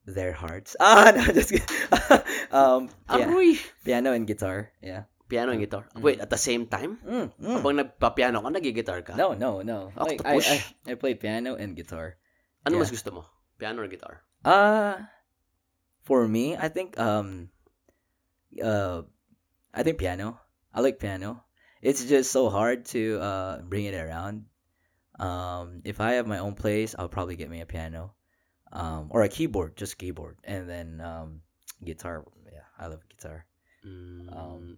their 0.04 0.36
hearts 0.36 0.76
ah 0.84 1.16
no 1.16 1.24
just 1.32 1.48
kidding. 1.50 1.72
um 2.52 2.92
yeah, 3.08 3.26
Aroy! 3.32 3.56
piano 3.88 4.12
and 4.12 4.28
guitar 4.28 4.76
yeah 4.84 5.08
Piano 5.26 5.56
and 5.56 5.64
guitar. 5.64 5.90
Mm. 5.98 6.06
Wait, 6.06 6.20
at 6.22 6.30
the 6.30 6.38
same 6.38 6.70
time? 6.70 7.02
mm, 7.02 7.34
mm. 7.34 7.56
Habang 7.58 7.82
nagpa-piano 7.82 8.46
ka, 8.46 8.50
nagigitar 8.54 9.02
ka? 9.02 9.18
No, 9.18 9.34
no, 9.34 9.66
no. 9.66 9.90
Like 9.98 10.22
I, 10.22 10.38
I, 10.38 10.58
I 10.86 10.94
play 11.02 11.18
piano 11.18 11.58
and 11.58 11.74
guitar. 11.74 12.22
Ano 12.62 12.78
Yeah. 12.78 12.86
mas 12.86 12.94
gusto 12.94 13.10
mo? 13.10 13.26
Piano 13.58 13.82
or 13.82 13.90
guitar? 13.90 14.22
Uh 14.46 15.02
for 16.06 16.30
me, 16.30 16.54
I 16.54 16.70
think 16.70 16.94
um 17.02 17.50
uh 18.62 19.02
I 19.74 19.82
think 19.82 19.98
piano. 19.98 20.38
I 20.70 20.86
like 20.86 21.00
piano. 21.02 21.42
It's 21.86 22.02
just 22.10 22.34
so 22.34 22.50
hard 22.50 22.90
to 22.98 23.22
uh 23.22 23.62
bring 23.62 23.86
it 23.86 23.94
around. 23.94 24.50
Um 25.22 25.86
if 25.86 26.02
I 26.02 26.18
have 26.18 26.26
my 26.26 26.42
own 26.42 26.58
place, 26.58 26.98
I'll 26.98 27.14
probably 27.14 27.38
get 27.38 27.54
me 27.54 27.62
a 27.62 27.70
piano. 27.70 28.18
Um 28.74 29.14
or 29.14 29.22
a 29.22 29.30
keyboard, 29.30 29.78
just 29.78 30.02
keyboard. 30.02 30.42
And 30.44 30.66
then 30.66 30.98
um 31.00 31.46
guitar. 31.86 32.26
Yeah, 32.50 32.66
I 32.82 32.90
love 32.90 33.06
guitar. 33.06 33.46
Mm, 33.86 34.26
Um, 34.34 34.78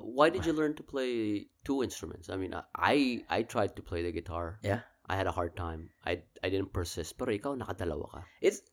why 0.00 0.32
did 0.32 0.48
you 0.48 0.56
learn 0.56 0.72
to 0.80 0.82
play 0.82 1.46
two 1.68 1.84
instruments? 1.84 2.32
I 2.32 2.40
mean, 2.40 2.56
I 2.72 3.20
I 3.28 3.44
tried 3.44 3.76
to 3.76 3.82
play 3.84 4.00
the 4.02 4.12
guitar. 4.12 4.56
Yeah. 4.64 4.80
I 5.04 5.16
had 5.20 5.28
a 5.28 5.36
hard 5.36 5.52
time. 5.52 5.92
I 6.00 6.24
I 6.40 6.48
didn't 6.48 6.72
persist. 6.72 7.20
Pero 7.20 7.28
ikaw 7.28 7.52
nakadalawa 7.60 8.08
ka. 8.08 8.20
It's 8.40 8.64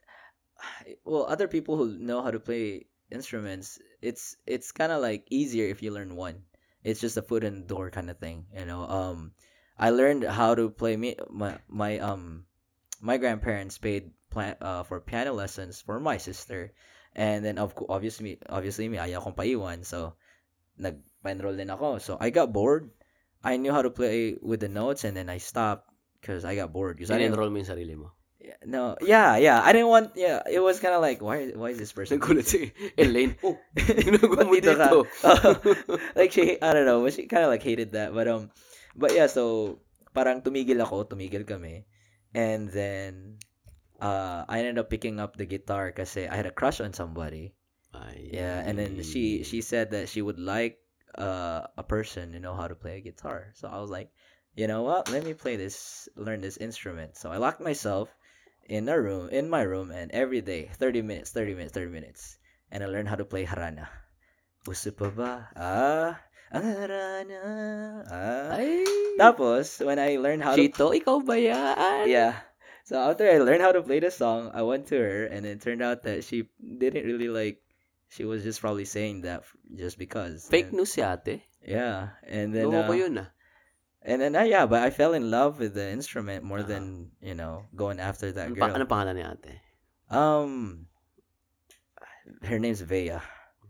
well, 1.03 1.27
other 1.27 1.51
people 1.51 1.75
who 1.75 1.99
know 1.99 2.23
how 2.23 2.31
to 2.31 2.39
play 2.39 2.87
instruments, 3.11 3.79
it's 3.99 4.39
it's 4.47 4.71
kind 4.71 4.95
of 4.95 5.03
like 5.03 5.27
easier 5.27 5.67
if 5.67 5.83
you 5.83 5.91
learn 5.91 6.15
one. 6.15 6.47
It's 6.85 7.01
just 7.01 7.17
a 7.17 7.25
foot 7.25 7.41
in 7.41 7.65
the 7.65 7.65
door 7.65 7.89
kind 7.89 8.13
of 8.13 8.21
thing, 8.21 8.45
you 8.53 8.69
know. 8.69 8.85
Um, 8.85 9.33
I 9.73 9.89
learned 9.89 10.23
how 10.23 10.53
to 10.53 10.69
play 10.69 10.93
me 10.93 11.17
my 11.33 11.57
my 11.65 11.97
um 11.97 12.45
my 13.01 13.17
grandparents 13.17 13.81
paid 13.81 14.13
plan 14.29 14.55
uh 14.61 14.85
for 14.85 15.01
piano 15.01 15.33
lessons 15.33 15.81
for 15.81 15.97
my 15.97 16.21
sister, 16.21 16.77
and 17.17 17.41
then 17.41 17.57
of 17.57 17.73
course 17.73 17.89
obviously 17.89 18.37
obviously 18.45 18.85
me 18.85 19.01
ayaw 19.01 19.25
kong 19.25 19.33
paiwan 19.33 19.81
so 19.81 20.13
nag-enroll 20.77 21.57
din 21.57 21.73
ako. 21.73 21.97
So 21.97 22.21
I 22.21 22.29
got 22.29 22.53
bored. 22.53 22.93
I 23.41 23.57
knew 23.57 23.73
how 23.73 23.81
to 23.81 23.89
play 23.89 24.37
with 24.37 24.61
the 24.61 24.69
notes 24.69 25.03
and 25.03 25.17
then 25.17 25.29
I 25.29 25.41
stopped 25.41 25.89
because 26.21 26.45
I 26.45 26.55
got 26.55 26.73
bored. 26.73 26.97
Because 26.97 27.11
I 27.11 27.17
didn't 27.17 27.33
In-enroll 27.33 27.53
mo 27.53 27.61
yung 27.61 27.69
sarili 27.69 27.95
mo. 27.97 28.13
No, 28.65 28.95
yeah, 29.01 29.37
yeah. 29.37 29.61
I 29.61 29.71
didn't 29.71 29.87
want. 29.87 30.13
Yeah, 30.15 30.41
it 30.49 30.59
was 30.59 30.79
kind 30.79 30.93
of 30.93 31.01
like, 31.01 31.21
why, 31.21 31.51
why 31.55 31.69
is 31.69 31.77
this 31.77 31.91
person? 31.91 32.19
Nagulat 32.19 32.45
si 32.45 32.73
Elaine. 32.97 33.35
Oh, 33.43 33.57
ginagawa 33.75 34.43
Ba't 34.43 34.47
mo 34.47 34.55
dito 34.55 34.73
dito. 34.75 34.99
like 36.19 36.31
she, 36.31 36.59
I 36.61 36.73
don't 36.73 36.85
know, 36.85 37.03
but 37.03 37.13
she 37.13 37.27
kind 37.27 37.43
of 37.43 37.49
like 37.49 37.63
hated 37.63 37.93
that. 37.93 38.13
But 38.13 38.27
um, 38.27 38.51
but 38.95 39.13
yeah, 39.13 39.27
so 39.27 39.77
parang 40.13 40.41
tumigil 40.41 40.81
ako, 40.81 41.05
tumigil 41.05 41.45
kami, 41.45 41.85
and 42.33 42.69
then 42.69 43.37
uh, 43.99 44.45
I 44.47 44.59
ended 44.59 44.79
up 44.79 44.89
picking 44.89 45.19
up 45.19 45.35
the 45.35 45.45
guitar 45.45 45.91
kasi 45.91 46.27
I 46.27 46.35
had 46.35 46.45
a 46.45 46.55
crush 46.55 46.79
on 46.81 46.93
somebody. 46.93 47.53
Ay. 47.93 48.31
Yeah, 48.35 48.59
and 48.59 48.75
then 48.75 49.01
she 49.03 49.43
she 49.43 49.61
said 49.61 49.91
that 49.95 50.09
she 50.11 50.21
would 50.21 50.39
like 50.39 50.79
uh 51.15 51.63
a 51.79 51.83
person 51.83 52.35
to 52.35 52.39
know 52.43 52.51
how 52.55 52.67
to 52.67 52.75
play 52.75 52.99
a 52.99 53.03
guitar. 53.03 53.55
So 53.55 53.71
I 53.71 53.79
was 53.79 53.89
like, 53.89 54.11
you 54.55 54.67
know 54.67 54.83
what? 54.83 55.11
Let 55.11 55.23
me 55.23 55.33
play 55.33 55.55
this, 55.55 56.07
learn 56.15 56.41
this 56.41 56.57
instrument. 56.57 57.17
So 57.17 57.31
I 57.31 57.37
locked 57.37 57.61
myself 57.61 58.09
in 58.65 58.89
a 58.89 58.97
room, 58.99 59.29
in 59.29 59.49
my 59.49 59.61
room, 59.61 59.91
and 59.91 60.11
every 60.11 60.41
day, 60.41 60.69
30 60.77 61.01
minutes, 61.01 61.31
30 61.31 61.53
minutes, 61.53 61.73
30 61.73 61.91
minutes, 61.91 62.37
and 62.71 62.83
I 62.83 62.87
learned 62.87 63.07
how 63.09 63.15
to 63.15 63.25
play 63.25 63.45
harana. 63.45 63.87
Puso 64.65 64.89
pa 64.95 65.09
ba? 65.13 65.31
Ah, 65.55 66.17
ang 66.49 66.65
harana. 66.65 67.41
Ah. 68.09 68.57
Ay. 68.57 68.81
Tapos, 69.21 69.79
when 69.85 69.99
I 70.01 70.17
learned 70.17 70.41
how 70.43 70.57
to 70.57 70.61
Chito, 70.61 70.89
ikaw 70.93 71.21
ba 71.21 71.37
yan? 71.37 72.09
yeah. 72.09 72.33
So 72.85 72.97
after 73.01 73.25
I 73.25 73.41
learned 73.41 73.61
how 73.65 73.73
to 73.73 73.81
play 73.81 73.97
the 74.01 74.09
song, 74.13 74.51
I 74.53 74.61
went 74.61 74.87
to 74.93 74.97
her, 74.97 75.25
and 75.25 75.45
it 75.45 75.61
turned 75.61 75.81
out 75.81 76.03
that 76.05 76.21
she 76.25 76.49
didn't 76.61 77.05
really 77.05 77.29
like. 77.29 77.61
She 78.09 78.25
was 78.25 78.45
just 78.45 78.61
probably 78.61 78.85
saying 78.85 79.25
that 79.25 79.41
just 79.73 79.97
because. 79.97 80.45
Fake 80.49 80.69
And- 80.69 80.81
news 80.81 80.93
si 80.93 81.01
ate. 81.01 81.41
Yeah, 81.65 82.13
and 82.21 82.53
then 82.53 82.69
ko 82.69 82.85
uh, 82.85 82.93
yun 82.93 83.17
ah. 83.25 83.33
And 84.05 84.21
then 84.21 84.37
uh, 84.37 84.45
yeah, 84.45 84.65
but 84.69 84.85
I 84.85 84.89
fell 84.93 85.11
in 85.17 85.27
love 85.33 85.57
with 85.59 85.73
the 85.73 85.89
instrument 85.89 86.45
more 86.45 86.61
Ah. 86.61 86.69
than 86.69 87.11
you 87.19 87.33
know 87.33 87.65
going 87.75 87.97
after 87.99 88.29
that 88.37 88.53
Ano, 88.53 88.55
pa, 88.55 88.69
girl. 88.69 88.75
ano 88.77 88.85
pangalan 88.85 89.15
ni 89.17 89.23
ate? 89.25 89.53
Um, 90.13 90.85
her 92.45 92.59
name's 92.59 92.81
Vea. 92.81 93.19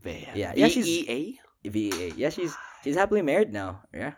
Bea. 0.04 0.28
Yeah, 0.36 0.54
yeah, 0.56 0.68
she's- 0.68 0.86
V-E-A? 0.86 1.40
V 1.66 1.76
E 1.90 1.92
A. 1.98 2.08
Yeah, 2.14 2.30
she's 2.30 2.54
she's 2.86 2.94
happily 2.94 3.26
married 3.26 3.50
now. 3.50 3.82
Yeah, 3.90 4.14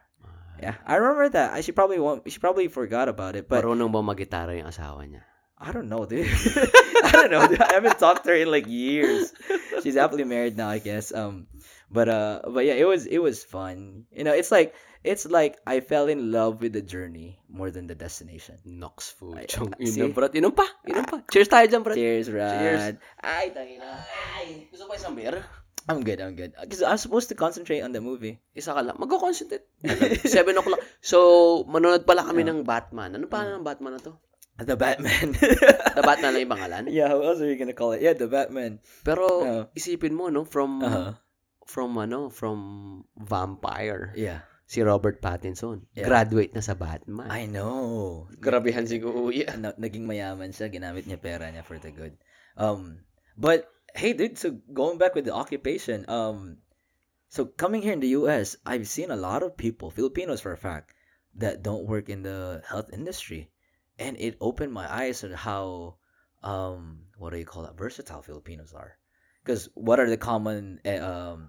yeah. 0.60 0.76
I 0.84 1.00
remember 1.00 1.30
that. 1.32 1.56
I 1.56 1.62
she 1.64 1.72
probably 1.72 1.96
won't. 1.96 2.28
She 2.28 2.44
probably 2.44 2.68
forgot 2.68 3.08
about 3.08 3.40
it, 3.40 3.48
but 3.48 3.64
Marunong 3.64 3.96
ba 3.96 4.04
mag-gitara 4.04 4.52
yung 4.60 4.68
asawa 4.68 5.08
niya? 5.08 5.24
I 5.56 5.72
don't 5.72 5.88
know, 5.88 6.04
dude. 6.04 6.28
I 7.08 7.12
don't 7.16 7.32
know. 7.32 7.48
Dude. 7.48 7.64
I 7.64 7.80
haven't 7.80 7.98
talked 8.04 8.28
to 8.28 8.36
her 8.36 8.38
in 8.38 8.52
like 8.52 8.68
years. 8.68 9.32
She's 9.82 9.96
happily 9.96 10.28
married 10.28 10.54
now, 10.60 10.68
I 10.68 10.78
guess. 10.84 11.16
Um, 11.16 11.48
but 11.90 12.08
uh, 12.08 12.42
but 12.48 12.66
yeah, 12.66 12.76
it 12.76 12.86
was 12.88 13.06
it 13.06 13.20
was 13.20 13.44
fun. 13.44 14.06
You 14.12 14.24
know, 14.24 14.34
it's 14.34 14.52
like 14.52 14.74
it's 15.04 15.24
like 15.26 15.58
I 15.64 15.80
fell 15.80 16.08
in 16.08 16.32
love 16.32 16.60
with 16.60 16.74
the 16.74 16.82
journey 16.84 17.40
more 17.48 17.72
than 17.72 17.88
the 17.88 17.96
destination. 17.96 18.60
Nox 18.68 19.12
food. 19.12 19.48
Chong, 19.48 19.72
see? 19.80 20.02
inom, 20.02 20.12
brat. 20.12 20.36
Inom 20.36 20.52
pa. 20.52 20.68
Inom 20.84 21.06
pa. 21.08 21.24
Cheers 21.32 21.48
tayo 21.48 21.66
dyan, 21.68 21.82
brat. 21.86 21.96
Cheers, 21.96 22.28
Rad. 22.28 22.60
Cheers. 22.60 22.84
Ay, 23.24 23.46
tangina. 23.56 24.04
Ay, 24.36 24.68
gusto 24.68 24.86
pa 24.86 25.00
isang 25.00 25.16
beer? 25.16 25.40
I'm 25.88 26.04
good. 26.04 26.20
I'm 26.20 26.36
good. 26.36 26.52
Because 26.60 26.84
I 26.84 26.92
was 26.92 27.00
supposed 27.00 27.32
to 27.32 27.36
concentrate 27.40 27.80
on 27.80 27.96
the 27.96 28.04
movie. 28.04 28.44
Isa 28.52 28.76
ka 28.76 28.84
lang. 28.84 29.00
Mag-concentrate. 29.00 29.64
7 30.28 30.60
o'clock. 30.60 30.84
So, 31.00 31.64
manonood 31.64 32.04
pala 32.04 32.28
kami 32.28 32.44
Yeah. 32.44 32.52
ng 32.52 32.68
Batman. 32.68 33.16
Ano 33.16 33.32
pa 33.32 33.48
ng 33.48 33.64
Batman 33.64 33.96
na 33.96 34.04
to? 34.04 34.20
The 34.60 34.76
Batman. 34.76 35.32
The 35.96 36.04
Batman 36.04 36.36
lang 36.36 36.44
yung 36.44 36.52
pangalan? 36.52 36.84
yeah, 36.92 37.08
how 37.08 37.24
else 37.24 37.40
are 37.40 37.48
you 37.48 37.56
gonna 37.56 37.72
call 37.72 37.96
it? 37.96 38.04
Yeah, 38.04 38.20
the 38.20 38.28
Batman. 38.28 38.84
Pero, 39.08 39.26
Yeah. 39.48 39.64
isipin 39.80 40.12
mo, 40.12 40.28
no? 40.28 40.44
From, 40.44 40.84
Uh 40.84 40.92
huh. 40.92 41.12
From 41.68 42.00
ano, 42.00 42.32
from 42.32 43.04
Vampire. 43.20 44.16
Yeah. 44.16 44.42
Si 44.68 44.82
Robert 44.82 45.22
Pattinson. 45.22 45.88
Yeah. 45.96 46.08
Graduate 46.08 46.56
na 46.56 46.64
sa 46.64 46.76
Batman. 46.76 47.32
I 47.32 47.48
know. 47.48 48.28
Grabehan 48.40 48.88
si 48.88 49.00
Kuya. 49.00 49.56
na, 49.60 49.72
naging 49.76 50.08
mayaman 50.08 50.52
siya, 50.52 50.72
ginamit 50.72 51.08
niya 51.08 51.20
pera 51.20 51.48
niya 51.48 51.64
for 51.64 51.80
the 51.80 51.92
good. 51.92 52.16
Um, 52.60 53.04
but 53.38 53.68
hey, 53.96 54.12
dude, 54.12 54.40
so 54.40 54.56
going 54.74 54.98
back 54.98 55.16
with 55.16 55.24
the 55.24 55.36
occupation, 55.36 56.04
um, 56.10 56.58
so 57.30 57.46
coming 57.46 57.82
here 57.82 57.94
in 57.94 58.04
the 58.04 58.16
U.S., 58.24 58.56
I've 58.66 58.88
seen 58.88 59.12
a 59.12 59.20
lot 59.20 59.44
of 59.44 59.56
people, 59.56 59.92
Filipinos 59.92 60.42
for 60.42 60.52
a 60.52 60.60
fact, 60.60 60.96
that 61.36 61.64
don't 61.64 61.88
work 61.88 62.10
in 62.10 62.24
the 62.24 62.64
health 62.68 62.90
industry, 62.92 63.52
and 64.00 64.18
it 64.20 64.36
opened 64.42 64.74
my 64.74 64.88
eyes 64.90 65.24
on 65.24 65.32
how, 65.32 65.96
um, 66.44 67.08
what 67.18 67.32
do 67.32 67.40
you 67.40 67.46
call 67.46 67.64
that, 67.64 67.78
versatile 67.78 68.22
Filipinos 68.22 68.74
are. 68.74 68.98
Because 69.44 69.70
what 69.76 70.00
are 70.00 70.10
the 70.10 70.18
common 70.18 70.82
eh, 70.84 71.00
um 71.00 71.48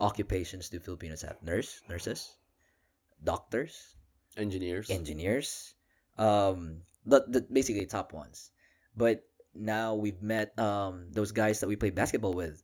occupations 0.00 0.68
do 0.68 0.78
Filipinos 0.80 1.22
have? 1.22 1.42
Nurse, 1.42 1.80
nurses, 1.88 2.36
doctors, 3.22 3.72
Engineers. 4.36 4.90
engineers, 4.90 5.74
um, 6.18 6.82
the, 7.06 7.24
the 7.28 7.40
basically 7.40 7.86
top 7.86 8.12
ones. 8.12 8.50
But 8.96 9.24
now 9.54 9.94
we've 9.96 10.20
met 10.20 10.52
um 10.58 11.08
those 11.12 11.32
guys 11.32 11.60
that 11.60 11.68
we 11.68 11.76
play 11.76 11.90
basketball 11.90 12.34
with, 12.34 12.60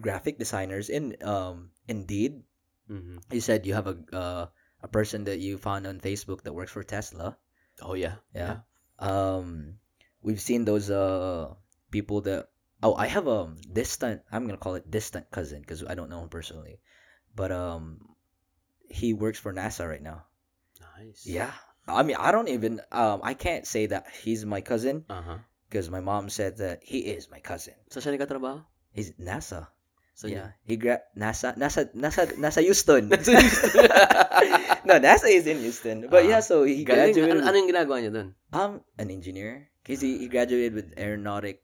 graphic 0.00 0.38
designers 0.38 0.88
in 0.88 1.16
um 1.22 1.70
Indeed. 1.88 2.42
Mhm. 2.88 3.20
You 3.32 3.40
said 3.40 3.66
you 3.66 3.74
have 3.74 3.88
a 3.88 3.96
uh, 4.12 4.46
a 4.80 4.88
person 4.88 5.24
that 5.24 5.40
you 5.40 5.56
found 5.58 5.86
on 5.86 6.00
Facebook 6.00 6.42
that 6.44 6.52
works 6.52 6.72
for 6.72 6.84
Tesla. 6.84 7.36
Oh, 7.82 7.94
yeah. 7.94 8.20
Yeah. 8.32 8.62
Um, 9.00 9.80
we've 10.22 10.40
seen 10.40 10.64
those 10.64 10.90
uh 10.90 11.54
people 11.90 12.22
that. 12.28 12.53
Oh, 12.84 12.92
I 12.92 13.08
have 13.08 13.24
a 13.26 13.48
distant. 13.72 14.20
I'm 14.28 14.44
gonna 14.44 14.60
call 14.60 14.76
it 14.76 14.84
distant 14.92 15.32
cousin 15.32 15.64
because 15.64 15.80
I 15.88 15.96
don't 15.96 16.12
know 16.12 16.20
him 16.20 16.28
personally, 16.28 16.84
but 17.32 17.48
um, 17.48 18.04
he 18.92 19.16
works 19.16 19.40
for 19.40 19.56
NASA 19.56 19.88
right 19.88 20.04
now. 20.04 20.28
Nice. 21.00 21.24
Yeah. 21.24 21.48
I 21.88 22.04
mean, 22.04 22.16
I 22.20 22.28
don't 22.32 22.48
even 22.52 22.84
um 22.92 23.24
I 23.24 23.32
can't 23.32 23.64
say 23.64 23.88
that 23.88 24.04
he's 24.12 24.44
my 24.44 24.60
cousin 24.60 25.08
Uh-huh. 25.08 25.40
because 25.68 25.88
my 25.88 26.00
mom 26.04 26.28
said 26.28 26.60
that 26.60 26.84
he 26.84 27.08
is 27.08 27.32
my 27.32 27.40
cousin. 27.40 27.72
Sa 27.88 28.04
siya 28.04 28.20
nagkatrabaho? 28.20 28.64
He's 28.92 29.16
NASA. 29.16 29.68
so 30.14 30.28
yeah. 30.30 30.52
He 30.68 30.76
gra- 30.76 31.02
NASA 31.16 31.56
NASA 31.56 31.88
NASA 31.96 32.36
NASA 32.36 32.60
Houston. 32.62 33.08
Nasa 33.12 33.32
Houston. 33.34 33.88
no, 34.88 35.00
NASA 35.00 35.26
is 35.32 35.48
in 35.48 35.58
Houston. 35.64 36.06
But 36.12 36.28
yeah, 36.28 36.38
Ah. 36.38 36.44
so 36.44 36.62
he 36.68 36.84
Galing. 36.84 37.16
graduated 37.16 37.40
Ano, 37.40 37.48
ano 37.48 37.56
yung 37.64 37.70
ginagawa 37.72 37.96
niya 38.04 38.12
doon? 38.12 38.28
um 38.52 38.72
an 39.00 39.08
engineer. 39.08 39.72
Cuz 39.84 40.04
he, 40.04 40.20
he 40.20 40.28
graduated 40.28 40.72
with 40.76 40.88
aeronautic 41.00 41.63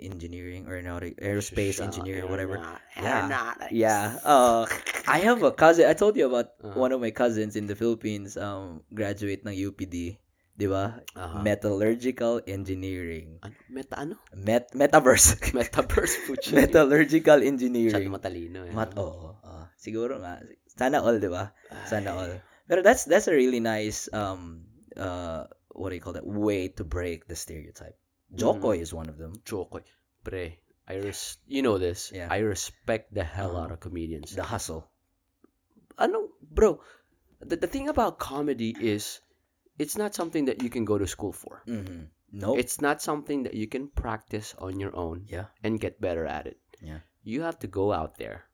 engineering 0.00 0.66
or 0.66 0.74
aeronautic 0.78 1.18
aerospace 1.20 1.78
engineer 1.82 2.24
or 2.24 2.28
whatever. 2.30 2.58
Yeah. 2.96 3.28
Yeah. 3.70 4.18
Uh 4.24 4.64
I 5.06 5.18
have 5.24 5.42
a 5.42 5.52
cousin. 5.52 5.86
I 5.90 5.94
told 5.94 6.16
you 6.16 6.26
about 6.26 6.54
Uh-huh. 6.58 6.74
one 6.74 6.90
of 6.92 7.00
my 7.00 7.10
cousins 7.14 7.54
in 7.54 7.66
the 7.70 7.74
Philippines 7.78 8.34
um 8.36 8.82
graduate 8.90 9.46
ng 9.46 9.54
UPD, 9.54 10.18
'di 10.58 10.66
ba? 10.66 11.00
Uh-huh. 11.14 11.40
Metallurgical 11.40 12.42
engineering. 12.46 13.38
Ano? 13.42 13.54
Meta 13.70 13.94
ano? 13.98 14.14
Met 14.34 14.74
metaverse. 14.74 15.38
Metaverse 15.58 16.14
food 16.26 16.42
Metallurgical 16.50 17.38
Masyado 17.40 17.50
engineering. 17.50 18.10
matalino. 18.10 18.66
Eh. 18.66 18.74
Mat 18.74 18.94
oh, 18.98 19.38
ah, 19.46 19.70
siguro 19.78 20.18
nga. 20.18 20.42
Sana 20.66 21.02
all, 21.02 21.18
'di 21.22 21.30
ba? 21.30 21.54
Sana 21.86 22.14
all. 22.14 22.32
Pero 22.68 22.82
that's 22.82 23.06
that's 23.06 23.26
a 23.30 23.34
really 23.34 23.62
nice 23.62 24.10
um 24.12 24.66
uh 24.98 25.46
what 25.78 25.90
do 25.90 25.94
you 25.94 26.02
call 26.02 26.18
that 26.18 26.26
way 26.26 26.66
to 26.68 26.82
break 26.82 27.30
the 27.30 27.38
stereotype. 27.38 27.94
Jo 28.34 28.58
Koy 28.58 28.78
is 28.78 28.92
one 28.92 29.08
of 29.08 29.16
them. 29.16 29.32
Chokoy. 29.44 29.82
Pre, 30.24 30.58
I 30.86 30.94
res- 30.96 31.38
you 31.46 31.62
know 31.62 31.78
this. 31.78 32.12
Yeah. 32.14 32.28
I 32.30 32.38
respect 32.44 33.14
the 33.14 33.24
hell 33.24 33.56
out 33.56 33.72
of 33.72 33.80
comedians. 33.80 34.34
The 34.36 34.42
hustle. 34.44 34.88
ano, 35.98 36.28
bro, 36.42 36.80
the, 37.40 37.56
the 37.56 37.66
thing 37.66 37.88
about 37.88 38.18
comedy 38.18 38.70
is 38.78 39.20
it's 39.78 39.96
not 39.96 40.14
something 40.14 40.44
that 40.46 40.62
you 40.62 40.70
can 40.70 40.84
go 40.84 40.98
to 40.98 41.06
school 41.06 41.32
for. 41.32 41.62
Mhm. 41.66 42.08
Nope. 42.30 42.58
It's 42.58 42.80
not 42.80 43.00
something 43.00 43.44
that 43.44 43.54
you 43.54 43.66
can 43.66 43.88
practice 43.88 44.54
on 44.58 44.78
your 44.78 44.94
own 44.94 45.24
yeah. 45.26 45.46
and 45.64 45.80
get 45.80 45.98
better 46.00 46.26
at 46.26 46.46
it. 46.46 46.58
Yeah. 46.82 47.00
You 47.24 47.42
have 47.42 47.58
to 47.60 47.66
go 47.66 47.90
out 47.92 48.18
there 48.18 48.44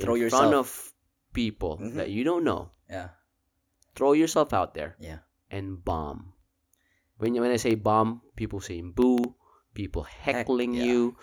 Throw 0.00 0.14
in 0.14 0.22
yourself. 0.22 0.40
front 0.42 0.54
of 0.56 0.68
people 1.34 1.76
Mhm. 1.78 1.94
that 2.00 2.10
you 2.10 2.24
don't 2.24 2.42
know. 2.44 2.70
Yeah. 2.88 3.10
Throw 3.94 4.12
yourself 4.14 4.52
out 4.54 4.72
there 4.74 4.96
Yeah. 4.98 5.18
and 5.50 5.76
bomb. 5.84 6.32
When 7.18 7.34
when 7.34 7.50
I 7.50 7.56
say 7.58 7.74
bomb, 7.74 8.22
people 8.36 8.60
saying 8.60 8.92
boo, 8.94 9.34
people 9.74 10.02
heckling 10.04 10.74
yeah. 10.74 10.84
you, 10.84 11.16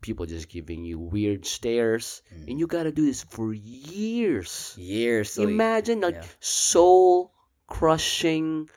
people 0.00 0.24
just 0.26 0.48
giving 0.48 0.84
you 0.84 0.98
weird 1.00 1.44
stares, 1.48 2.20
Mm. 2.32 2.48
and 2.48 2.54
you 2.60 2.66
gotta 2.66 2.92
do 2.92 3.04
this 3.04 3.24
for 3.24 3.52
years. 3.52 4.74
Years. 4.76 5.36
you- 5.36 5.48
Imagine 5.48 6.00
like 6.00 6.14
yeah. 6.20 6.28
soul 6.40 7.32
crushing 7.68 8.68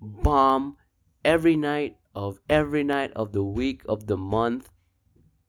bomb 0.00 0.76
every 1.24 1.56
night 1.56 1.96
of 2.14 2.38
every 2.48 2.84
night 2.84 3.10
of 3.16 3.32
the 3.32 3.42
week 3.42 3.82
of 3.88 4.06
the 4.06 4.16
month 4.16 4.68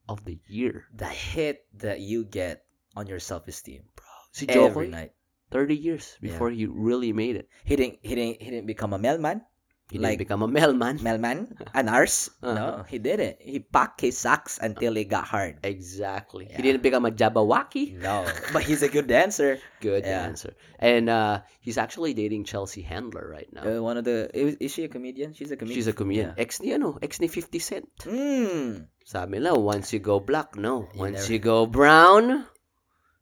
of 0.10 0.24
the 0.26 0.40
year. 0.48 0.86
the 0.96 1.06
hit 1.08 1.66
that 1.78 2.00
you 2.00 2.24
get 2.26 2.66
on 2.96 3.06
your 3.08 3.20
self 3.20 3.48
esteem 3.48 3.84
Si 4.32 4.48
every 4.50 4.58
Jo 4.58 4.74
Koy, 4.74 4.88
night. 4.90 5.12
30 5.52 5.78
years 5.78 6.18
Yeah. 6.20 6.32
before 6.34 6.50
he 6.50 6.66
really 6.66 7.14
made 7.14 7.36
it. 7.38 7.46
He 7.64 7.76
didn't. 7.78 8.00
He 8.02 8.16
didn't. 8.18 8.42
He 8.42 8.50
didn't 8.50 8.66
become 8.66 8.94
a 8.94 8.98
mailman. 8.98 9.46
He 9.94 10.02
Like- 10.02 10.18
didn't 10.18 10.26
become 10.26 10.42
a 10.42 10.50
mailman. 10.50 10.98
Mailman, 11.06 11.54
a 11.70 11.84
nurse. 11.94 12.34
Uh-huh. 12.42 12.58
No, 12.58 12.68
he 12.90 12.98
didn't. 12.98 13.38
He 13.38 13.62
packed 13.62 14.02
his 14.02 14.18
socks 14.18 14.58
until 14.58 14.98
he 14.98 15.06
got 15.06 15.30
hard. 15.30 15.62
Exactly. 15.62 16.50
Yeah. 16.50 16.58
He 16.58 16.62
didn't 16.66 16.82
become 16.82 17.06
a 17.06 17.14
Jabberwocky. 17.14 18.02
No, 18.02 18.26
but 18.50 18.66
he's 18.66 18.82
a 18.82 18.90
good 18.90 19.06
dancer. 19.06 19.62
Good 19.84 20.08
Yeah. 20.08 20.24
answer. 20.26 20.56
And 20.80 21.12
uh, 21.12 21.44
he's 21.60 21.78
actually 21.78 22.16
dating 22.16 22.48
Chelsea 22.50 22.82
Handler 22.82 23.28
right 23.30 23.52
now. 23.54 23.68
Uh, 23.68 23.84
one 23.84 24.00
of 24.00 24.08
the 24.08 24.32
is, 24.34 24.56
is 24.64 24.72
she 24.72 24.88
a 24.88 24.90
comedian? 24.90 25.36
She's 25.36 25.52
a 25.52 25.60
comedian. 25.60 25.76
She's 25.76 25.92
a 25.92 25.94
comedian. 25.94 26.34
Yeah. 26.34 26.42
Ex 26.42 26.64
ni 26.64 26.72
ano, 26.74 26.98
ex 27.04 27.20
ni 27.20 27.28
50 27.28 27.60
Cent. 27.60 27.86
Mm, 28.08 28.88
Sabi 29.04 29.44
nila, 29.44 29.60
once 29.60 29.92
you 29.92 30.00
go 30.00 30.24
black, 30.24 30.56
no. 30.56 30.88
You 30.96 31.04
Once 31.12 31.28
never- 31.28 31.34
you 31.36 31.40
go 31.44 31.68
brown, 31.68 32.48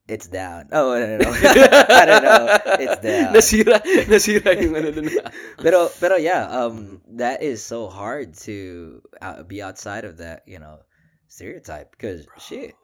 it's 0.08 0.28
down. 0.28 0.70
Oh 0.72 0.94
no 0.98 1.18
no 1.18 1.18
no. 1.18 1.32
I 1.32 2.06
don't 2.06 2.24
know. 2.24 2.60
It's 2.80 3.00
down. 3.02 3.34
nasira, 3.36 3.80
nasira 4.10 4.52
yung 4.62 4.76
ano 4.76 4.92
dun. 4.92 5.08
pero 5.64 5.90
pero 6.00 6.16
yeah, 6.18 6.48
um, 6.50 7.02
that 7.18 7.42
is 7.44 7.64
so 7.64 7.88
hard 7.88 8.36
to 8.46 9.02
uh, 9.22 9.44
be 9.44 9.62
outside 9.62 10.04
of 10.06 10.18
that, 10.18 10.44
you 10.46 10.60
know, 10.60 10.80
stereotype 11.28 11.92
because 11.92 12.26
shit. 12.38 12.76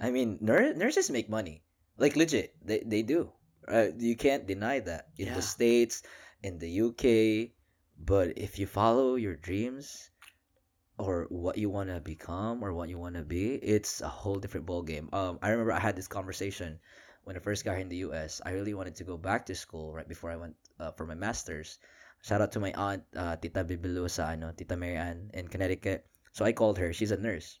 I 0.00 0.10
mean, 0.10 0.38
nur- 0.40 0.74
nurses 0.74 1.10
make 1.10 1.30
money, 1.30 1.62
like 1.98 2.16
legit. 2.16 2.54
They 2.64 2.82
they 2.82 3.02
do. 3.02 3.30
Uh, 3.68 3.94
you 3.96 4.16
can't 4.16 4.46
deny 4.46 4.80
that 4.80 5.08
in 5.16 5.28
Yeah. 5.28 5.34
the 5.38 5.42
states, 5.42 6.02
in 6.42 6.58
the 6.58 6.68
UK. 6.68 7.54
But 7.94 8.36
if 8.36 8.58
you 8.58 8.66
follow 8.66 9.14
your 9.14 9.36
dreams, 9.38 10.10
or 10.98 11.26
what 11.28 11.58
you 11.58 11.70
want 11.70 11.90
to 11.90 12.00
become, 12.00 12.62
or 12.62 12.72
what 12.72 12.88
you 12.88 12.98
want 12.98 13.16
to 13.16 13.22
be, 13.22 13.54
it's 13.54 14.00
a 14.00 14.08
whole 14.08 14.36
different 14.36 14.66
ball 14.66 14.82
game. 14.82 15.08
Um, 15.12 15.38
I 15.42 15.50
remember 15.50 15.72
I 15.72 15.80
had 15.80 15.96
this 15.96 16.08
conversation 16.08 16.78
when 17.24 17.36
I 17.36 17.40
first 17.40 17.64
got 17.64 17.72
here 17.72 17.80
in 17.80 17.88
the 17.88 18.04
US. 18.08 18.40
I 18.44 18.52
really 18.52 18.74
wanted 18.74 18.94
to 18.96 19.04
go 19.04 19.16
back 19.16 19.46
to 19.46 19.54
school 19.54 19.92
right 19.92 20.08
before 20.08 20.30
I 20.30 20.36
went 20.36 20.54
uh, 20.78 20.92
for 20.92 21.06
my 21.06 21.14
masters. 21.14 21.78
Shout 22.22 22.40
out 22.40 22.52
to 22.52 22.60
my 22.60 22.72
aunt, 22.72 23.02
uh, 23.16 23.36
Tita 23.36 23.64
Bibilusa, 23.64 24.32
ano, 24.32 24.52
Tita 24.56 24.76
Mary 24.76 24.96
Ann 24.96 25.30
in 25.34 25.48
Connecticut. 25.48 26.06
So 26.32 26.44
I 26.44 26.52
called 26.52 26.78
her. 26.78 26.92
She's 26.92 27.12
a 27.12 27.20
nurse, 27.20 27.58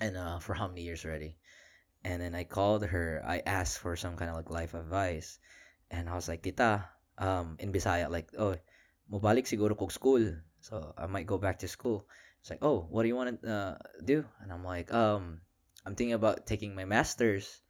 and 0.00 0.16
uh, 0.16 0.38
for 0.38 0.54
how 0.54 0.68
many 0.68 0.82
years 0.82 1.04
already? 1.04 1.36
And 2.04 2.20
then 2.20 2.34
I 2.34 2.44
called 2.44 2.84
her. 2.84 3.22
I 3.26 3.40
asked 3.46 3.78
for 3.78 3.96
some 3.96 4.16
kind 4.16 4.30
of 4.30 4.36
like 4.36 4.50
life 4.50 4.74
advice, 4.74 5.38
and 5.90 6.08
I 6.08 6.14
was 6.14 6.28
like, 6.28 6.42
Tita, 6.42 6.84
um, 7.18 7.56
in 7.58 7.72
Bisaya, 7.72 8.10
like, 8.10 8.28
oh, 8.38 8.56
mubalik 9.10 9.48
siguro 9.48 9.76
kog 9.76 9.90
school, 9.90 10.36
so 10.60 10.92
I 10.96 11.06
might 11.06 11.26
go 11.26 11.38
back 11.38 11.58
to 11.60 11.68
school. 11.68 12.06
It's 12.40 12.50
like, 12.50 12.62
oh, 12.62 12.86
what 12.90 13.02
do 13.02 13.08
you 13.08 13.16
want 13.16 13.42
to 13.42 13.50
uh, 13.50 13.76
do? 14.04 14.24
And 14.42 14.52
I'm 14.52 14.64
like, 14.64 14.92
um, 14.92 15.40
I'm 15.84 15.94
thinking 15.94 16.14
about 16.14 16.46
taking 16.46 16.74
my 16.74 16.84
master's 16.84 17.60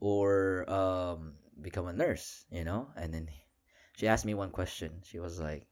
or 0.00 0.68
um 0.70 1.34
become 1.60 1.86
a 1.86 1.92
nurse, 1.92 2.44
you 2.50 2.64
know. 2.64 2.88
And 2.96 3.12
then 3.14 3.28
she 3.96 4.08
asked 4.08 4.24
me 4.24 4.34
one 4.34 4.50
question. 4.50 5.02
She 5.04 5.18
was 5.18 5.40
like, 5.40 5.66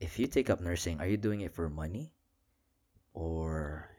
if 0.00 0.18
you 0.18 0.26
take 0.26 0.50
up 0.50 0.60
nursing, 0.60 1.00
are 1.00 1.06
you 1.06 1.16
doing 1.16 1.40
it 1.40 1.54
for 1.54 1.68
money, 1.68 2.12
or 3.12 3.90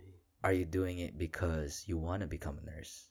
are 0.43 0.53
you 0.53 0.65
doing 0.65 0.99
it 0.99 1.17
because 1.17 1.83
you 1.87 1.97
want 1.97 2.21
to 2.21 2.27
become 2.27 2.59
a 2.59 2.65
nurse? 2.65 3.09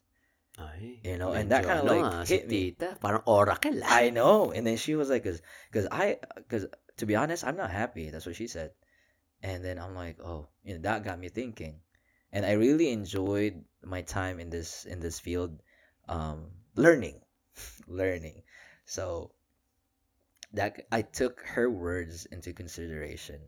Ay, 0.56 1.00
You 1.02 1.18
know, 1.18 1.32
and 1.32 1.50
that 1.50 1.66
kinda, 1.66 1.82
like, 1.82 2.04
ah, 2.04 2.24
hit 2.24 2.48
me. 2.48 2.70
tita, 2.70 2.96
parang 3.00 3.22
oracle 3.26 3.82
ah. 3.82 3.98
I 3.98 4.10
know. 4.10 4.52
And 4.52 4.66
then 4.66 4.76
she 4.76 4.94
was 4.94 5.10
like, 5.10 5.24
cause, 5.24 5.42
cause 5.72 5.86
I, 5.90 6.18
cause 6.48 6.66
to 6.98 7.06
be 7.06 7.16
honest, 7.16 7.44
I'm 7.44 7.56
not 7.56 7.70
happy. 7.70 8.10
That's 8.10 8.24
what 8.26 8.36
she 8.36 8.46
said. 8.46 8.70
And 9.44 9.64
then 9.64 9.78
I'm 9.78 9.94
like, 9.94 10.18
oh, 10.24 10.48
you 10.64 10.74
know, 10.74 10.80
that 10.82 11.04
got 11.04 11.18
me 11.20 11.28
thinking. 11.28 11.80
And 12.32 12.44
I 12.46 12.52
really 12.54 12.90
enjoyed 12.90 13.64
my 13.84 14.02
time 14.02 14.40
in 14.40 14.50
this 14.50 14.86
in 14.86 14.98
this 15.00 15.20
field, 15.20 15.62
um, 16.08 16.50
learning, 16.76 17.20
learning. 17.86 18.42
So 18.86 19.30
that 20.54 20.86
I 20.90 21.02
took 21.02 21.40
her 21.42 21.68
words 21.70 22.24
into 22.26 22.52
consideration, 22.54 23.40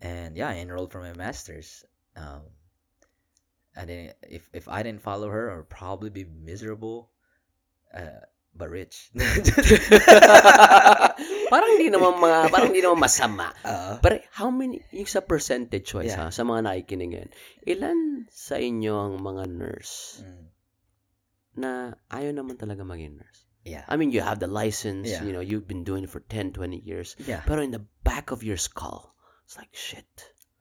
and 0.00 0.36
yeah, 0.36 0.48
I 0.48 0.56
enrolled 0.56 0.92
for 0.92 1.00
my 1.00 1.12
masters. 1.14 1.84
Um, 2.16 2.42
I 3.76 3.84
didn't. 3.86 4.16
If 4.22 4.48
if 4.52 4.68
I 4.68 4.82
didn't 4.82 5.00
follow 5.02 5.28
her, 5.30 5.50
I 5.52 5.56
would 5.56 5.68
probably 5.70 6.10
be 6.10 6.24
miserable. 6.24 7.10
Uh, 7.94 8.20
but 8.54 8.70
rich. 8.70 9.10
parang 11.50 11.76
hindi 11.76 11.88
naman 11.88 12.16
mga, 12.16 12.38
parang 12.54 12.68
hindi 12.70 12.84
naman 12.84 13.00
masama. 13.02 13.50
Uh, 13.64 13.98
But 13.98 14.24
how 14.30 14.48
many, 14.48 14.84
yung 14.94 15.10
sa 15.10 15.24
percentage 15.24 15.90
wise 15.92 16.14
Yeah. 16.14 16.28
ha, 16.28 16.32
sa 16.32 16.46
mga 16.46 16.68
nakikinig 16.68 17.10
ngayon, 17.12 17.30
ilan 17.66 17.98
sa 18.30 18.56
inyo 18.56 18.94
ang 18.94 19.14
mga 19.18 19.44
nurse 19.50 20.22
mm, 20.22 20.44
na 21.58 21.98
ayaw 22.12 22.32
naman 22.32 22.54
talaga 22.54 22.86
maging 22.86 23.18
nurse? 23.18 23.48
yeah. 23.66 23.84
I 23.90 23.96
mean, 24.00 24.14
you 24.14 24.22
have 24.22 24.38
the 24.40 24.48
license, 24.48 25.10
Yeah. 25.10 25.24
you 25.26 25.32
know, 25.34 25.42
you've 25.44 25.66
been 25.68 25.84
doing 25.84 26.04
it 26.06 26.12
for 26.12 26.20
10, 26.22 26.54
20 26.54 26.80
years. 26.80 27.18
Yeah. 27.20 27.42
Pero 27.44 27.60
in 27.60 27.74
the 27.74 27.84
back 28.06 28.30
of 28.30 28.40
your 28.40 28.56
skull, 28.56 29.12
it's 29.44 29.58
like, 29.60 29.72
shit, 29.76 30.08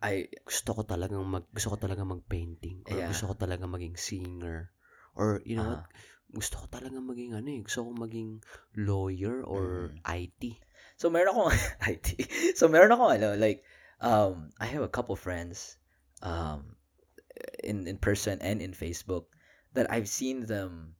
I 0.04 0.28
gusto 0.44 0.76
ko 0.76 0.82
talagang 0.84 1.24
mag, 1.24 1.48
gusto 1.54 1.72
ko 1.74 1.78
talagang 1.80 2.10
mag-painting. 2.12 2.84
Or 2.90 2.98
Yeah. 3.00 3.10
gusto 3.10 3.32
ko 3.32 3.34
talagang 3.38 3.72
maging 3.72 3.96
singer. 3.96 4.74
Or, 5.18 5.40
you 5.48 5.56
know 5.58 5.66
uh, 5.66 5.70
what, 5.82 5.90
gusto 6.30 6.60
ko 6.60 6.66
talagang 6.68 7.08
maging 7.08 7.32
ano 7.34 7.48
eh, 7.48 7.62
gusto 7.64 7.88
ko 7.88 7.90
maging 7.96 8.44
lawyer 8.76 9.40
or 9.48 9.96
Mm. 9.96 10.04
IT. 10.04 10.42
So 10.98 11.14
meron 11.14 11.30
akong 11.30 11.54
IT. 11.94 12.08
So 12.58 12.66
meron 12.66 12.90
ako 12.90 13.14
ano 13.14 13.38
like 13.38 13.62
um 14.02 14.50
I 14.58 14.66
have 14.66 14.82
a 14.82 14.90
couple 14.90 15.14
friends 15.14 15.78
um 16.26 16.74
in 17.62 17.86
in 17.86 18.02
person 18.02 18.42
and 18.42 18.66
in 18.66 18.74
Facebook 18.74 19.30
that 19.78 19.94
I've 19.94 20.10
seen 20.10 20.50
them 20.50 20.98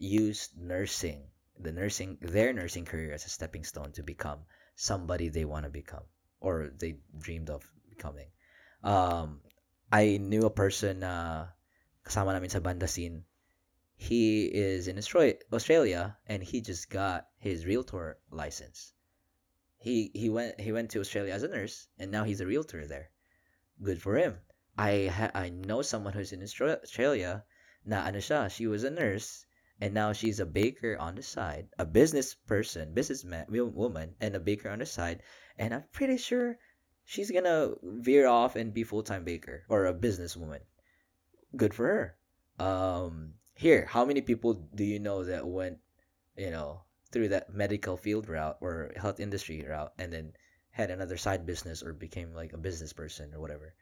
use 0.00 0.48
nursing, 0.56 1.28
the 1.60 1.68
nursing 1.68 2.16
their 2.24 2.56
nursing 2.56 2.88
career 2.88 3.12
as 3.12 3.28
a 3.28 3.32
stepping 3.32 3.68
stone 3.68 3.92
to 4.00 4.02
become 4.02 4.48
somebody 4.72 5.28
they 5.28 5.44
want 5.44 5.68
to 5.68 5.72
become 5.72 6.08
or 6.40 6.72
they 6.72 6.96
dreamed 7.12 7.52
of 7.52 7.60
becoming. 7.92 8.32
Um 8.80 9.44
I 9.92 10.16
knew 10.16 10.48
a 10.48 10.56
person 10.64 11.04
na 11.04 11.52
kasama 12.08 12.32
namin 12.32 12.48
sa 12.48 12.64
banda 12.64 12.88
scene. 12.88 13.28
He 14.00 14.48
is 14.48 14.88
in 14.88 14.96
Australia 14.96 16.16
and 16.24 16.40
he 16.40 16.64
just 16.64 16.88
got 16.88 17.28
his 17.36 17.68
realtor 17.68 18.16
license 18.32 18.95
he 19.86 20.10
he 20.14 20.28
went 20.28 20.58
he 20.60 20.72
went 20.72 20.90
to 20.90 20.98
Australia 20.98 21.32
as 21.32 21.44
a 21.44 21.48
nurse 21.48 21.86
and 21.96 22.10
now 22.10 22.24
he's 22.24 22.40
a 22.40 22.46
realtor 22.46 22.88
there. 22.88 23.10
Good 23.80 24.02
for 24.02 24.16
him. 24.16 24.38
I 24.76 25.06
ha- 25.06 25.30
I 25.32 25.50
know 25.50 25.80
someone 25.82 26.12
who's 26.12 26.32
in 26.32 26.42
Australia 26.42 27.44
na 27.84 28.02
ano 28.02 28.18
siya, 28.18 28.50
she 28.50 28.66
was 28.66 28.82
a 28.82 28.90
nurse 28.90 29.46
and 29.80 29.94
now 29.94 30.12
she's 30.12 30.40
a 30.40 30.44
baker 30.60 30.98
on 30.98 31.14
the 31.14 31.22
side, 31.22 31.68
a 31.78 31.86
business 31.86 32.34
person, 32.34 32.94
businessman 32.94 33.46
wo- 33.48 33.70
woman 33.70 34.16
and 34.18 34.34
a 34.34 34.40
baker 34.40 34.70
on 34.70 34.80
the 34.80 34.90
side 34.90 35.22
and 35.56 35.72
I'm 35.72 35.84
pretty 35.92 36.18
sure 36.18 36.58
she's 37.04 37.30
to 37.30 37.78
veer 38.02 38.26
off 38.26 38.56
and 38.56 38.74
be 38.74 38.82
full-time 38.82 39.22
baker 39.22 39.62
or 39.68 39.86
a 39.86 39.94
businesswoman. 39.94 40.66
Good 41.54 41.74
for 41.74 41.86
her. 41.86 42.06
Um 42.58 43.38
here, 43.54 43.86
how 43.86 44.04
many 44.04 44.20
people 44.20 44.66
do 44.74 44.82
you 44.82 44.98
know 44.98 45.22
that 45.22 45.46
went, 45.46 45.78
you 46.34 46.50
know, 46.50 46.82
through 47.10 47.30
that 47.30 47.52
medical 47.52 47.96
field 47.96 48.28
route 48.28 48.58
or 48.60 48.90
health 48.98 49.20
industry 49.20 49.62
route 49.62 49.92
and 49.98 50.12
then 50.12 50.32
had 50.70 50.90
another 50.90 51.16
side 51.16 51.46
business 51.46 51.80
or 51.82 51.96
became 51.96 52.34
like 52.34 52.52
a 52.52 52.60
business 52.60 52.92
person 52.92 53.32
or 53.32 53.40
whatever. 53.40 53.72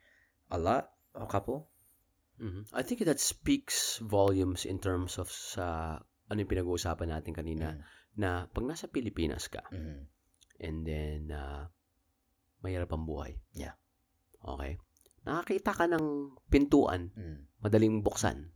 A 0.53 0.59
lot? 0.59 0.95
A 1.15 1.27
couple? 1.27 1.67
Mhm. 2.39 2.67
I 2.75 2.83
think 2.83 3.03
that 3.07 3.23
speaks 3.23 3.99
volumes 4.03 4.67
in 4.67 4.79
terms 4.83 5.19
of 5.19 5.31
sa 5.31 5.99
ano 6.31 6.39
yung 6.43 6.51
pinag-uusapan 6.51 7.11
natin 7.15 7.33
kanina 7.35 7.79
Mm. 7.79 7.83
na 8.19 8.31
pag 8.51 8.65
nasa 8.67 8.91
Pilipinas 8.91 9.47
ka 9.51 9.63
Mhm. 9.71 9.99
and 10.63 10.77
then 10.87 11.21
uh, 11.31 11.67
mahirap 12.65 12.91
ang 12.91 13.07
buhay. 13.07 13.39
Yeah. 13.55 13.77
Okay. 14.43 14.79
Nakakita 15.25 15.73
ka 15.73 15.85
ng 15.89 16.37
pintuan, 16.53 17.15
Mm. 17.17 17.49
madaling 17.63 18.03
buksan. 18.05 18.51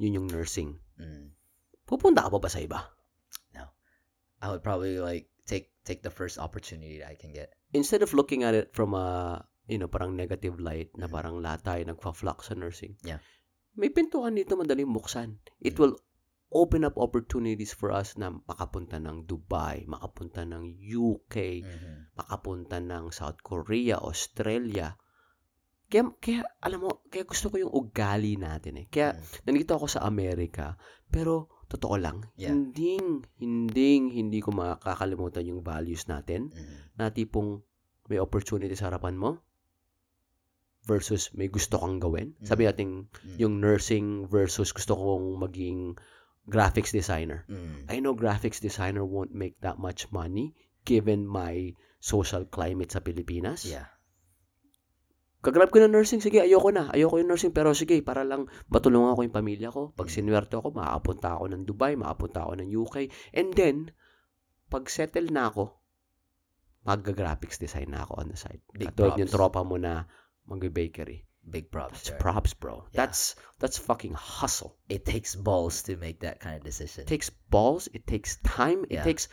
Yun 0.00 0.24
yung 0.24 0.28
nursing. 0.32 0.80
Mm. 0.98 1.36
Pupunta 1.84 2.24
ka 2.26 2.30
pa 2.32 2.40
ba 2.40 2.48
sa 2.50 2.58
iba? 2.64 2.80
I 4.42 4.50
would 4.50 4.66
probably 4.66 4.98
like 4.98 5.30
take 5.46 5.70
take 5.86 6.02
the 6.02 6.10
first 6.10 6.36
opportunity 6.36 6.98
that 6.98 7.14
I 7.14 7.16
can 7.16 7.30
get. 7.30 7.54
Instead 7.70 8.02
of 8.02 8.10
looking 8.12 8.42
at 8.42 8.58
it 8.58 8.74
from 8.74 8.92
a 8.92 9.38
you 9.70 9.78
know, 9.78 9.86
parang 9.86 10.18
negative 10.18 10.58
light 10.58 10.90
na 10.98 11.06
Mhm. 11.06 11.14
parang 11.14 11.36
lahat 11.38 11.62
tayo 11.62 11.80
nagfa-flock 11.86 12.42
sa 12.42 12.58
nursing. 12.58 12.98
Yeah. 13.06 13.22
May 13.78 13.94
pintuan 13.94 14.34
dito 14.34 14.58
madaling 14.58 14.90
buksan. 14.90 15.38
It 15.62 15.78
Mhm. 15.78 15.80
will 15.80 15.94
open 16.52 16.84
up 16.84 16.98
opportunities 17.00 17.72
for 17.72 17.94
us 17.94 18.18
na 18.20 18.28
makapunta 18.28 19.00
ng 19.00 19.24
Dubai, 19.24 19.88
makapunta 19.88 20.44
ng 20.44 20.76
UK, 20.76 21.64
Mhm. 21.64 22.12
makapunta 22.18 22.82
ng 22.82 23.08
South 23.08 23.40
Korea, 23.40 23.96
Australia. 23.96 24.98
Kaya, 25.88 26.08
kaya 26.20 26.40
alam 26.60 26.88
mo, 26.88 27.04
kaya 27.08 27.24
gusto 27.24 27.48
ko 27.48 27.56
yung 27.60 27.72
ugali 27.72 28.36
natin 28.36 28.84
eh. 28.84 28.86
Kaya 28.88 29.16
Mhm. 29.16 29.48
nandito 29.48 29.72
ako 29.76 29.86
sa 29.88 30.04
Amerika, 30.04 30.76
pero 31.08 31.51
totoo 31.72 31.96
lang, 31.96 32.28
Yeah. 32.36 32.52
hindi, 32.52 33.00
hindi, 33.40 34.12
hindi 34.12 34.38
ko 34.44 34.52
makakalimutan 34.52 35.48
yung 35.48 35.64
values 35.64 36.04
natin 36.04 36.52
Mhm. 36.52 37.00
na 37.00 37.08
tipong 37.08 37.64
may 38.12 38.20
opportunity 38.20 38.76
sa 38.76 38.92
harapan 38.92 39.16
mo 39.16 39.40
versus 40.84 41.30
may 41.32 41.46
gusto 41.46 41.78
kang 41.78 42.02
gawin. 42.02 42.34
Sabi 42.42 42.66
Mhm. 42.66 42.68
natin, 42.68 42.88
Mhm. 43.08 43.36
yung 43.38 43.54
nursing 43.62 44.06
versus 44.26 44.74
gusto 44.74 44.98
kong 44.98 45.38
maging 45.38 45.94
graphics 46.44 46.90
designer. 46.90 47.46
Mhm. 47.46 47.86
I 47.86 48.02
know 48.02 48.18
graphics 48.18 48.58
designer 48.58 49.06
won't 49.06 49.30
make 49.30 49.54
that 49.62 49.78
much 49.78 50.10
money 50.10 50.52
given 50.82 51.22
my 51.22 51.70
social 52.02 52.42
climate 52.42 52.90
sa 52.90 52.98
Pilipinas. 52.98 53.62
Yeah. 53.62 53.86
Kagrab 55.42 55.74
ko 55.74 55.82
ng 55.82 55.90
nursing, 55.90 56.22
sige, 56.22 56.38
ayoko 56.38 56.70
na. 56.70 56.86
Ayoko 56.94 57.18
yung 57.18 57.26
nursing, 57.26 57.50
pero 57.50 57.74
sige, 57.74 57.98
para 58.00 58.22
lang 58.22 58.46
matulungan 58.70 59.18
ko 59.18 59.26
yung 59.26 59.34
pamilya 59.34 59.74
ko. 59.74 59.90
Pag 59.90 60.06
Mm. 60.06 60.14
sinuwerte 60.14 60.54
ako, 60.54 60.70
makakapunta 60.70 61.34
ako 61.34 61.44
ng 61.50 61.62
Dubai, 61.66 61.98
makakapunta 61.98 62.46
ako 62.46 62.52
ng 62.62 62.68
UK. 62.70 62.96
And 63.34 63.50
then, 63.52 63.90
pag 64.70 64.86
settle 64.86 65.26
na 65.28 65.50
ako, 65.50 65.74
mag-graphics 66.82 67.58
design 67.58 67.90
na 67.90 68.02
ako 68.02 68.22
on 68.22 68.28
the 68.30 68.38
side. 68.38 68.62
Big 68.72 68.90
Katulad 68.90 69.18
yung 69.18 69.30
props. 69.30 69.34
tropa 69.34 69.60
mo 69.62 69.76
na 69.78 70.06
mag-bakery. 70.46 71.26
Big 71.42 71.70
props. 71.70 72.06
That's 72.06 72.14
Jar. 72.14 72.18
props, 72.22 72.54
bro. 72.54 72.86
Yeah. 72.90 73.02
That's 73.02 73.34
that's 73.58 73.74
fucking 73.74 74.14
hustle. 74.14 74.78
It 74.86 75.02
takes 75.02 75.34
balls 75.34 75.82
to 75.90 75.98
make 75.98 76.22
that 76.22 76.38
kind 76.38 76.54
of 76.54 76.62
decision. 76.62 77.02
It 77.02 77.10
takes 77.10 77.34
balls, 77.50 77.90
it 77.90 78.06
takes 78.06 78.38
time, 78.46 78.86
it 78.86 79.02
Yeah. 79.02 79.06
takes 79.06 79.26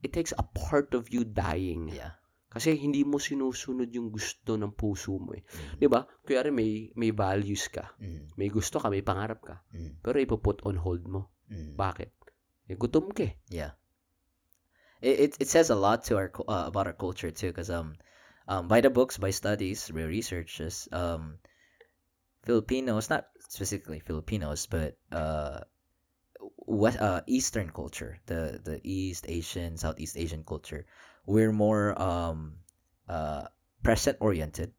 it 0.00 0.16
takes 0.16 0.32
a 0.32 0.44
part 0.56 0.96
of 0.96 1.12
you 1.12 1.28
dying. 1.28 1.92
yeah. 1.92 2.16
Kasi 2.50 2.74
hindi 2.74 3.06
mo 3.06 3.22
sinusunod 3.22 3.86
yung 3.94 4.10
gusto 4.10 4.58
ng 4.58 4.74
puso 4.74 5.14
mo 5.22 5.38
eh. 5.38 5.42
Mhm. 5.46 5.78
'Di 5.78 5.86
ba? 5.86 6.02
Kuya 6.26 6.42
may 6.50 6.90
may 6.98 7.14
values 7.14 7.70
ka. 7.70 7.94
Mhm. 8.02 8.34
May 8.34 8.50
gusto 8.50 8.82
ka, 8.82 8.90
may 8.90 9.06
pangarap 9.06 9.38
ka. 9.38 9.62
Mhm. 9.70 10.02
Pero 10.02 10.16
ipoput 10.18 10.58
on 10.66 10.74
hold 10.74 11.06
mo. 11.06 11.30
Mhm. 11.46 11.78
Bakit? 11.78 12.10
Eh, 12.70 12.74
gutom 12.74 13.14
ka 13.14 13.30
eh. 13.30 13.38
Yeah. 13.50 13.78
It, 15.00 15.16
it 15.20 15.32
it 15.46 15.48
says 15.48 15.70
a 15.70 15.78
lot 15.78 16.04
to 16.10 16.18
our 16.18 16.30
uh, 16.50 16.66
about 16.66 16.90
our 16.90 16.98
culture 16.98 17.30
too, 17.30 17.54
because 17.54 17.70
um, 17.70 17.94
um, 18.50 18.66
by 18.68 18.82
the 18.82 18.90
books, 18.90 19.16
by 19.16 19.30
studies, 19.30 19.90
real 19.94 20.10
researches, 20.10 20.90
um, 20.92 21.38
Filipinos, 22.44 23.08
not 23.08 23.30
specifically 23.38 24.00
Filipinos, 24.00 24.66
but 24.66 24.98
uh, 25.14 25.60
West 26.66 27.00
uh 27.00 27.22
Eastern 27.26 27.70
culture, 27.70 28.18
the 28.26 28.60
the 28.62 28.80
East 28.84 29.24
Asian, 29.28 29.76
Southeast 29.76 30.16
Asian 30.16 30.44
culture, 30.44 30.84
we're 31.26 31.52
more 31.52 31.94
um 32.00 32.56
uh 33.08 33.48
present 33.82 34.18
oriented. 34.20 34.72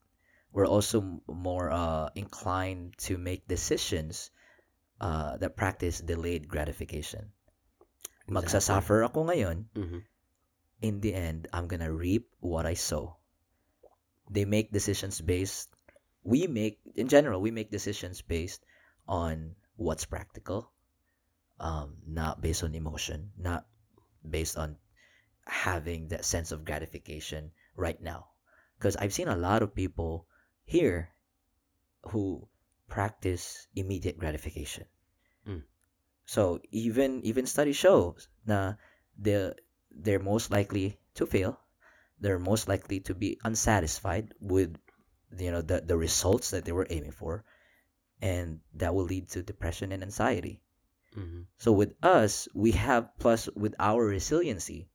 We're 0.51 0.67
also 0.67 1.21
more 1.27 1.71
uh 1.71 2.09
inclined 2.15 2.97
to 3.07 3.17
make 3.17 3.47
decisions 3.47 4.29
uh 4.99 5.37
that 5.37 5.55
practice 5.55 5.99
delayed 5.99 6.47
gratification. 6.47 7.31
Magsasuffer 8.31 9.03
ako 9.03 9.27
ngayon, 9.27 9.67
Mhm. 9.75 9.99
in 10.81 10.95
the 11.01 11.13
end, 11.13 11.47
I'm 11.51 11.67
gonna 11.67 11.91
reap 11.91 12.31
what 12.39 12.65
I 12.65 12.75
sow. 12.75 13.19
They 14.31 14.45
make 14.47 14.71
decisions 14.71 15.19
based, 15.19 15.67
we 16.23 16.47
make, 16.47 16.79
in 16.95 17.11
general, 17.11 17.43
we 17.43 17.51
make 17.51 17.67
decisions 17.71 18.21
based 18.23 18.63
on 19.03 19.59
what's 19.75 20.05
practical, 20.07 20.71
um, 21.59 21.99
not 22.07 22.39
based 22.39 22.63
on 22.63 22.71
emotion, 22.71 23.35
not 23.35 23.67
based 24.23 24.55
on 24.55 24.79
having 25.45 26.07
that 26.09 26.25
sense 26.25 26.51
of 26.51 26.65
gratification 26.65 27.51
right 27.75 28.01
now. 28.01 28.27
Because 28.77 28.95
I've 28.95 29.13
seen 29.13 29.27
a 29.27 29.35
lot 29.35 29.61
of 29.61 29.75
people 29.75 30.27
here 30.65 31.09
who 32.09 32.47
practice 32.87 33.67
immediate 33.75 34.17
gratification. 34.17 34.85
Mm. 35.47 35.63
So 36.25 36.59
even 36.71 37.23
even 37.25 37.45
study 37.45 37.73
shows 37.73 38.27
na 38.45 38.75
the 39.17 39.55
they're 39.91 40.19
most 40.19 40.51
likely 40.51 40.99
to 41.15 41.25
fail. 41.25 41.59
They're 42.19 42.39
most 42.39 42.67
likely 42.67 42.99
to 43.09 43.15
be 43.15 43.39
unsatisfied 43.43 44.33
with 44.39 44.77
you 45.37 45.51
know 45.51 45.61
the, 45.61 45.81
the 45.81 45.97
results 45.97 46.51
that 46.51 46.65
they 46.65 46.71
were 46.71 46.87
aiming 46.89 47.11
for. 47.15 47.43
And 48.21 48.61
that 48.75 48.93
will 48.93 49.05
lead 49.05 49.29
to 49.33 49.41
depression 49.41 49.91
and 49.91 50.03
anxiety. 50.03 50.61
Mhm. 51.17 51.47
So 51.57 51.71
with 51.71 51.95
us, 52.03 52.47
we 52.53 52.71
have 52.77 53.09
plus 53.17 53.49
with 53.55 53.73
our 53.79 54.05
resiliency, 54.05 54.90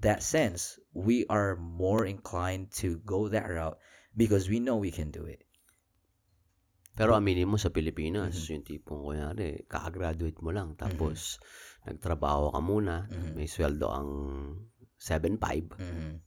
that 0.00 0.24
sense, 0.24 0.80
we 0.92 1.24
are 1.28 1.56
more 1.56 2.04
inclined 2.04 2.72
to 2.80 2.98
go 3.04 3.28
that 3.28 3.48
route 3.48 3.76
because 4.16 4.48
we 4.48 4.60
know 4.60 4.76
we 4.76 4.90
can 4.90 5.12
do 5.12 5.24
it. 5.24 5.44
Pero 7.00 7.16
aminin 7.16 7.48
mo 7.48 7.56
sa 7.56 7.72
Pilipinas, 7.72 8.34
Mhm. 8.44 8.50
yung 8.52 8.64
tipong 8.66 9.00
kunyari, 9.00 9.64
kakagraduate 9.64 10.36
mo 10.44 10.52
lang, 10.52 10.76
tapos 10.76 11.40
nagtrabaho 11.88 12.52
ka 12.52 12.60
muna, 12.60 13.08
Mhm. 13.08 13.32
may 13.38 13.48
sweldo 13.48 13.88
ang 13.88 14.10
7.5, 15.00 15.72
Mhm. 15.80 16.20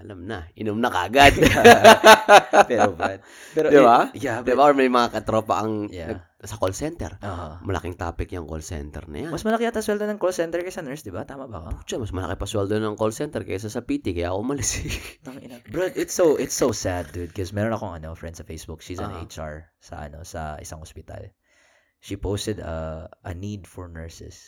Alam 0.00 0.24
na, 0.24 0.48
inom 0.52 0.76
na 0.76 0.88
kagad. 0.88 1.36
pero 2.70 2.92
bad. 2.92 3.20
Pero 3.52 3.66
Di 3.68 3.78
ba? 3.78 4.08
yeah, 4.12 4.40
Di 4.40 4.52
ba? 4.52 4.64
Or 4.64 4.74
may 4.74 4.88
mga 4.88 5.12
katropa 5.12 5.60
ang 5.60 5.88
Yeah. 5.88 6.16
nag- 6.16 6.26
sa 6.40 6.56
call 6.56 6.72
center. 6.72 7.20
uh, 7.20 7.60
Malaking 7.60 8.00
topic 8.00 8.32
yung 8.32 8.48
call 8.48 8.64
center 8.64 9.04
na 9.04 9.28
yan. 9.28 9.30
mas 9.30 9.44
malaki 9.44 9.68
yata 9.68 9.84
sweldo 9.84 10.08
ng 10.08 10.16
call 10.16 10.32
center 10.32 10.64
kaysa 10.64 10.80
nurse, 10.80 11.04
di 11.04 11.12
ba? 11.12 11.28
Tama 11.28 11.44
ba 11.44 11.68
ka? 11.68 11.84
Pucha, 11.84 12.00
mas 12.00 12.16
malaki 12.16 12.32
pa 12.34 12.48
sweldo 12.48 12.80
ng 12.80 12.96
call 12.96 13.12
center 13.12 13.44
kaysa 13.44 13.68
sa 13.68 13.84
PT, 13.84 14.16
kaya 14.16 14.32
ako 14.32 14.40
umalis. 14.40 14.80
Bro, 15.68 15.92
it's 15.92 16.16
so 16.16 16.40
it's 16.40 16.56
so 16.56 16.72
sad, 16.72 17.12
dude. 17.12 17.28
Because 17.28 17.52
meron 17.52 17.76
akong 17.76 17.92
ano, 17.92 18.16
friend 18.16 18.32
sa 18.32 18.42
Facebook. 18.42 18.80
She's 18.80 18.98
an 18.98 19.12
Ah. 19.12 19.20
HR 19.20 19.68
sa 19.84 20.08
ano 20.08 20.24
sa 20.24 20.56
isang 20.56 20.80
ospital. 20.80 21.28
She 22.00 22.16
posted 22.16 22.56
a 22.56 23.04
a 23.20 23.36
need 23.36 23.68
for 23.68 23.92
nurses. 23.92 24.40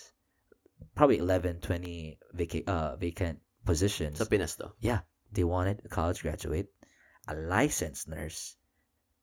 Probably 0.96 1.20
11, 1.20 1.60
20 1.60 2.16
vaca- 2.32 2.66
uh, 2.66 2.92
vacant 2.96 3.36
positions. 3.62 4.16
sa 4.16 4.24
Pinas 4.24 4.56
to. 4.56 4.72
They 5.32 5.44
wanted 5.44 5.80
a 5.84 5.88
college 5.88 6.22
graduate, 6.22 6.68
a 7.26 7.34
licensed 7.34 8.08
nurse, 8.08 8.56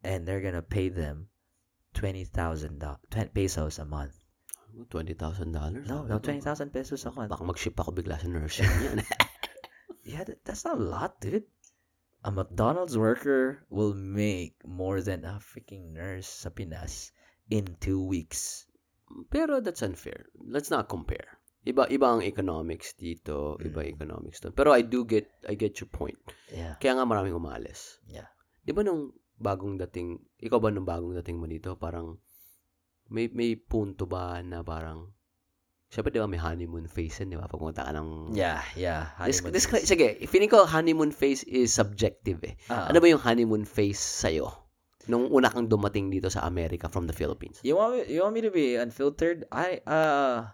and 0.03 0.28
they're 0.28 0.41
gonna 0.41 0.62
pay 0.66 0.89
them 0.89 1.30
twenty 1.93 2.26
thousand 2.26 2.84
pesos 3.34 3.80
a 3.80 3.86
month. 3.86 4.18
$20,000? 4.89 5.88
No, 5.88 6.03
no, 6.03 6.20
twenty 6.20 6.41
thousand 6.41 6.72
pesos 6.72 7.05
a 7.05 7.12
month. 7.12 7.30
Baka 7.30 7.43
mag-ship 7.43 7.80
ako 7.80 7.91
bigla 7.91 8.22
sa 8.22 8.64
yan. 8.64 9.03
Yeah, 10.03 10.24
that, 10.24 10.45
that's 10.45 10.66
not 10.66 10.78
a 10.78 10.84
lot, 10.84 11.22
dude. 11.22 11.43
A 12.24 12.32
McDonald's 12.32 12.97
worker 12.97 13.66
will 13.70 13.93
make 13.93 14.55
more 14.66 15.01
than 15.01 15.24
a 15.24 15.39
freaking 15.39 15.93
nurse 15.93 16.28
sa 16.28 16.49
Pinas 16.49 17.12
in 17.49 17.78
two 17.80 18.03
weeks. 18.03 18.66
Pero 19.30 19.62
that's 19.62 19.82
unfair. 19.82 20.26
Let's 20.38 20.70
not 20.70 20.89
compare. 20.89 21.38
Iba 21.70 21.86
iba 21.88 22.07
ang 22.09 22.26
economics 22.26 22.97
dito, 22.97 23.55
iba 23.61 23.86
Mm. 23.86 23.93
economics 23.93 24.41
doon. 24.41 24.57
Pero 24.57 24.74
I 24.74 24.82
do 24.82 25.05
get 25.05 25.30
I 25.45 25.53
get 25.53 25.78
your 25.78 25.89
point. 25.93 26.17
Yeah. 26.49 26.82
Kaya 26.82 26.97
nga 26.97 27.05
maraming 27.05 27.38
umalis. 27.38 28.01
Yeah. 28.09 28.26
'Di 28.65 28.74
ba 28.74 28.82
nung 28.82 29.13
bagong 29.38 29.78
dating, 29.78 30.17
ikaw 30.41 30.57
ba 30.57 30.74
nung 30.74 30.89
bagong 30.89 31.13
dating 31.22 31.38
mo 31.38 31.45
dito, 31.45 31.78
parang 31.78 32.17
may 33.07 33.30
may 33.30 33.53
punto 33.55 34.09
ba 34.09 34.41
na 34.41 34.65
parang 34.65 35.13
Siyempre, 35.89 36.13
di 36.13 36.22
ba, 36.22 36.30
may 36.30 36.38
honeymoon 36.38 36.86
phase 36.86 37.26
yan, 37.26 37.34
di 37.34 37.38
ba? 37.41 37.49
Pag 37.49 37.57
pumunta 37.57 37.82
ka 37.82 37.89
ng... 37.89 38.38
Yeah, 38.38 38.61
yeah. 38.78 39.09
Honeymoon 39.17 39.49
dis- 39.49 39.65
phase. 39.65 39.89
sige, 39.89 40.22
feeling 40.30 40.45
ko 40.45 40.61
honeymoon 40.70 41.09
phase 41.09 41.41
is 41.49 41.74
subjective 41.74 42.38
eh. 42.45 42.53
Ah. 42.70 42.93
Ano 42.93 43.01
ba 43.01 43.09
yung 43.09 43.17
honeymoon 43.17 43.65
phase 43.65 43.97
sa'yo? 43.97 44.53
Nung 45.09 45.34
una 45.34 45.49
kang 45.49 45.65
dumating 45.65 46.13
dito 46.13 46.30
sa 46.30 46.45
America 46.45 46.93
from 46.93 47.09
the 47.09 47.15
Philippines? 47.17 47.57
You 47.65 47.74
want 47.74 47.97
me? 47.97 48.01
You 48.05 48.22
want 48.22 48.38
me 48.38 48.45
to 48.45 48.53
be 48.53 48.78
unfiltered? 48.78 49.49
I 49.49 49.82
uh. 49.89 50.53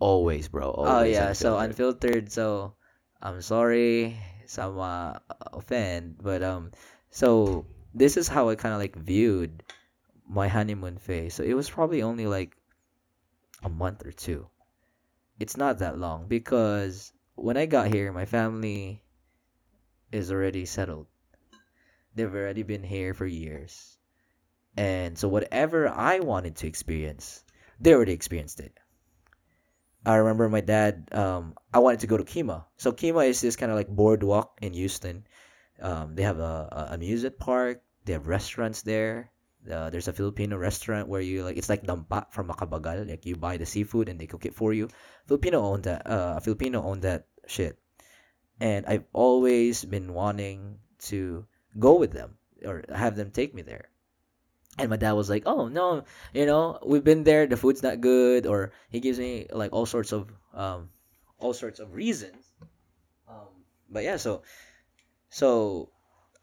Always, 0.00 0.48
bro. 0.48 0.74
Oh 0.76 0.84
Always 0.84 1.12
yeah. 1.12 1.32
So 1.32 1.56
unfiltered. 1.56 2.14
unfiltered. 2.14 2.32
So 2.32 2.74
I'm 3.22 3.42
sorry, 3.42 4.18
some 4.46 4.78
uh, 4.78 5.14
offend, 5.52 6.16
but 6.20 6.42
um. 6.42 6.72
So 7.10 7.66
this 7.94 8.16
is 8.16 8.28
how 8.28 8.48
I 8.48 8.54
kind 8.54 8.74
of 8.74 8.80
like 8.80 8.96
viewed 8.96 9.62
my 10.28 10.48
honeymoon 10.48 10.98
phase. 10.98 11.34
So 11.34 11.42
it 11.42 11.54
was 11.54 11.68
probably 11.68 12.02
only 12.02 12.26
like 12.26 12.56
a 13.62 13.68
month 13.68 14.06
or 14.06 14.12
two. 14.12 14.48
It's 15.38 15.56
not 15.56 15.78
that 15.78 15.98
long 15.98 16.28
because 16.28 17.12
when 17.34 17.56
I 17.56 17.66
got 17.66 17.92
here, 17.92 18.12
my 18.12 18.26
family 18.26 19.02
is 20.12 20.30
already 20.30 20.66
settled. 20.66 21.06
They've 22.14 22.34
already 22.34 22.62
been 22.62 22.82
here 22.82 23.14
for 23.14 23.26
years. 23.26 23.96
And 24.76 25.18
so 25.18 25.28
whatever 25.28 25.88
I 25.88 26.20
wanted 26.20 26.56
to 26.56 26.66
experience, 26.66 27.44
they 27.80 27.94
already 27.94 28.12
experienced 28.12 28.60
it. 28.60 28.76
I 30.04 30.16
remember 30.16 30.48
my 30.48 30.60
dad, 30.62 31.08
um, 31.12 31.54
I 31.72 31.78
wanted 31.78 32.00
to 32.00 32.06
go 32.06 32.16
to 32.16 32.24
Kemah. 32.24 32.64
So 32.76 32.92
Kemah 32.92 33.28
is 33.28 33.40
this 33.40 33.56
kind 33.56 33.70
of 33.70 33.76
like 33.76 33.88
boardwalk 33.88 34.58
in 34.62 34.72
Houston. 34.72 35.26
um, 35.80 36.14
they 36.14 36.22
have 36.22 36.38
a, 36.38 36.68
a 36.72 36.94
amusement 36.94 37.38
park. 37.38 37.82
They 38.04 38.12
have 38.14 38.26
restaurants 38.28 38.82
there. 38.82 39.30
Uh, 39.70 39.90
there's 39.90 40.08
a 40.08 40.12
Filipino 40.12 40.56
restaurant 40.56 41.08
where 41.08 41.20
you 41.20 41.44
like 41.44 41.56
it's 41.56 41.68
like 41.68 41.84
dampa 41.84 42.32
from 42.32 42.48
Macapagal. 42.48 43.08
Like 43.08 43.26
you 43.26 43.36
buy 43.36 43.58
the 43.58 43.66
seafood 43.66 44.08
and 44.08 44.18
they 44.18 44.26
cook 44.26 44.46
it 44.46 44.54
for 44.54 44.72
you. 44.72 44.88
Filipino 45.28 45.60
owned 45.60 45.84
that. 45.84 46.06
Uh, 46.06 46.40
Filipino 46.40 46.82
owned 46.82 47.02
that 47.02 47.26
shit. 47.46 47.78
And 48.60 48.86
I've 48.86 49.04
always 49.12 49.84
been 49.84 50.12
wanting 50.14 50.80
to 51.12 51.44
go 51.78 51.98
with 51.98 52.12
them 52.12 52.36
or 52.64 52.84
have 52.88 53.16
them 53.16 53.30
take 53.30 53.54
me 53.54 53.62
there. 53.62 53.89
And 54.78 54.88
my 54.88 54.96
dad 54.96 55.12
was 55.12 55.28
like, 55.28 55.42
"Oh 55.46 55.68
no, 55.68 56.04
you 56.32 56.46
know, 56.46 56.78
we've 56.84 57.04
been 57.04 57.24
there. 57.24 57.46
The 57.46 57.56
food's 57.56 57.82
not 57.82 58.00
good," 58.00 58.46
or 58.46 58.72
he 58.88 59.00
gives 59.00 59.18
me 59.18 59.46
like 59.52 59.72
all 59.72 59.86
sorts 59.86 60.12
of 60.12 60.30
um, 60.54 60.90
all 61.38 61.52
sorts 61.52 61.80
of 61.80 61.94
reasons. 61.94 62.44
Um, 63.28 63.64
but 63.90 64.04
yeah, 64.04 64.16
so 64.16 64.42
so 65.28 65.90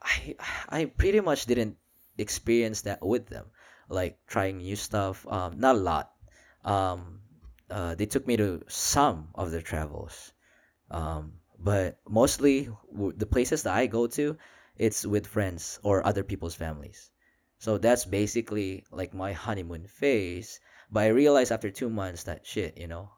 I 0.02 0.36
I 0.70 0.86
pretty 0.86 1.20
much 1.22 1.46
didn't 1.46 1.78
experience 2.18 2.82
that 2.82 3.06
with 3.06 3.28
them, 3.28 3.46
like 3.90 4.20
trying 4.28 4.58
new 4.58 4.76
stuff. 4.76 5.26
Um, 5.28 5.60
not 5.60 5.76
a 5.76 5.80
lot. 5.80 6.12
Um, 6.64 7.22
uh, 7.70 7.96
they 7.96 8.06
took 8.06 8.28
me 8.28 8.38
to 8.38 8.62
some 8.68 9.30
of 9.36 9.52
their 9.52 9.62
travels, 9.62 10.32
um, 10.92 11.34
but 11.60 12.00
mostly 12.08 12.70
the 12.92 13.26
places 13.26 13.64
that 13.64 13.74
I 13.74 13.88
go 13.88 14.08
to, 14.08 14.38
it's 14.78 15.06
with 15.06 15.28
friends 15.28 15.80
or 15.84 16.06
other 16.06 16.24
people's 16.24 16.56
families. 16.56 17.10
So 17.60 17.78
that's 17.78 18.06
basically 18.06 18.86
like 18.92 19.14
my 19.14 19.34
honeymoon 19.34 19.88
phase. 19.88 20.60
But 20.92 21.04
I 21.04 21.08
realized 21.08 21.52
after 21.52 21.70
two 21.72 21.90
months 21.90 22.24
that 22.30 22.46
shit, 22.46 22.78
you 22.78 22.88
know, 22.88 23.10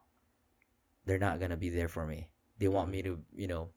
they're 1.06 1.20
not 1.20 1.40
gonna 1.40 1.58
be 1.58 1.70
there 1.70 1.88
for 1.90 2.06
me. 2.06 2.30
They 2.60 2.68
want 2.68 2.90
me 2.92 3.02
to, 3.04 3.20
you 3.36 3.48
know, 3.48 3.70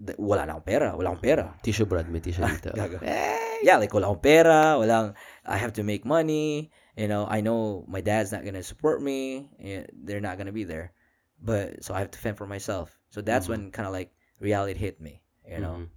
th- 0.00 0.18
wala 0.18 0.46
na 0.46 0.54
akong 0.56 0.66
pera, 0.66 0.96
wala 0.96 1.10
akong 1.12 1.22
pera. 1.22 1.54
Tissue 1.62 1.86
Brad, 1.86 2.08
may 2.08 2.20
tissue 2.20 2.42
dito. 2.42 2.72
Yeah, 3.64 3.76
like 3.78 3.92
wala 3.94 4.08
akong 4.08 4.22
pera, 4.22 4.76
walang, 4.80 5.14
I 5.44 5.56
have 5.56 5.74
to 5.80 5.82
make 5.84 6.04
money. 6.04 6.70
You 6.96 7.08
know, 7.08 7.26
I 7.28 7.40
know 7.40 7.84
my 7.88 8.00
dad's 8.00 8.32
not 8.32 8.44
gonna 8.44 8.62
support 8.62 9.00
me. 9.02 9.48
eh, 9.60 9.84
They're 9.92 10.20
not 10.24 10.38
gonna 10.38 10.52
be 10.54 10.64
there. 10.64 10.92
But 11.40 11.84
so 11.84 11.92
I 11.94 12.00
have 12.00 12.10
to 12.12 12.18
fend 12.18 12.36
for 12.40 12.46
myself. 12.48 12.88
So 13.10 13.20
that's 13.20 13.48
when 13.48 13.68
kind 13.70 13.86
of 13.86 13.92
like 13.92 14.12
reality 14.40 14.78
hit 14.80 14.96
me. 15.00 15.20
You 15.44 15.60
know, 15.60 15.76
Mhm. 15.84 15.88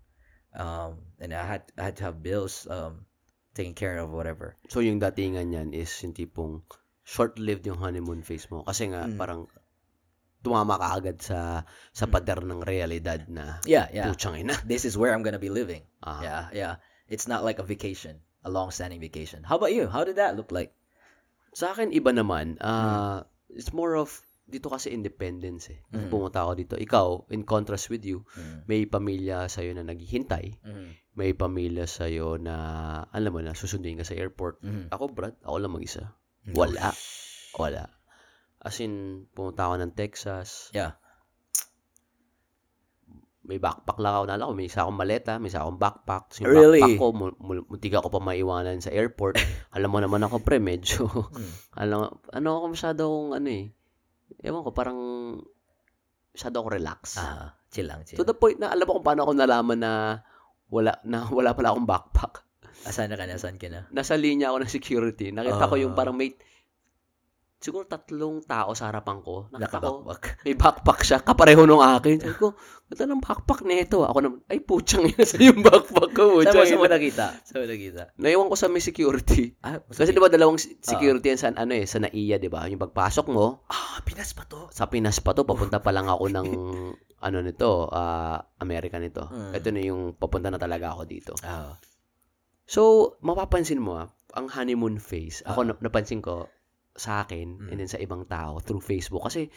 um, 0.60 0.92
and 1.24 1.32
I 1.34 1.46
had 1.48 1.64
I 1.80 1.84
had 1.88 1.96
to 2.04 2.04
have 2.12 2.20
bills 2.22 2.68
um 2.68 3.07
taken 3.58 3.74
care 3.74 3.98
of, 3.98 4.14
whatever. 4.14 4.54
So, 4.70 4.80
yung 4.80 5.02
datingan 5.02 5.50
niyan 5.50 5.70
is 5.74 5.90
yung 6.06 6.14
tipong 6.14 6.62
short-lived 7.02 7.66
yung 7.66 7.82
honeymoon 7.82 8.22
phase 8.22 8.46
mo. 8.48 8.62
Kasi 8.62 8.94
nga, 8.94 9.10
Mm. 9.10 9.18
parang 9.18 9.42
tumama 10.46 10.78
ka 10.78 10.88
agad 10.96 11.18
sa 11.20 11.66
sa 11.92 12.06
pader 12.06 12.46
ng 12.46 12.62
realidad 12.64 13.26
na 13.28 13.58
Yeah, 13.66 13.90
yeah. 13.90 14.08
putsang 14.08 14.38
ina. 14.38 14.54
This 14.70 14.86
is 14.86 14.94
where 14.96 15.12
I'm 15.12 15.26
gonna 15.26 15.42
be 15.42 15.50
living. 15.50 15.82
Ah. 16.06 16.22
Yeah, 16.22 16.44
yeah. 16.54 16.74
It's 17.10 17.26
not 17.26 17.42
like 17.42 17.58
a 17.58 17.66
vacation, 17.66 18.22
a 18.46 18.52
long-standing 18.52 19.02
vacation. 19.02 19.42
How 19.42 19.58
about 19.58 19.74
you? 19.74 19.90
How 19.90 20.06
did 20.06 20.22
that 20.22 20.38
look 20.38 20.54
like? 20.54 20.76
Sa 21.58 21.74
akin, 21.74 21.90
iba 21.90 22.14
naman. 22.14 22.62
Ah, 22.62 23.26
It's 23.50 23.72
more 23.72 23.96
of, 23.96 24.22
dito 24.48 24.72
kasi 24.72 24.90
independence 24.90 25.70
eh. 25.70 25.84
Kasi 25.86 26.08
Mm. 26.08 26.10
pumunta 26.10 26.40
ako 26.40 26.52
dito. 26.56 26.74
Ikaw, 26.74 27.30
in 27.30 27.44
contrast 27.44 27.92
with 27.92 28.02
you, 28.02 28.24
Mm. 28.32 28.64
may 28.66 28.82
pamilya 28.84 29.46
sa'yo 29.46 29.76
na 29.76 29.84
naghihintay. 29.84 30.64
Mhm. 30.64 30.88
May 31.14 31.34
pamilya 31.34 31.84
sa'yo 31.84 32.38
na, 32.38 32.56
alam 33.06 33.30
mo 33.30 33.42
na, 33.42 33.52
susunduin 33.52 34.00
ka 34.00 34.08
sa 34.08 34.16
airport. 34.16 34.64
Mhm. 34.64 34.88
Ako, 34.88 35.12
Brad, 35.12 35.36
ako 35.42 35.56
lang 35.58 35.74
mag-isa. 35.74 36.16
Mm. 36.48 36.56
Wala. 36.56 36.96
Wala. 37.54 37.84
As 38.58 38.80
in, 38.80 39.28
pumunta 39.30 39.68
ako 39.68 39.76
ng 39.78 39.94
Texas. 39.94 40.72
Yeah. 40.72 40.96
May 43.42 43.60
backpack 43.60 43.96
lang 43.98 44.12
ako. 44.14 44.24
Nala 44.28 44.44
ko, 44.44 44.54
may 44.54 44.68
isa 44.68 44.84
akong 44.84 45.00
maleta, 45.00 45.40
may 45.40 45.48
isa 45.48 45.64
akong 45.64 45.80
backpack. 45.80 46.24
Tapos 46.28 46.40
yung 46.40 46.52
Really? 46.52 46.84
backpack 46.84 47.00
ko, 47.00 47.08
mu- 47.12 47.38
mu- 47.40 47.64
muntik 47.66 47.96
ako 47.96 48.08
pa 48.10 48.20
maiwanan 48.20 48.80
sa 48.80 48.92
airport. 48.92 49.40
alam 49.76 49.88
mo 49.88 50.00
naman 50.00 50.20
ako, 50.20 50.44
pre, 50.44 50.60
medyo, 50.60 51.08
Mm. 51.08 51.52
alam, 51.84 52.00
ano 52.12 52.48
ako 52.54 52.66
masyadong, 52.70 53.20
ano 53.34 53.48
eh, 53.48 53.72
ewan 54.44 54.64
ko, 54.64 54.72
parang, 54.72 55.00
masyado 56.34 56.56
ako 56.62 56.70
relax. 56.70 57.18
Ah, 57.18 57.58
chill 57.74 57.90
lang, 57.90 58.06
chill. 58.06 58.20
To 58.20 58.28
the 58.28 58.38
point 58.38 58.62
na, 58.62 58.70
alam 58.70 58.86
mo 58.86 59.02
kung 59.02 59.08
paano 59.08 59.26
ako 59.26 59.34
nalaman 59.34 59.80
na, 59.82 59.92
wala, 60.70 61.00
na 61.08 61.26
wala 61.32 61.56
pala 61.58 61.74
akong 61.74 61.88
backpack. 61.88 62.44
Asan 62.86 63.10
na 63.10 63.18
ka 63.18 63.26
na? 63.26 63.36
Asan 63.40 63.58
ka 63.58 63.68
na? 63.72 63.90
Nasa 63.90 64.14
linya 64.14 64.54
ako 64.54 64.58
ng 64.62 64.72
security. 64.72 65.34
Nakita 65.34 65.66
ko 65.66 65.76
yung 65.82 65.96
Ah. 65.96 65.98
parang 65.98 66.14
may, 66.14 66.38
siguro 67.58 67.84
tatlong 67.84 68.42
tao 68.42 68.72
sa 68.72 68.88
harapan 68.88 69.18
ko. 69.20 69.50
Nakita 69.50 69.82
ko, 69.82 70.06
may 70.44 70.54
backpack 70.54 71.02
siya, 71.02 71.18
kapareho 71.20 71.64
nung 71.64 71.82
akin. 71.82 72.18
Sabi 72.20 72.36
ko, 72.36 72.54
ganda 72.88 73.04
ng 73.08 73.20
backpack 73.20 73.62
nito. 73.62 74.02
Ako 74.02 74.18
naman, 74.20 74.40
ay 74.46 74.60
putsang 74.60 75.04
ina 75.04 75.22
sa 75.22 75.36
yung 75.38 75.60
backpack 75.60 76.12
ko. 76.12 76.40
Saan 76.40 76.54
mo, 76.54 76.64
saan 76.64 76.78
mo 76.78 76.88
nakita? 76.88 77.26
Saan 77.42 77.60
mo 77.60 77.68
nakita? 77.68 78.02
Naiwan 78.16 78.46
ko 78.46 78.56
sa 78.56 78.68
may 78.68 78.80
security. 78.80 79.58
Ah, 79.60 79.82
Kasi 79.82 80.10
di 80.10 80.18
ba 80.18 80.28
dalawang 80.28 80.56
si- 80.56 80.78
security 80.78 81.28
yan 81.28 81.40
sa 81.40 81.50
ano 81.52 81.74
eh, 81.74 81.84
sa 81.84 81.98
NAIA, 81.98 82.38
di 82.38 82.48
ba? 82.48 82.66
Yung 82.66 82.80
pagpasok 82.80 83.26
mo, 83.28 83.66
Ah, 83.68 84.00
Pinas 84.02 84.32
pa 84.32 84.44
to. 84.44 84.70
sa 84.70 84.86
Pinas 84.86 85.18
pa 85.18 85.32
to, 85.32 85.42
papunta 85.44 85.78
pa 85.78 85.90
lang 85.90 86.06
ako 86.06 86.30
ng 86.30 86.48
ano 87.26 87.38
nito, 87.40 87.90
ah 87.90 88.38
America 88.58 88.96
nito. 88.96 89.26
Mm. 89.26 89.52
Ito 89.52 89.68
na 89.68 89.82
yung 89.82 90.02
papunta 90.14 90.48
na 90.48 90.58
talaga 90.58 90.94
ako 90.94 91.04
dito. 91.04 91.34
Ah. 91.42 91.82
So, 92.64 92.82
mapapansin 93.20 93.80
mo 93.80 93.98
ah, 93.98 94.08
ang 94.32 94.46
honeymoon 94.48 95.00
phase. 95.00 95.42
Ako 95.42 95.60
Ah. 95.60 95.68
na- 95.68 95.82
napansin 95.82 96.20
ko 96.20 96.46
sa 96.98 97.22
akin 97.24 97.48
Mm. 97.62 97.70
and 97.72 97.78
then 97.78 97.90
sa 97.90 98.02
ibang 98.02 98.26
tao 98.26 98.58
through 98.60 98.82
Facebook 98.82 99.24
kasi 99.30 99.48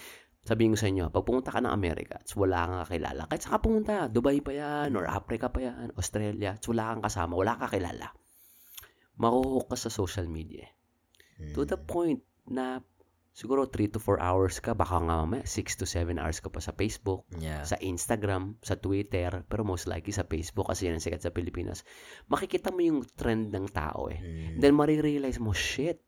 sabihin 0.40 0.72
ko 0.72 0.78
sa 0.80 0.88
inyo, 0.88 1.12
pag 1.12 1.24
pumunta 1.24 1.52
ka 1.52 1.60
ng 1.60 1.68
Amerika, 1.68 2.16
at 2.16 2.28
wala 2.32 2.64
kang 2.64 2.80
kakilala, 2.88 3.28
kahit 3.28 3.40
saan 3.44 3.52
ka 3.56 3.60
pumunta, 3.60 3.94
Dubai 4.08 4.40
pa 4.40 4.52
yan, 4.56 4.96
or 4.96 5.04
Africa 5.04 5.52
pa 5.52 5.60
yan, 5.60 5.92
Australia, 6.00 6.56
at 6.56 6.64
wala 6.64 6.96
kang 6.96 7.04
kasama, 7.04 7.36
wala 7.36 7.60
kang 7.60 7.68
kakilala, 7.68 8.08
makuhook 9.20 9.68
ka 9.68 9.76
sa 9.76 9.92
social 9.92 10.24
media. 10.24 10.64
To 11.52 11.64
the 11.64 11.76
Mm. 11.76 11.84
point 11.84 12.20
na 12.48 12.80
siguro 13.32 13.68
3 13.68 13.88
to 13.92 14.00
4 14.00 14.16
hours 14.20 14.60
ka, 14.60 14.72
baka 14.72 14.96
nga 15.00 15.24
mamaya 15.24 15.44
6 15.44 15.76
to 15.76 15.84
7 15.84 16.16
hours 16.16 16.40
ka 16.40 16.48
pa 16.48 16.60
sa 16.60 16.72
Facebook, 16.72 17.24
Yeah. 17.36 17.64
sa 17.64 17.76
Instagram, 17.76 18.56
sa 18.60 18.76
Twitter, 18.76 19.44
pero 19.44 19.60
most 19.64 19.88
likely 19.88 20.12
sa 20.12 20.24
Facebook 20.24 20.68
kasi 20.68 20.88
yan 20.88 20.96
ang 20.96 21.04
sikat 21.04 21.20
sa 21.20 21.32
Pilipinas. 21.32 21.84
Makikita 22.28 22.72
mo 22.72 22.80
yung 22.80 23.04
trend 23.12 23.52
ng 23.52 23.68
tao 23.72 24.08
eh. 24.08 24.20
Mm. 24.20 24.60
Then 24.60 24.72
marirealize 24.72 25.36
mo, 25.36 25.52
shit, 25.52 26.00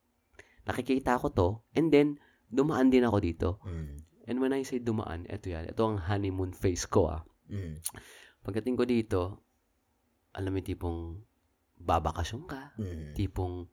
nakikita 0.62 1.18
ko 1.18 1.28
to, 1.30 1.48
and 1.74 1.90
then 1.90 2.18
dumaan 2.46 2.92
din 2.92 3.02
ako 3.02 3.18
dito. 3.18 3.48
Mm. 3.64 3.92
And 4.22 4.36
when 4.38 4.54
I 4.54 4.62
say 4.62 4.78
dumaan, 4.78 5.26
eto 5.26 5.50
yan, 5.50 5.66
ito 5.66 5.82
ang 5.82 5.98
honeymoon 5.98 6.54
phase 6.54 6.86
ko 6.86 7.10
ah. 7.10 7.20
Mm. 7.50 7.82
Pagdating 8.42 8.76
ko 8.78 8.84
dito, 8.86 9.20
alam 10.32 10.54
mo 10.54 10.60
tipong 10.62 11.18
babakasyon 11.76 12.42
ka, 12.46 12.74
Mm. 12.78 13.18
tipong 13.18 13.66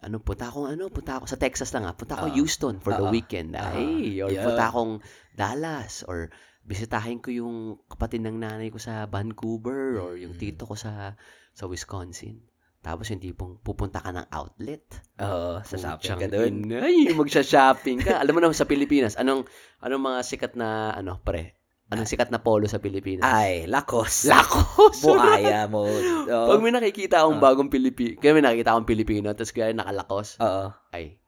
ano, 0.00 0.16
punta 0.24 0.48
akong 0.48 0.64
ano, 0.64 0.88
punta 0.88 1.20
ako 1.20 1.28
sa 1.28 1.36
Texas 1.36 1.68
lang 1.76 1.84
ah. 1.84 1.92
Punta 1.92 2.16
ako 2.16 2.32
Ah. 2.32 2.34
Houston 2.34 2.80
for 2.80 2.96
the 2.96 3.04
Ah. 3.04 3.12
weekend. 3.12 3.52
Ah. 3.52 3.76
Ay, 3.76 4.16
or 4.24 4.32
Yeah. 4.32 4.48
punta 4.48 4.72
akong 4.72 5.04
Dallas 5.36 6.08
or 6.08 6.32
bisitahin 6.64 7.20
ko 7.20 7.28
yung 7.28 7.76
kapatid 7.84 8.24
ng 8.24 8.40
nanay 8.40 8.72
ko 8.72 8.80
sa 8.80 9.04
Vancouver 9.04 10.00
or 10.00 10.16
yung 10.16 10.32
Mm. 10.36 10.40
tito 10.40 10.64
ko 10.64 10.72
sa 10.72 11.20
sa 11.52 11.68
Wisconsin. 11.68 12.40
Tapos 12.80 13.12
yung 13.12 13.20
tipong 13.20 13.60
pupunta 13.60 14.00
ka 14.00 14.08
ng 14.08 14.24
outlet. 14.32 14.80
Oo, 15.20 15.60
sa 15.60 15.76
shopping 15.76 16.16
ka 16.16 16.28
doon. 16.28 16.52
ina, 16.64 16.80
Ay, 16.80 17.12
magsha-shopping 17.12 18.00
ka. 18.00 18.16
Alam 18.16 18.32
mo 18.32 18.40
naman 18.40 18.56
sa 18.56 18.64
Pilipinas, 18.64 19.20
anong 19.20 19.44
anong 19.78 20.00
mga 20.02 20.20
sikat 20.24 20.52
na 20.56 20.96
ano, 20.96 21.20
pre? 21.20 21.60
Anong 21.90 22.08
sikat 22.08 22.30
na 22.30 22.40
polo 22.40 22.64
sa 22.64 22.80
Pilipinas? 22.80 23.26
Ay, 23.26 23.66
lakos. 23.66 24.24
Lakos. 24.24 24.96
Buaya 25.04 25.66
mode. 25.66 26.24
Oo. 26.24 26.48
Pag 26.54 26.62
may 26.62 26.72
nakikita 26.72 27.20
akong 27.20 27.36
Ah. 27.36 27.44
bagong 27.50 27.68
Pilipino, 27.68 28.16
kaya 28.16 28.32
may 28.32 28.40
nakikita 28.40 28.72
akong 28.72 28.88
Pilipino, 28.88 29.28
tapos 29.34 29.52
kaya 29.52 29.74
nakalakos, 29.74 30.38
Oo. 30.38 30.70
ay, 30.94 31.18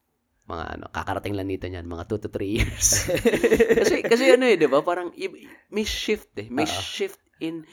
mga 0.46 0.64
ano, 0.72 0.84
kakarating 0.88 1.34
lang 1.34 1.50
nito 1.50 1.66
niyan, 1.66 1.84
mga 1.84 2.06
2 2.08 2.16
to 2.16 2.28
3 2.30 2.48
years. 2.48 3.10
kasi, 3.82 4.00
kasi 4.00 4.24
ano 4.30 4.48
eh, 4.48 4.56
di 4.56 4.70
ba? 4.70 4.80
Parang, 4.80 5.10
may 5.68 5.84
shift 5.84 6.32
eh. 6.38 6.46
May 6.48 6.64
Oo. 6.64 6.80
shift 6.80 7.20
in 7.42 7.66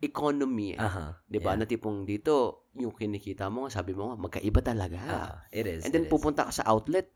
economy 0.00 0.74
eh. 0.74 0.80
Aha. 0.80 1.20
di 1.24 1.38
ba? 1.38 1.52
Yeah. 1.52 1.60
Na 1.60 1.66
tipong 1.66 2.04
dito, 2.04 2.64
yung 2.74 2.90
kinikita 2.90 3.48
mo, 3.48 3.68
sabi 3.68 3.92
mo 3.92 4.16
magkaiba 4.16 4.60
talaga. 4.60 4.98
Ah, 5.00 5.32
it 5.50 5.64
is. 5.64 5.84
And 5.84 5.92
then 5.92 6.08
is. 6.08 6.10
pupunta 6.10 6.48
ka 6.48 6.52
sa 6.52 6.64
outlet. 6.64 7.12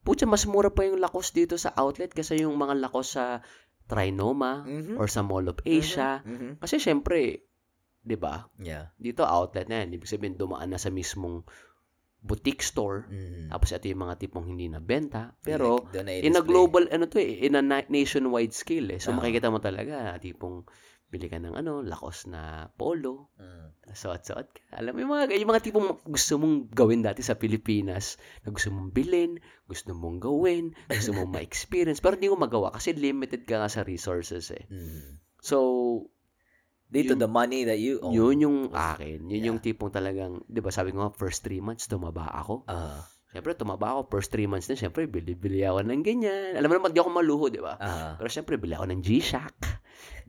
Putya, 0.00 0.24
mas 0.24 0.46
mura 0.46 0.70
pa 0.70 0.82
yung 0.82 0.96
lakos 0.96 1.30
dito 1.30 1.54
sa 1.54 1.74
outlet 1.74 2.08
kasi 2.10 2.40
yung 2.40 2.54
mga 2.54 2.78
lakos 2.80 3.18
sa 3.18 3.44
Trinoma 3.84 4.62
Mhm. 4.62 4.96
or 4.96 5.06
sa 5.06 5.20
Mall 5.20 5.44
of 5.46 5.58
Asia. 5.62 6.22
Mhm. 6.22 6.30
Mhm. 6.30 6.52
Kasi 6.62 6.78
syempre, 6.78 7.44
'di 8.00 8.16
ba? 8.16 8.46
Yeah. 8.56 8.94
Dito 8.96 9.26
outlet 9.26 9.66
na 9.66 9.82
yan. 9.82 9.92
Ibig 9.92 10.08
sabihin 10.08 10.38
dumaan 10.38 10.70
na 10.70 10.78
sa 10.78 10.88
mismong 10.88 11.42
boutique 12.20 12.60
store. 12.60 13.08
Mhm. 13.08 13.48
Tapos 13.50 13.72
ito 13.72 13.88
yung 13.88 14.04
mga 14.04 14.20
tipong 14.20 14.46
hindi 14.46 14.68
nabenta. 14.68 15.34
Pero 15.40 15.88
Like, 15.90 16.22
in 16.22 16.36
a 16.36 16.44
global 16.44 16.84
ano 16.86 17.08
to 17.08 17.16
eh, 17.16 17.42
in 17.42 17.56
a 17.56 17.64
na- 17.64 17.88
nationwide 17.88 18.52
scale 18.52 18.94
eh. 18.94 19.00
So 19.00 19.10
Ah. 19.10 19.16
makikita 19.16 19.48
mo 19.48 19.58
talaga 19.58 20.14
tipong 20.16 20.64
bili 21.10 21.26
ka 21.26 21.36
ng 21.36 21.52
ano, 21.52 21.82
lakos 21.82 22.24
na 22.24 22.42
polo, 22.70 23.34
Mm. 23.34 23.90
suot-suot 23.90 24.46
ka. 24.48 24.62
Alam 24.72 24.94
mo 24.94 24.98
yung 25.00 25.12
mga, 25.12 25.24
yung 25.34 25.50
mga 25.50 25.62
tipong 25.62 25.88
gusto 26.04 26.38
mong 26.38 26.70
gawin 26.70 27.02
dati 27.02 27.20
sa 27.20 27.34
Pilipinas, 27.34 28.14
na 28.40 28.50
gusto 28.50 28.70
mong 28.70 28.90
bilhin, 28.90 29.36
gusto 29.64 29.90
mong 29.90 30.18
gawin, 30.18 30.70
gusto 30.86 31.10
mong 31.10 31.30
ma-experience, 31.34 31.98
pero 31.98 32.14
hindi 32.14 32.30
mo 32.30 32.38
magawa 32.38 32.70
kasi 32.70 32.94
limited 32.94 33.42
ka 33.42 33.58
nga 33.58 33.66
sa 33.66 33.82
resources 33.82 34.48
eh. 34.50 34.64
Mm. 34.66 35.18
So, 35.36 35.58
Dito, 36.86 37.14
Yung- 37.14 37.22
the 37.22 37.30
money 37.30 37.62
that 37.62 37.78
you 37.78 38.02
own. 38.02 38.10
Yun 38.10 38.36
yung 38.40 38.58
akin. 38.68 39.22
Yun 39.22 39.30
Yeah. 39.30 39.46
yung 39.46 39.58
tipong 39.58 39.94
talagang, 39.94 40.42
di 40.44 40.58
ba 40.58 40.74
sabi 40.74 40.90
ko 40.90 40.98
nga, 41.00 41.14
first 41.14 41.46
three 41.46 41.62
months 41.62 41.86
tumaba 41.86 42.26
ako. 42.34 42.66
Ah, 42.66 43.06
Siyempre, 43.30 43.54
tumaba 43.54 43.94
ako. 43.94 44.10
First 44.10 44.34
three 44.34 44.50
months 44.50 44.66
na, 44.66 44.74
siyempre, 44.74 45.06
bili-bili 45.06 45.62
ako 45.62 45.86
ng 45.86 46.02
ganyan. 46.02 46.58
Alam 46.58 46.66
mo 46.66 46.74
naman, 46.76 46.90
di 46.90 46.98
ako 46.98 47.10
maluho, 47.14 47.46
di 47.46 47.62
ba? 47.62 47.78
ah, 47.78 48.18
Pero 48.18 48.26
siyempre, 48.26 48.58
bili 48.58 48.74
ako 48.74 48.90
ng 48.90 49.00
G-Shock. 49.06 49.54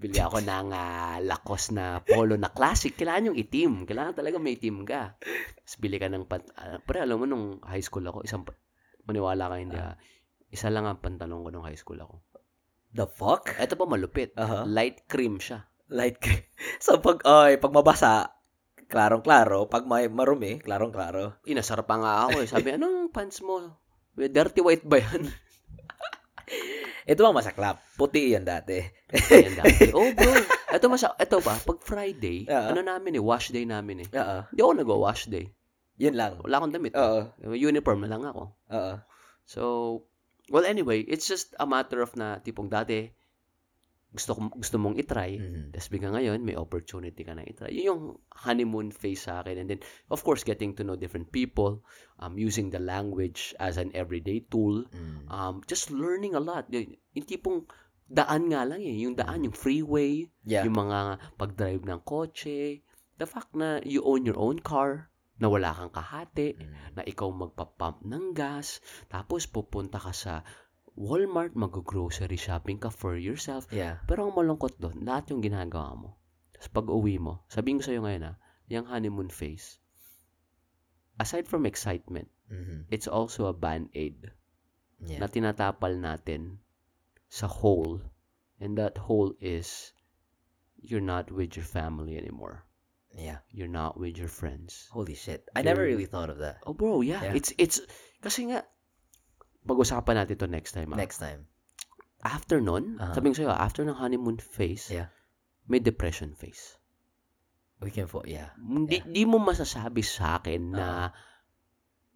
Bili 0.02 0.18
ako 0.18 0.42
ng 0.42 0.74
ah, 0.74 1.22
Lacoste 1.22 1.78
na 1.78 2.02
polo 2.02 2.34
na 2.34 2.50
classic. 2.50 2.98
Kailangan 2.98 3.30
yung 3.30 3.38
itim. 3.38 3.86
Kailangan 3.86 4.18
talaga 4.18 4.42
may 4.42 4.58
itim 4.58 4.82
ka. 4.82 5.14
Tapos 5.22 5.76
bili 5.78 6.02
ka 6.02 6.10
ng 6.10 6.26
pat... 6.26 6.42
ah, 6.58 6.82
pero 6.82 7.06
alam 7.06 7.22
mo, 7.22 7.30
nung 7.30 7.62
high 7.62 7.86
school 7.86 8.02
ako, 8.10 8.26
isang... 8.26 8.42
Maniwala 9.06 9.46
ka 9.46 9.56
hindi 9.62 9.78
ah. 9.78 9.94
Isa 10.50 10.74
lang 10.74 10.90
ang 10.90 10.98
pantalon 10.98 11.46
ko 11.46 11.50
nung 11.54 11.66
high 11.70 11.78
school 11.78 12.02
ako. 12.02 12.26
the 12.98 13.06
fuck? 13.06 13.54
Ito 13.62 13.78
pa 13.78 13.86
malupit. 13.86 14.34
Aha. 14.42 14.66
Light 14.66 15.06
cream 15.06 15.38
siya. 15.38 15.70
Light 15.94 16.18
cream. 16.18 16.42
So, 16.84 16.98
pag, 16.98 17.22
ay, 17.22 17.62
pag 17.62 17.70
mabasa, 17.70 18.42
klarong-klaro. 18.90 19.70
Pag 19.70 19.86
may 19.86 20.10
marumi, 20.10 20.58
klarong-klaro. 20.58 21.46
Inasar 21.46 21.86
pa 21.86 22.02
nga 22.02 22.26
ako 22.26 22.42
eh. 22.42 22.48
Sabi, 22.50 22.74
anong 22.74 23.14
pants 23.14 23.46
mo? 23.46 23.78
Dirty 24.18 24.66
white 24.66 24.84
ba 24.84 24.98
yan? 24.98 25.30
Ito 27.12 27.22
ang 27.26 27.36
masaklap. 27.36 27.82
Puti 27.98 28.34
yan 28.38 28.46
dati. 28.46 28.78
Ayan 29.34 29.58
dati. 29.58 29.90
Oh 29.98 30.10
bro, 30.14 30.32
ito 30.72 30.86
masa, 30.88 31.12
ito 31.18 31.38
ba, 31.42 31.58
pag 31.58 31.80
Friday, 31.82 32.48
Oo. 32.48 32.68
ano 32.72 32.80
namin 32.86 33.18
eh, 33.18 33.24
wash 33.24 33.52
day 33.52 33.66
namin 33.66 34.06
eh. 34.06 34.10
Oo. 34.16 34.38
Hindi 34.54 34.62
ako 34.62 34.74
nag-wash 34.78 35.24
day. 35.28 35.50
Yun 36.00 36.16
lang. 36.16 36.40
Wala 36.42 36.62
akong 36.62 36.74
damit. 36.74 36.94
Oo. 36.96 37.20
Uniform 37.52 38.06
na 38.06 38.10
lang 38.10 38.24
ako. 38.26 38.44
Oo. 38.74 38.94
So, 39.44 39.62
well 40.54 40.64
anyway, 40.64 41.04
it's 41.04 41.28
just 41.28 41.54
a 41.60 41.68
matter 41.68 42.00
of 42.00 42.14
na 42.16 42.40
tipong 42.40 42.72
dati, 42.72 43.12
gusto, 44.12 44.36
ko- 44.36 44.52
gusto 44.52 44.76
mong 44.76 45.00
itry, 45.00 45.40
Mhm. 45.40 45.72
tapos 45.72 45.88
bigla 45.88 46.10
ngayon, 46.12 46.44
may 46.44 46.60
opportunity 46.60 47.24
ka 47.24 47.32
na 47.32 47.48
itry. 47.48 47.72
Yun 47.80 47.88
yung 47.88 48.04
honeymoon 48.44 48.92
phase 48.92 49.32
sa 49.32 49.40
akin. 49.40 49.64
And 49.64 49.68
then, 49.72 49.82
of 50.12 50.20
course, 50.22 50.44
getting 50.44 50.76
to 50.76 50.84
know 50.84 51.00
different 51.00 51.32
people, 51.32 51.80
um, 52.20 52.36
using 52.36 52.76
the 52.76 52.84
language 52.84 53.56
as 53.56 53.80
an 53.80 53.88
everyday 53.96 54.44
tool, 54.44 54.84
Mm. 54.92 55.32
um, 55.32 55.56
just 55.64 55.88
learning 55.90 56.36
a 56.36 56.44
lot. 56.44 56.68
Yung, 56.70 56.92
yung 57.16 57.26
tipong 57.26 57.64
daan 58.12 58.52
nga 58.52 58.68
lang 58.68 58.84
eh. 58.84 59.00
Yung 59.00 59.16
daan, 59.16 59.48
yung 59.48 59.56
freeway, 59.56 60.28
Yeah. 60.44 60.68
yung 60.68 60.76
mga 60.76 61.16
pag-drive 61.40 61.88
ng 61.88 62.04
kotse, 62.04 62.84
the 63.16 63.24
fact 63.24 63.56
na 63.56 63.80
you 63.88 64.04
own 64.04 64.28
your 64.28 64.36
own 64.36 64.60
car, 64.60 65.08
na 65.40 65.50
wala 65.50 65.74
kang 65.74 65.90
kahati, 65.90 66.54
Mm. 66.54 67.00
na 67.00 67.02
ikaw 67.02 67.32
magpa-pump 67.32 68.06
ng 68.06 68.36
gas, 68.36 68.78
tapos 69.08 69.50
pupunta 69.50 69.98
ka 69.98 70.14
sa 70.14 70.44
Walmart, 71.00 71.56
mag-grocery 71.56 72.36
shopping 72.38 72.78
ka 72.78 72.92
for 72.92 73.16
yourself. 73.16 73.66
Yeah. 73.72 74.04
Pero 74.06 74.28
ang 74.28 74.36
malungkot 74.36 74.76
doon, 74.78 75.02
lahat 75.08 75.32
yung 75.32 75.40
ginagawa 75.42 75.96
mo. 75.96 76.10
Tapos 76.52 76.70
pag 76.70 76.88
uwi 76.92 77.16
mo, 77.18 77.42
sabihin 77.48 77.80
ko 77.80 77.84
sa'yo 77.88 78.02
ngayon 78.04 78.28
ha, 78.28 78.34
yung 78.68 78.86
honeymoon 78.88 79.32
phase, 79.32 79.80
aside 81.18 81.48
from 81.48 81.66
excitement, 81.66 82.28
Mhm. 82.52 82.92
it's 82.92 83.08
also 83.08 83.48
a 83.48 83.56
band-aid 83.56 84.32
Yeah. 85.02 85.24
na 85.24 85.28
tinatapal 85.28 85.96
natin 85.98 86.60
sa 87.32 87.48
hole. 87.48 88.04
And 88.62 88.78
that 88.78 88.98
hole 89.10 89.34
is 89.42 89.96
you're 90.78 91.02
not 91.04 91.32
with 91.32 91.56
your 91.58 91.66
family 91.66 92.18
anymore. 92.20 92.66
Yeah. 93.16 93.42
You're 93.50 93.72
not 93.72 93.98
with 93.98 94.16
your 94.18 94.30
friends. 94.30 94.88
Holy 94.94 95.16
shit. 95.16 95.48
I 95.56 95.64
never 95.64 95.84
You're- 95.88 95.98
really 95.98 96.10
thought 96.10 96.30
of 96.30 96.38
that. 96.44 96.62
Oh 96.68 96.74
bro, 96.76 97.02
yeah. 97.02 97.22
Yeah. 97.32 97.34
It's 97.34 97.52
it's 97.58 97.82
kasi 98.22 98.52
nga 98.54 98.64
pag-usapan 99.64 100.16
natin 100.18 100.36
to 100.36 100.48
next 100.48 100.72
time. 100.72 100.90
ah. 100.90 100.98
Next 100.98 101.18
time. 101.18 101.46
After 102.20 102.58
nun, 102.58 102.98
Uh-huh. 102.98 103.14
sabi 103.14 103.30
ko 103.30 103.36
sa'yo, 103.36 103.52
after 103.52 103.82
ng 103.82 103.96
honeymoon 103.96 104.38
phase, 104.38 104.90
Yeah. 104.90 105.10
may 105.66 105.80
depression 105.80 106.32
phase. 106.32 106.78
We 107.78 107.90
can 107.90 108.06
fo- 108.06 108.26
yeah. 108.26 108.54
Hindi 108.56 109.02
di 109.02 109.24
mo 109.24 109.38
masasabi 109.38 110.02
sa 110.02 110.38
akin 110.38 110.62
na 110.72 110.88
Uh-huh. 111.10 111.10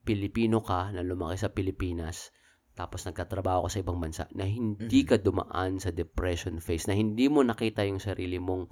Pilipino 0.04 0.62
ka 0.62 0.94
na 0.94 1.02
lumaki 1.02 1.34
sa 1.36 1.50
Pilipinas 1.50 2.30
tapos 2.76 3.02
nagtatrabaho 3.02 3.66
ka 3.66 3.70
sa 3.72 3.82
ibang 3.82 3.98
bansa 3.98 4.30
na 4.32 4.46
hindi 4.46 5.02
Mhm. 5.02 5.08
ka 5.08 5.18
dumaan 5.18 5.80
sa 5.80 5.90
depression 5.90 6.60
phase 6.60 6.86
na 6.86 6.94
hindi 6.94 7.26
mo 7.26 7.42
nakita 7.42 7.82
yung 7.82 7.98
sarili 7.98 8.38
mong 8.38 8.70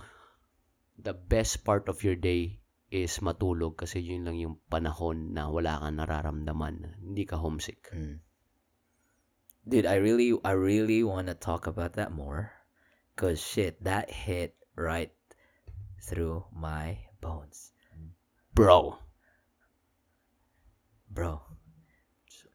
the 0.96 1.16
best 1.16 1.64
part 1.64 1.88
of 1.88 2.04
your 2.04 2.14
day 2.14 2.62
is 2.92 3.18
matulog 3.18 3.74
kasi 3.74 3.98
yun 3.98 4.22
lang 4.22 4.38
yung 4.38 4.62
panahon 4.68 5.34
na 5.34 5.50
wala 5.50 5.80
kang 5.80 5.98
nararamdaman 5.98 7.02
hindi 7.02 7.26
ka 7.26 7.42
homesick 7.42 7.90
Mm. 7.90 8.22
Dude, 9.64 9.86
I 9.88 9.96
really, 10.04 10.36
I 10.44 10.52
really 10.60 11.04
want 11.04 11.28
to 11.28 11.36
talk 11.36 11.68
about 11.68 11.94
that 11.96 12.12
more. 12.12 12.52
Cause 13.16 13.40
shit, 13.40 13.80
that 13.84 14.10
hit 14.12 14.56
right 14.76 15.12
through 16.04 16.44
my 16.52 16.98
bones, 17.22 17.72
bro 18.54 18.98
bro. 21.08 21.40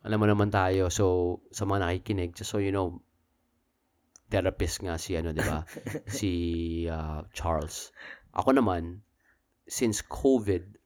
alam 0.02 0.18
mo 0.18 0.26
naman 0.26 0.50
tayo 0.50 0.90
so 0.90 1.38
sa 1.54 1.62
mga 1.64 1.86
nakikinig 1.86 2.34
just 2.34 2.50
so 2.50 2.59
you 2.59 2.74
know 2.74 2.98
therapist 4.28 4.82
nga 4.84 4.98
si 5.00 5.16
ano 5.16 5.32
'di 5.32 5.42
ba 5.46 5.64
si 6.18 6.30
uh, 6.90 7.22
Charles 7.32 7.94
ako 8.34 8.59
naman 8.59 9.00
since 9.70 10.02
COVID 10.04 10.76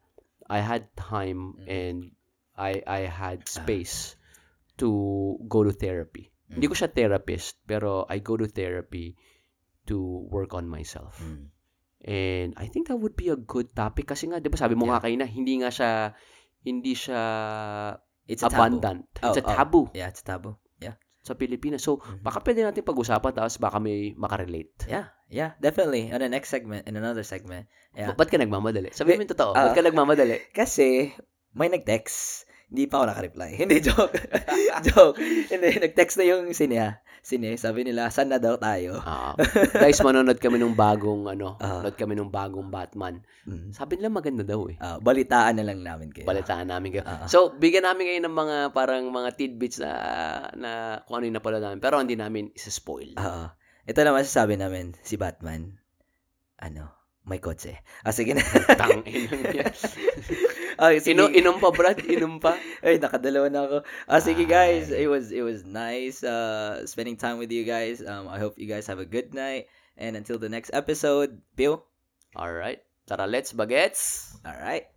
I 0.52 0.60
had 0.60 0.92
time 0.94 1.56
Mm. 1.58 1.66
and 1.66 1.98
I 2.54 2.84
I 2.84 3.00
had 3.08 3.48
space 3.48 4.14
to 4.76 4.90
go 5.46 5.62
to 5.62 5.72
therapy 5.72 6.28
Mm. 6.48 6.60
hindi 6.60 6.66
ko 6.68 6.74
siya 6.76 6.92
therapist 6.92 7.64
pero 7.64 8.04
I 8.06 8.20
go 8.20 8.36
to 8.36 8.44
therapy 8.44 9.16
to 9.84 9.96
work 10.28 10.52
on 10.52 10.68
myself 10.68 11.16
Mm. 11.18 11.48
and 12.02 12.48
I 12.56 12.66
think 12.68 12.88
that 12.88 12.98
would 12.98 13.14
be 13.14 13.30
a 13.30 13.38
good 13.38 13.72
topic 13.72 14.06
kasi 14.06 14.26
nga 14.28 14.36
'di 14.36 14.50
ba 14.50 14.58
sabi 14.58 14.74
mo 14.74 14.84
Yeah. 14.84 14.92
nga 14.96 15.02
kayo 15.06 15.16
na 15.16 15.26
hindi 15.26 15.54
nga 15.62 15.70
siya 15.70 15.90
hindi 16.60 16.92
siya 16.92 17.22
It's 18.28 18.42
a 18.42 18.48
taboo. 18.48 18.78
abundant. 18.78 19.02
Oh, 19.18 19.34
It's 19.34 19.40
a 19.40 19.44
oh. 19.44 19.50
taboo 19.50 19.84
Yeah, 19.90 20.06
it's 20.06 20.22
a 20.22 20.26
taboo. 20.28 20.54
Yeah. 20.78 20.94
sa 21.22 21.34
Pilipinas. 21.34 21.82
So, 21.82 21.98
Mhm. 22.02 22.22
baka 22.22 22.38
pwede 22.42 22.62
natin 22.62 22.82
pag-usapan 22.82 23.30
tapos 23.32 23.58
baka 23.58 23.78
may 23.78 24.10
makarelate. 24.14 24.74
Yeah, 24.90 25.10
yeah, 25.26 25.54
definitely. 25.58 26.10
On 26.10 26.18
the 26.18 26.26
next 26.26 26.50
segment, 26.50 26.86
in 26.90 26.98
another 26.98 27.22
segment. 27.22 27.70
Yeah. 27.94 28.10
Ba- 28.10 28.18
ba't 28.18 28.30
ka 28.30 28.38
nagmamadali? 28.42 28.90
Sabi 28.90 29.14
mo 29.14 29.22
yung 29.22 29.30
totoo. 29.30 29.54
Ah. 29.54 29.70
ba't 29.70 29.78
ka 29.78 29.86
nagmamadali? 29.86 30.38
Kasi, 30.58 31.14
may 31.54 31.70
nag-text. 31.70 32.46
Hindi 32.72 32.88
pa 32.88 32.94
ako 32.98 33.04
nakareply. 33.12 33.50
Hindi, 33.62 33.76
joke. 33.84 34.16
joke. 34.88 35.20
Hindi, 35.20 35.68
nag-text 35.76 36.16
na 36.16 36.24
yung 36.24 36.56
sine. 36.56 37.04
Sine, 37.20 37.54
sabi 37.54 37.84
nila, 37.84 38.08
saan 38.08 38.32
na 38.32 38.40
daw 38.40 38.56
tayo? 38.56 38.96
Ah, 39.04 39.36
guys, 39.84 40.00
manonood 40.00 40.40
kami 40.40 40.56
nung 40.56 40.72
bagong 40.72 41.28
ano, 41.28 41.60
Ah. 41.60 41.84
manonood 41.84 42.00
kami 42.00 42.16
nung 42.16 42.32
bagong 42.32 42.72
Batman. 42.72 43.20
Mm. 43.44 43.76
Sabi 43.76 44.00
nila 44.00 44.08
maganda 44.08 44.42
daw 44.42 44.64
eh. 44.72 44.80
Ah, 44.80 44.96
balitaan 44.98 45.60
na 45.60 45.68
lang 45.68 45.84
namin 45.84 46.10
kayo. 46.10 46.24
Balitaan 46.24 46.72
namin 46.72 46.96
kayo. 46.96 47.04
Ah. 47.04 47.28
So, 47.28 47.52
bigyan 47.52 47.84
namin 47.84 48.08
kayo 48.08 48.20
ng 48.24 48.34
mga 48.34 48.56
parang 48.72 49.04
mga 49.12 49.36
tidbits 49.36 49.78
na 49.78 49.92
na 50.56 50.70
kung 51.04 51.20
ano 51.20 51.28
yung 51.28 51.36
napanood 51.36 51.62
namin. 51.62 51.78
Pero 51.78 52.00
hindi 52.00 52.16
namin 52.16 52.50
isa-spoil. 52.56 53.14
Oo. 53.20 53.44
ito 53.82 53.98
naman 54.00 54.24
sasabi 54.24 54.56
namin, 54.56 54.96
si 55.04 55.14
Batman, 55.20 55.76
ano, 56.56 56.90
may 57.22 57.38
kotse. 57.38 57.78
Ah, 58.02 58.10
sige 58.10 58.34
na. 58.34 58.42
Tang 58.74 59.04
inang 60.72 60.80
yan. 60.80 60.84
Ay, 60.84 60.94
sige. 61.00 61.12
Ino, 61.12 61.24
inom 61.28 61.56
pa, 61.60 61.68
Brad. 61.70 61.98
Inom 62.04 62.40
pa. 62.40 62.56
Ay, 62.86 62.96
nakadalawa 62.96 63.48
na 63.52 63.60
ako. 63.68 63.78
Ah, 64.08 64.20
sige 64.20 64.44
guys. 64.48 64.88
It 64.88 65.08
was 65.08 65.32
it 65.32 65.44
was 65.44 65.64
nice 65.64 66.24
uh 66.24 66.84
spending 66.88 67.16
time 67.20 67.36
with 67.36 67.52
you 67.52 67.64
guys. 67.64 68.00
Um 68.00 68.28
I 68.28 68.40
hope 68.40 68.56
you 68.56 68.66
guys 68.66 68.88
have 68.88 68.98
a 69.00 69.08
good 69.08 69.36
night 69.36 69.68
and 69.96 70.16
until 70.16 70.38
the 70.38 70.48
next 70.48 70.70
episode, 70.72 71.40
Bill. 71.56 71.84
Alright. 72.32 72.80
Tara, 73.06 73.26
let's 73.26 73.52
bagets. 73.52 74.34
All 74.46 74.56
right. 74.56 74.88